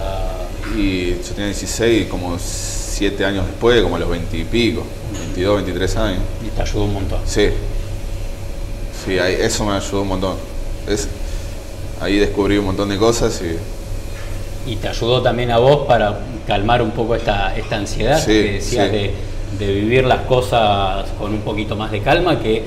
y 0.76 1.10
yo 1.10 1.22
tenía 1.34 1.46
16 1.46 2.02
y 2.02 2.08
como 2.08 2.36
7 2.38 3.24
años 3.24 3.46
después, 3.46 3.82
como 3.82 3.96
a 3.96 3.98
los 3.98 4.08
20 4.08 4.36
y 4.36 4.44
pico, 4.44 4.82
22, 5.12 5.56
23 5.56 5.96
años. 5.96 6.20
Y 6.46 6.50
te 6.50 6.62
ayudó 6.62 6.84
un 6.84 6.94
montón. 6.94 7.18
Sí. 7.26 7.48
Sí, 9.04 9.18
ahí- 9.18 9.36
eso 9.40 9.64
me 9.64 9.72
ayudó 9.74 10.02
un 10.02 10.08
montón. 10.08 10.36
Es, 10.88 11.08
ahí 12.00 12.18
descubrí 12.18 12.58
un 12.58 12.66
montón 12.66 12.88
de 12.88 12.96
cosas 12.98 13.40
y 13.42 14.70
Y 14.70 14.76
te 14.76 14.88
ayudó 14.88 15.22
también 15.22 15.50
a 15.50 15.58
vos 15.58 15.86
para 15.86 16.20
calmar 16.50 16.82
un 16.82 16.90
poco 16.90 17.14
esta, 17.14 17.56
esta 17.56 17.76
ansiedad 17.76 18.18
Sí, 18.18 18.26
que 18.32 18.52
decías 18.54 18.88
sí. 18.90 18.92
de, 18.96 19.10
de 19.64 19.72
vivir 19.72 20.04
las 20.04 20.22
cosas 20.22 21.06
con 21.16 21.32
un 21.32 21.42
poquito 21.42 21.76
más 21.76 21.92
de 21.92 22.00
calma, 22.00 22.40
que 22.40 22.64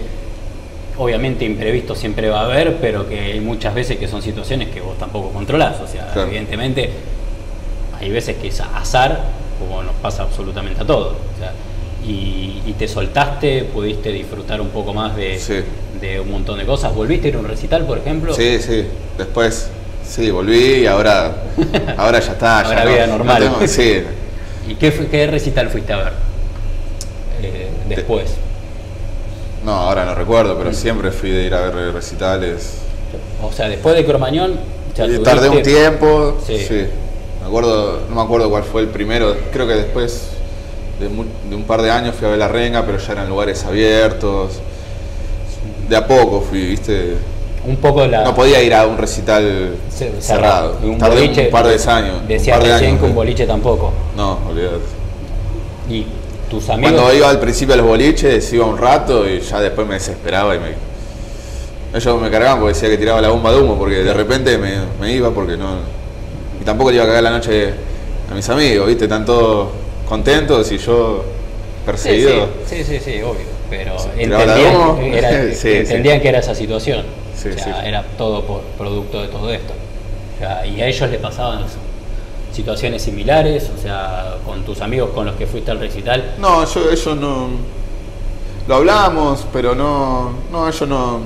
obviamente 0.98 1.44
imprevisto 1.44 1.94
siempre 1.94 2.30
va 2.30 2.42
a 2.42 2.46
haber, 2.46 2.78
pero 2.78 3.10
que 3.10 3.20
hay 3.20 3.40
muchas 3.42 3.76
veces 3.76 3.98
que 3.98 4.08
son 4.08 4.22
situaciones 4.22 4.70
que 4.70 4.80
vos 4.80 4.98
tampoco 4.98 5.32
controlás. 5.32 5.82
O 5.82 5.88
sea, 5.88 6.08
Claro. 6.14 6.30
evidentemente 6.30 6.90
hay 8.00 8.10
veces 8.10 8.38
que 8.38 8.48
es 8.48 8.62
azar, 8.62 9.20
como 9.60 9.84
nos 9.84 9.96
pasa 9.96 10.24
absolutamente 10.24 10.82
a 10.82 10.86
todos. 10.86 11.14
O 11.36 11.40
sea, 11.40 11.52
y, 12.08 12.62
y 12.66 12.74
te 12.80 12.88
soltaste, 12.88 13.64
pudiste 13.66 14.14
disfrutar 14.14 14.62
un 14.62 14.70
poco 14.70 14.94
más 14.94 15.14
de, 15.18 15.38
Sí. 15.40 15.56
de 16.00 16.22
un 16.22 16.32
montón 16.32 16.58
de 16.58 16.66
cosas. 16.66 16.96
¿Volviste 16.96 17.28
a 17.28 17.30
ir 17.32 17.36
a 17.36 17.40
un 17.40 17.48
recital, 17.50 17.86
por 17.86 17.98
ejemplo? 17.98 18.34
sí, 18.34 18.60
sí. 18.62 18.86
Después, 19.18 19.70
sí, 20.06 20.30
volví 20.32 20.82
y 20.84 20.88
ahora, 20.88 21.32
ahora 21.98 22.20
ya 22.20 22.32
está. 22.34 22.64
ya 22.64 22.70
Ahora 22.70 22.84
no- 22.86 22.92
vida 22.92 23.08
no 23.08 23.18
normal. 23.18 23.44
tengo- 23.44 23.68
sí. 23.68 24.04
¿Y 24.68 24.76
qué, 24.76 24.92
fue- 24.92 25.08
qué 25.08 25.28
recital 25.28 25.70
fuiste 25.70 25.92
a 25.94 25.98
ver? 25.98 26.14
Eh, 27.42 27.70
después. 27.90 28.32
No, 29.66 29.72
ahora 29.74 30.06
no 30.06 30.16
recuerdo, 30.16 30.58
pero 30.58 30.74
siempre 30.74 31.12
fui 31.12 31.30
de 31.32 31.44
ir 31.44 31.54
a 31.54 31.62
ver 31.70 31.94
recitales. 31.94 32.76
O 33.42 33.52
sea, 33.52 33.68
después 33.70 33.96
de 33.96 34.06
Cromañón, 34.06 34.60
ya 34.96 35.06
Y 35.06 35.20
tardé 35.20 35.50
un 35.50 35.62
tiempo, 35.62 36.38
Sí. 36.46 36.58
sí. 36.60 36.86
Me 37.42 37.48
acuerdo, 37.48 38.02
no 38.10 38.16
me 38.16 38.22
acuerdo 38.22 38.50
cuál 38.50 38.64
fue 38.64 38.82
el 38.82 38.88
primero, 38.88 39.36
creo 39.52 39.68
que 39.68 39.74
después 39.74 40.30
de, 41.00 41.08
de 41.50 41.56
un 41.56 41.64
par 41.66 41.82
de 41.82 41.92
años 41.92 42.16
fui 42.16 42.28
a 42.28 42.32
ver 42.32 42.40
la 42.40 42.48
renga, 42.48 42.86
pero 42.86 42.98
ya 42.98 43.12
eran 43.14 43.28
lugares 43.30 43.64
abiertos. 43.66 44.60
De 45.90 45.96
a 45.98 46.08
poco 46.08 46.42
fui, 46.42 46.66
viste. 46.66 47.16
Un 47.66 47.78
poco 47.78 48.06
la. 48.06 48.24
No 48.24 48.36
podía 48.36 48.62
ir 48.62 48.74
a 48.74 48.86
un 48.86 48.98
recital 48.98 49.76
ce- 49.90 50.12
cerrado. 50.20 50.78
Un 50.84 50.98
Tardé 50.98 51.16
boliche, 51.22 51.46
un 51.46 51.52
par 51.52 51.68
de 51.68 51.92
años. 51.92 52.28
Decía 52.28 52.58
un 52.58 52.62
recién 52.66 52.98
que 53.00 53.06
un 53.06 53.16
boliche 53.16 53.46
tampoco. 53.48 53.94
No, 54.18 54.40
olvidate. 54.50 54.78
Y 55.90 56.06
tus 56.50 56.70
amigos. 56.70 56.92
Cuando 56.94 57.14
iba 57.14 57.30
al 57.30 57.40
principio 57.40 57.74
a 57.74 57.78
los 57.78 57.86
boliches, 57.86 58.52
iba 58.54 58.66
un 58.66 58.78
rato 58.78 59.28
y 59.30 59.40
ya 59.40 59.62
después 59.62 59.88
me 59.88 59.94
desesperaba 59.96 60.56
y 60.56 60.60
me. 60.60 60.94
Ellos 61.98 62.20
me 62.22 62.30
cargaban 62.32 62.60
porque 62.60 62.74
decía 62.74 62.90
que 62.90 62.98
tiraba 62.98 63.22
la 63.22 63.30
bomba 63.30 63.52
de 63.52 63.60
humo, 63.62 63.78
porque 63.78 63.98
de 64.04 64.14
repente 64.14 64.58
me, 64.58 64.74
me 65.00 65.12
iba 65.14 65.30
porque 65.32 65.56
no. 65.56 65.76
Y 66.60 66.64
tampoco 66.66 66.90
le 66.90 66.96
iba 66.96 67.04
a 67.06 67.08
cagar 67.08 67.24
la 67.24 67.32
noche 67.32 67.74
a 68.30 68.34
mis 68.34 68.50
amigos, 68.50 68.88
¿viste? 68.88 69.04
Están 69.06 69.26
todos 69.26 69.70
contentos 70.10 70.72
y 70.72 70.78
yo 70.80 71.24
perseguido. 71.86 72.48
sí, 72.68 72.84
sí, 72.84 72.84
sí, 72.84 73.00
sí, 73.00 73.22
obvio. 73.22 73.54
Pero 73.70 73.96
entendían, 74.18 75.14
era- 75.14 75.42
entendían 75.64 76.20
que 76.22 76.30
era 76.30 76.40
esa 76.40 76.54
situación. 76.56 77.06
Sí, 77.44 77.50
o 77.50 77.54
sea, 77.54 77.82
sí. 77.82 77.88
era 77.88 78.04
todo 78.18 78.44
por 78.44 78.62
producto 78.78 79.22
de 79.22 79.28
todo 79.28 79.52
esto. 79.52 79.74
O 80.36 80.40
sea, 80.40 80.66
y 80.66 80.82
a 80.82 80.88
ellos 80.88 81.10
les 81.10 81.20
pasaban 81.20 81.66
situaciones 82.52 83.02
similares, 83.02 83.70
o 83.78 83.82
sea, 83.82 84.38
con 84.46 84.64
tus 84.64 84.82
amigos 84.82 85.10
con 85.14 85.26
los 85.26 85.36
que 85.36 85.48
fuiste 85.48 85.72
al 85.72 85.80
recital. 85.80 86.36
No, 86.38 86.66
yo, 86.66 86.90
ellos 86.90 87.18
no. 87.18 87.50
Lo 88.68 88.76
hablamos, 88.76 89.46
pero 89.52 89.76
no. 89.76 90.32
No, 90.52 90.68
ellos 90.68 90.88
no. 90.88 91.20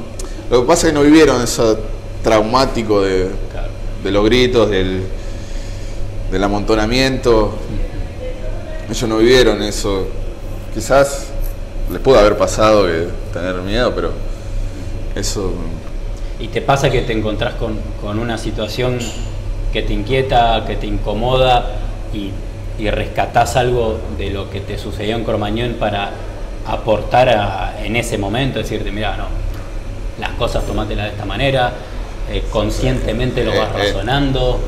Lo 0.49 0.61
que 0.61 0.67
pasa 0.67 0.87
es 0.87 0.93
que 0.93 0.99
no 0.99 1.03
vivieron 1.03 1.41
eso 1.41 1.77
traumático 2.23 3.01
de, 3.01 3.29
Claro. 3.51 3.67
de 4.03 4.11
los 4.11 4.25
gritos, 4.25 4.69
del, 4.69 5.03
del 6.31 6.43
amontonamiento. 6.43 7.53
Ellos 8.89 9.09
no 9.09 9.17
vivieron 9.17 9.61
eso. 9.61 10.07
Quizás 10.73 11.27
les 11.91 11.99
pudo 12.01 12.19
haber 12.19 12.37
pasado 12.37 12.85
que 12.85 13.07
tener 13.33 13.55
miedo, 13.57 13.93
pero 13.93 14.11
eso. 15.15 15.51
Y 16.39 16.47
te 16.49 16.61
pasa 16.61 16.89
que 16.89 17.01
te 17.01 17.13
encontrás 17.13 17.55
con, 17.55 17.79
con 18.01 18.19
una 18.19 18.37
situación 18.37 18.99
que 19.73 19.81
te 19.81 19.93
inquieta, 19.93 20.63
que 20.67 20.75
te 20.75 20.85
incomoda 20.87 21.65
y, 22.13 22.31
y 22.81 22.89
rescatás 22.91 23.55
algo 23.55 23.99
de 24.17 24.29
lo 24.29 24.49
que 24.49 24.59
te 24.61 24.77
sucedió 24.77 25.15
en 25.15 25.23
Cromañón 25.23 25.73
para 25.79 26.11
aportar 26.67 27.29
a- 27.29 27.75
en 27.83 27.95
ese 27.95 28.17
momento, 28.17 28.59
decirte, 28.59 28.91
mira, 28.91 29.17
no, 29.17 29.25
las 30.19 30.31
cosas 30.31 30.63
tomátelas 30.65 31.05
de 31.05 31.11
esta 31.11 31.25
manera, 31.25 31.71
eh, 32.31 32.43
conscientemente 32.51 33.43
lo 33.43 33.51
vas 33.51 33.69
Eh, 33.69 33.71
eh. 33.79 33.83
razonando. 33.93 34.59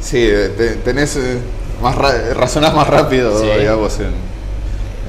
Sí, 0.00 0.28
te- 0.56 0.76
tenés. 0.76 1.16
eh, 1.16 1.38
Más 1.80 1.94
ra- 1.94 2.34
razonás 2.34 2.74
más 2.74 2.88
rápido, 2.88 3.40
Sí. 3.40 3.46
digamos, 3.60 4.00
en, 4.00 4.10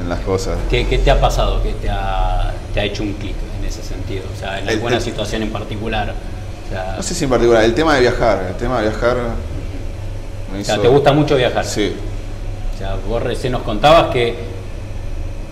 en 0.03 0.07
las 0.07 0.19
cosas. 0.19 0.55
¿Qué, 0.69 0.85
qué 0.87 0.99
te 0.99 1.09
ha 1.09 1.19
pasado 1.19 1.63
que 1.63 1.71
te 1.73 1.89
ha, 1.89 2.53
te 2.75 2.79
ha 2.79 2.83
hecho 2.83 3.01
un 3.01 3.13
clic 3.13 3.33
ese 3.69 3.83
sentido? 3.83 4.23
O 4.35 4.39
sea, 4.39 4.59
en 4.59 4.63
El- 4.67 4.75
alguna 4.75 4.95
el- 4.97 5.01
situación 5.01 5.43
en 5.43 5.49
particular. 5.51 6.13
O 6.67 6.69
sea, 6.71 6.95
No 6.97 7.03
sé 7.03 7.13
si 7.15 7.23
en 7.23 7.29
particular, 7.29 7.63
el 7.63 7.73
tema 7.73 7.95
de 7.95 8.01
viajar, 8.01 8.45
el 8.49 8.55
tema 8.55 8.79
de 8.81 8.89
viajar 8.89 9.17
me 10.53 10.61
o 10.61 10.63
sea, 10.65 10.77
¿te 10.79 10.87
gusta 10.87 11.13
mucho 11.13 11.35
viajar? 11.35 11.65
Sí, 11.65 11.93
O 12.75 12.77
sea, 12.77 12.95
vos 13.07 13.21
recién 13.21 13.53
nos 13.53 13.61
contabas 13.63 14.07
que 14.11 14.35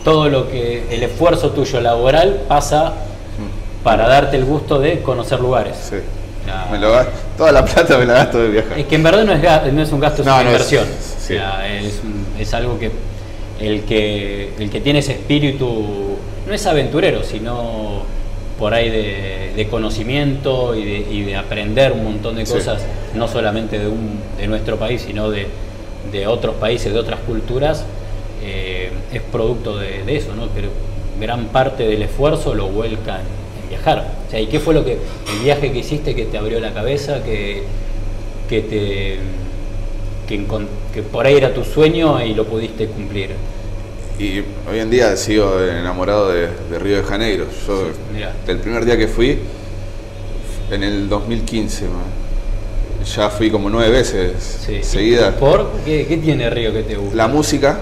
todo 0.03 0.30
lo 0.30 0.49
que 0.49 0.86
el 0.95 1.03
esfuerzo 1.03 1.51
tuyo 1.51 1.82
laboral 1.82 2.41
pasa 2.47 2.93
para 3.84 4.07
darte 4.07 4.38
el 4.38 4.45
gusto 4.45 4.80
de 4.80 5.01
conocer 5.01 5.39
lugares. 5.39 5.76
sí. 5.89 5.97
Me 6.72 6.80
lo 6.80 6.91
gasto, 6.93 7.11
toda 7.38 7.51
la 7.51 7.65
plata 7.65 7.97
me 7.97 8.05
la 8.05 8.13
gasto 8.13 8.38
de 8.39 8.47
viajar. 8.47 8.80
Es 8.80 8.86
que 8.86 8.95
en 8.95 9.03
verdad 9.03 9.26
no 9.26 9.34
es, 9.34 9.74
no 9.74 9.82
es 9.82 9.91
un 9.91 9.99
gasto, 9.99 10.22
es 10.22 10.26
No, 10.26 10.34
una 10.36 10.43
no 10.43 10.49
es- 10.51 10.53
inversión. 10.72 10.86
sí. 11.20 11.34
O 11.36 11.38
sea, 11.39 11.68
es, 11.78 11.99
es 12.39 12.53
algo 12.53 12.80
que 12.80 12.89
el, 13.59 13.84
que 13.84 14.53
el 14.57 14.70
que 14.70 14.80
tiene 14.80 14.99
ese 14.99 15.11
espíritu 15.11 16.16
no 16.48 16.54
es 16.54 16.66
aventurero, 16.66 17.24
sino 17.24 18.04
por 18.58 18.74
ahí 18.74 18.89
de, 18.89 19.52
de 19.56 19.68
conocimiento 19.68 20.76
y 20.76 20.84
de, 20.84 20.98
y 21.12 21.22
de 21.24 21.36
aprender 21.36 21.91
un 21.91 22.04
montón 22.06 22.36
de 22.38 22.45
Sí. 22.45 22.54
cosas, 22.54 22.82
no 23.14 23.28
solamente 23.28 23.78
de, 23.78 23.88
un, 23.88 24.20
de 24.38 24.48
nuestro 24.48 24.78
país, 24.78 25.04
sino 25.06 25.30
de, 25.30 25.48
de 26.12 26.26
otros 26.28 26.56
países, 26.56 26.91
de 26.93 27.00
otras 27.00 27.20
culturas, 27.20 27.86
eh, 28.43 28.89
es 29.14 29.22
producto 29.22 29.78
de, 29.78 30.04
de 30.04 30.16
eso, 30.16 30.34
¿no? 30.36 30.48
Creo, 30.48 30.70
gran 31.20 31.45
parte 31.48 31.88
del 31.88 32.02
esfuerzo 32.04 32.54
lo 32.56 32.68
vuelca 32.68 33.20
en 33.20 33.70
viajar. 33.70 34.06
O 34.28 34.32
sea, 34.32 34.39
¿y 34.39 34.48
qué 34.48 34.60
fue 34.60 34.74
lo 34.74 34.86
que 34.86 34.93
el 34.93 35.43
viaje 35.43 35.72
que 35.72 35.80
hiciste 35.80 36.16
que 36.16 36.26
te 36.26 36.38
abrió 36.38 36.60
la 36.60 36.74
cabeza, 36.74 37.24
que, 37.24 37.64
que 38.50 38.62
te 38.62 39.18
que, 40.28 41.02
por 41.04 41.26
ahí 41.26 41.36
era 41.36 41.54
tu 41.54 41.64
sueño 41.64 42.24
y 42.24 42.34
lo 42.34 42.45
pudiste 42.45 42.88
cumplir? 42.88 43.32
Y 44.20 44.39
hoy 44.68 44.80
en 44.80 44.89
día 44.89 45.15
sigo 45.15 45.59
enamorado 45.61 46.30
de, 46.30 46.49
Río 46.80 46.97
de 46.97 47.03
Janeiro. 47.03 47.45
Yo, 47.68 47.91
el 48.47 48.57
primer 48.57 48.84
día 48.84 48.97
que 48.97 49.07
fui, 49.07 49.38
en 50.72 50.84
el 50.84 51.07
2015, 51.07 51.86
ya 53.15 53.30
fui 53.30 53.51
como 53.51 53.70
nueve 53.70 53.91
veces 53.91 54.68
seguida. 54.82 55.36
¿Por? 55.36 55.72
¿Qué, 55.86 56.20
tiene 56.22 56.49
Río 56.49 56.74
que 56.74 56.82
te 56.82 56.95
gusta? 56.95 57.15
La 57.15 57.28
música, 57.28 57.78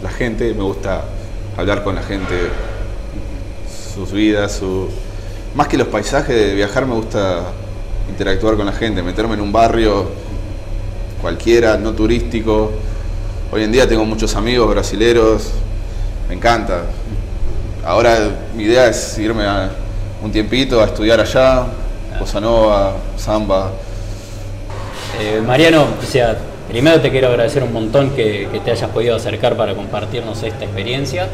la 0.00 0.10
gente, 0.10 0.54
me 0.54 0.62
gusta 0.62 1.02
hablar 1.56 1.82
con 1.82 1.96
la 1.96 2.02
gente, 2.02 2.36
sus 3.94 4.12
vidas, 4.12 4.52
su... 4.52 4.88
más 5.56 5.66
que 5.66 5.76
los 5.76 5.88
paisajes 5.88 6.36
de 6.36 6.54
viajar 6.54 6.86
me 6.86 6.94
gusta 6.94 7.42
interactuar 8.08 8.54
con 8.54 8.66
la 8.66 8.72
gente, 8.72 9.02
meterme 9.02 9.34
en 9.34 9.40
un 9.40 9.50
barrio 9.50 10.08
cualquiera, 11.20 11.76
no 11.78 11.94
turístico 11.94 12.70
Hoy 13.54 13.64
en 13.64 13.70
día 13.70 13.86
tengo 13.86 14.06
muchos 14.06 14.34
amigos 14.34 14.70
brasileros, 14.70 15.50
me 16.26 16.34
encanta. 16.34 16.84
Ahora 17.84 18.16
mi 18.56 18.62
idea 18.62 18.86
es 18.86 19.18
irme 19.18 19.44
a 19.44 19.68
un 20.24 20.32
tiempito 20.32 20.80
a 20.80 20.86
estudiar 20.86 21.20
allá, 21.20 21.66
bossa 22.18 22.40
nova, 22.40 22.94
samba. 23.18 23.70
Eh, 25.20 25.42
Mariano, 25.46 25.84
o 26.02 26.06
sea, 26.06 26.34
primero 26.66 26.98
te 27.02 27.10
quiero 27.10 27.28
agradecer 27.28 27.62
un 27.62 27.74
montón 27.74 28.12
que, 28.12 28.48
te 28.64 28.70
hayas 28.70 28.88
podido 28.88 29.16
acercar 29.16 29.54
para 29.54 29.74
compartirnos 29.74 30.42
esta 30.42 30.64
experiencia. 30.64 31.28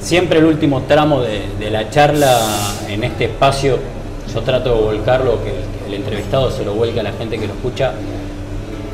Siempre 0.00 0.38
el 0.38 0.46
último 0.46 0.84
tramo 0.84 1.20
de, 1.20 1.70
la 1.70 1.90
charla 1.90 2.34
en 2.88 3.04
este 3.04 3.26
espacio, 3.26 3.78
yo 4.32 4.40
trato 4.40 4.74
de 4.74 4.80
volcarlo, 4.80 5.38
que 5.44 5.52
el, 5.86 5.92
entrevistado 5.92 6.50
se 6.50 6.64
lo 6.64 6.72
vuelca 6.72 7.00
a 7.00 7.04
la 7.04 7.12
gente 7.12 7.38
que 7.38 7.46
lo 7.46 7.52
escucha, 7.52 7.92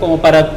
como 0.01 0.19
para 0.19 0.51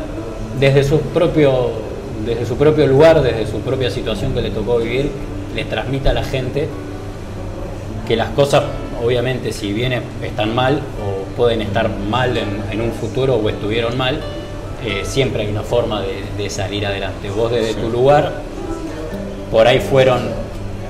desde 0.60 0.84
su 0.84 1.00
propio 1.00 1.91
desde 2.26 2.46
su 2.46 2.56
propio 2.56 2.88
lugar, 2.88 3.22
desde 3.22 3.48
su 3.48 3.60
propia 3.60 3.90
situación 3.90 4.34
que 4.34 4.42
le 4.42 4.52
tocó 4.52 4.78
vivir, 4.78 5.12
le 5.56 5.66
transmite 5.66 6.10
a 6.10 6.14
la 6.14 6.24
gente 6.24 6.68
que 8.08 8.16
las 8.16 8.30
cosas, 8.30 8.64
obviamente, 9.04 9.52
si 9.52 9.74
bien 9.74 9.94
están 10.24 10.54
mal 10.56 10.82
o 11.02 11.36
pueden 11.36 11.62
estar 11.62 11.90
mal 11.90 12.38
en, 12.38 12.82
un 12.82 12.92
futuro 12.92 13.36
o 13.36 13.50
estuvieron 13.50 13.98
mal, 13.98 14.20
eh, 14.86 15.02
siempre 15.04 15.44
hay 15.44 15.50
una 15.50 15.62
forma 15.62 16.02
de, 16.38 16.50
salir 16.50 16.86
adelante. 16.86 17.30
Vos 17.30 17.52
desde 17.52 17.76
tu 17.76 17.90
lugar, 17.90 18.34
por 19.52 19.68
ahí 19.68 19.80
fueron 19.80 20.22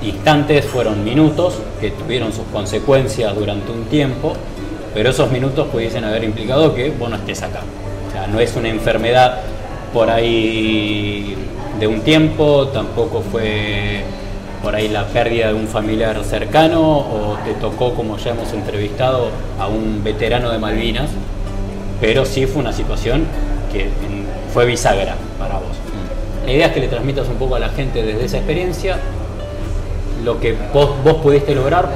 instantes, 0.01 0.65
fueron 0.65 1.03
minutos 1.03 1.59
que 1.79 1.91
tuvieron 1.91 2.33
sus 2.33 2.45
consecuencias 2.45 3.35
durante 3.35 3.71
un 3.71 3.85
tiempo, 3.85 4.33
pero 4.93 5.09
esos 5.09 5.31
minutos 5.31 5.67
pudiesen 5.67 6.03
haber 6.03 6.23
implicado 6.23 6.73
que 6.73 6.89
vos 6.89 7.09
no 7.09 7.17
estés 7.17 7.43
acá. 7.43 7.61
O 8.07 8.11
sea, 8.11 8.27
no 8.27 8.39
es 8.39 8.55
una 8.55 8.69
enfermedad 8.69 9.41
por 9.93 10.09
ahí 10.09 11.35
de 11.79 11.87
un 11.87 12.01
tiempo, 12.01 12.67
tampoco 12.67 13.21
fue 13.21 14.03
por 14.63 14.75
ahí 14.75 14.87
la 14.87 15.07
pérdida 15.07 15.47
de 15.47 15.53
un 15.55 15.67
familiar 15.67 16.23
cercano 16.23 16.81
o 16.81 17.37
te 17.43 17.53
tocó, 17.53 17.93
como 17.93 18.17
ya 18.17 18.31
hemos 18.31 18.53
entrevistado, 18.53 19.29
a 19.59 19.67
un 19.67 20.03
veterano 20.03 20.51
de 20.51 20.59
Malvinas, 20.59 21.09
pero 21.99 22.25
sí 22.25 22.45
fue 22.45 22.61
una 22.61 22.73
situación 22.73 23.25
que 23.71 23.89
fue 24.53 24.65
bisagra 24.65 25.15
para 25.39 25.55
vos. 25.55 25.77
La 26.45 26.51
idea 26.51 26.67
es 26.67 26.73
que 26.73 26.79
le 26.79 26.87
transmitas 26.87 27.27
un 27.27 27.35
poco 27.35 27.55
a 27.55 27.59
la 27.59 27.69
gente 27.69 28.03
desde 28.03 28.25
esa 28.25 28.37
experiencia 28.37 28.97
lo 30.23 30.39
que 30.39 30.55
vos, 30.73 30.91
vos 31.03 31.15
pudiste 31.15 31.55
lograr 31.55 31.89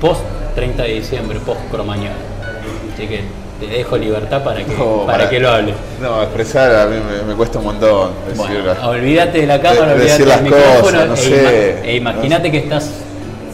post 0.00 0.20
30 0.54 0.82
de 0.82 0.94
diciembre, 0.94 1.38
post 1.40 1.60
Cromañón. 1.70 2.12
Así 2.92 3.06
que 3.06 3.20
te 3.62 3.76
dejo 3.76 3.96
libertad 3.96 4.42
para 4.42 4.64
que, 4.64 4.74
para, 5.06 5.30
que 5.30 5.38
lo 5.38 5.50
hables. 5.50 5.76
No, 6.00 6.20
expresar 6.22 6.74
a 6.74 6.86
mí 6.86 6.96
me, 7.26 7.34
cuesta 7.34 7.60
un 7.60 7.66
montón. 7.66 8.10
olvídate 8.84 9.42
de 9.42 9.46
la 9.46 9.60
cámara, 9.60 9.94
olvídate 9.94 10.24
del 10.24 10.42
micrófono. 10.42 11.14
e, 11.14 11.80
e 11.84 11.96
imagínate 11.96 12.50
que 12.50 12.58
estás 12.58 12.90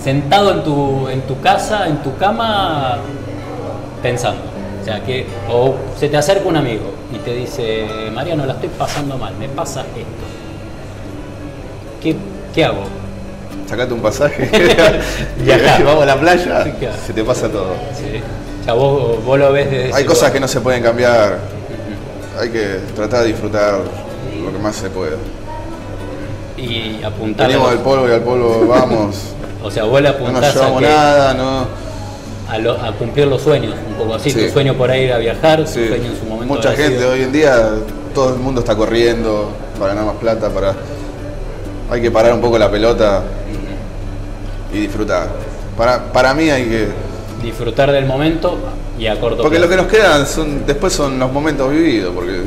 sentado 0.02 0.52
en 0.52 0.64
tu, 0.64 1.08
en 1.08 1.20
tu 1.22 1.38
casa, 1.40 1.86
en 1.88 1.98
tu 1.98 2.16
cama, 2.16 2.96
pensando. 4.02 4.40
O 4.80 4.84
sea, 4.84 5.00
que 5.04 5.26
o 5.50 5.74
se 5.98 6.08
te 6.08 6.16
acerca 6.16 6.48
un 6.48 6.56
amigo 6.56 6.90
y 7.14 7.18
te 7.18 7.34
dice, 7.34 7.86
Mariano, 8.14 8.46
la 8.46 8.54
estoy 8.54 8.70
pasando 8.70 9.18
mal, 9.18 9.34
me 9.34 9.48
pasa 9.48 9.82
esto. 9.82 10.26
¿Qué, 12.02 12.16
qué 12.54 12.64
hago? 12.64 12.84
Sacate 13.66 13.92
un 13.92 14.00
pasaje, 14.00 14.48
viajar, 15.44 15.84
vamos 15.84 16.04
a 16.04 16.06
la 16.06 16.16
playa, 16.16 16.64
se 17.06 17.12
te 17.12 17.22
pasa 17.22 17.50
todo. 17.50 17.74
Sí 17.94 18.22
vos, 18.66 19.38
lo 19.38 19.52
ves 19.52 19.70
desde 19.70 19.94
Hay 19.94 20.04
cosas 20.04 20.30
que 20.30 20.40
no 20.40 20.48
se 20.48 20.60
pueden 20.60 20.82
cambiar. 20.82 21.38
Hay 22.38 22.50
que 22.50 22.80
tratar 22.94 23.22
de 23.22 23.28
disfrutar 23.28 23.80
lo 24.44 24.52
que 24.52 24.58
más 24.58 24.76
se 24.76 24.90
pueda. 24.90 25.16
Y 26.56 27.02
apuntar. 27.02 27.48
Venimos 27.48 27.70
del 27.70 27.80
polvo 27.80 28.08
y 28.08 28.12
al 28.12 28.22
polvo 28.22 28.66
vamos. 28.68 29.16
o 29.62 29.70
sea, 29.70 29.84
vos 29.84 30.00
le 30.00 30.08
apuntás 30.08 30.34
no 30.34 30.40
nos 30.40 30.54
llevamos 30.54 30.82
nada, 30.82 31.34
no. 31.34 31.66
A, 32.48 32.92
cumplir 32.92 33.26
los 33.26 33.42
sueños, 33.42 33.74
un 33.86 33.94
poco 33.94 34.14
así. 34.14 34.32
Tu 34.32 34.48
sueño 34.48 34.74
por 34.74 34.94
ir 34.94 35.12
a 35.12 35.18
viajar, 35.18 35.64
tu 35.64 35.70
sueño 35.70 36.12
en 36.12 36.18
su 36.18 36.24
momento. 36.24 36.54
Mucha 36.54 36.72
gente 36.72 37.04
hoy 37.04 37.22
en 37.22 37.32
día, 37.32 37.70
todo 38.14 38.32
el 38.32 38.38
mundo 38.38 38.60
está 38.60 38.74
corriendo 38.74 39.52
para 39.78 39.94
ganar 39.94 40.06
más 40.06 40.16
plata, 40.16 40.48
para. 40.48 40.74
Hay 41.90 42.02
que 42.02 42.10
parar 42.10 42.34
un 42.34 42.40
poco 42.40 42.58
la 42.58 42.70
pelota 42.70 43.22
y 44.72 44.80
disfrutar. 44.80 45.28
Para, 45.76 46.12
para 46.12 46.34
mí 46.34 46.50
hay 46.50 46.64
que 46.64 46.88
disfrutar 47.42 47.92
del 47.92 48.06
momento 48.06 48.58
y 48.98 49.06
a 49.06 49.18
corto 49.20 49.42
Porque 49.42 49.58
lo 49.58 49.68
que 49.68 49.76
nos 49.76 49.86
quedan 49.86 50.26
son, 50.26 50.66
después 50.66 50.92
son 50.92 51.18
los 51.18 51.32
momentos 51.32 51.70
vividos, 51.70 52.12
porque 52.14 52.42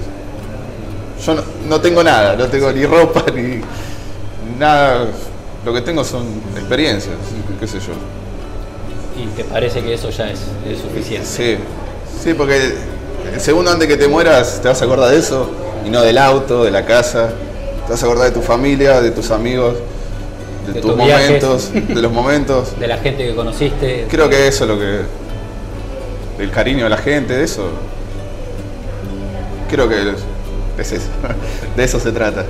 yo 1.26 1.36
no, 1.70 1.80
tengo 1.80 2.04
nada, 2.04 2.36
no 2.36 2.48
tengo 2.48 2.72
ni 2.72 2.86
ropa 2.86 3.26
ni 3.34 3.62
nada. 4.60 5.08
Lo 5.64 5.74
que 5.74 5.82
tengo 5.82 6.04
son 6.04 6.24
experiencias, 6.56 7.16
qué 7.60 7.68
sé 7.68 7.80
yo. 7.80 7.94
¿Y 9.22 9.28
te 9.36 9.44
parece 9.44 9.84
que 9.84 9.94
eso 9.94 10.10
ya 10.10 10.32
es, 10.32 10.40
suficiente? 10.82 11.28
Sí, 11.28 11.58
sí, 12.24 12.34
porque 12.34 12.74
el 13.34 13.40
segundo 13.40 13.72
antes 13.72 13.88
que 13.88 13.98
te 13.98 14.08
mueras 14.08 14.60
te 14.62 14.68
vas 14.68 14.82
a 14.82 14.86
acordar 14.86 15.12
de 15.12 15.20
eso 15.20 15.50
y 15.86 15.90
no 15.90 16.02
del 16.02 16.18
auto, 16.18 16.64
de 16.64 16.72
la 16.72 16.86
casa. 16.86 17.30
Te 17.86 17.92
vas 17.92 18.02
a 18.02 18.06
acordar 18.06 18.26
de 18.26 18.32
tu 18.32 18.42
familia, 18.42 19.02
de 19.02 19.12
tus 19.12 19.30
amigos 19.30 19.76
de, 20.68 20.82
tus, 20.82 20.96
momentos, 20.96 21.72
de 21.74 22.02
los 22.02 22.12
momentos. 22.12 22.80
De 22.80 22.88
la 22.88 22.98
gente 22.98 23.26
que 23.26 23.36
conociste. 23.36 24.08
Creo 24.10 24.30
que 24.30 24.48
eso 24.48 24.64
es 24.66 24.70
lo 24.70 24.80
que. 24.80 25.02
del 26.38 26.52
cariño 26.52 26.84
de 26.84 26.90
la 26.90 26.98
gente, 26.98 27.34
de 27.34 27.44
eso. 27.44 27.70
Creo 29.70 29.90
que 29.90 30.14
es 30.78 30.92
eso. 30.92 31.10
De 31.76 31.84
eso 31.84 32.00
se 32.00 32.12
trata. 32.12 32.46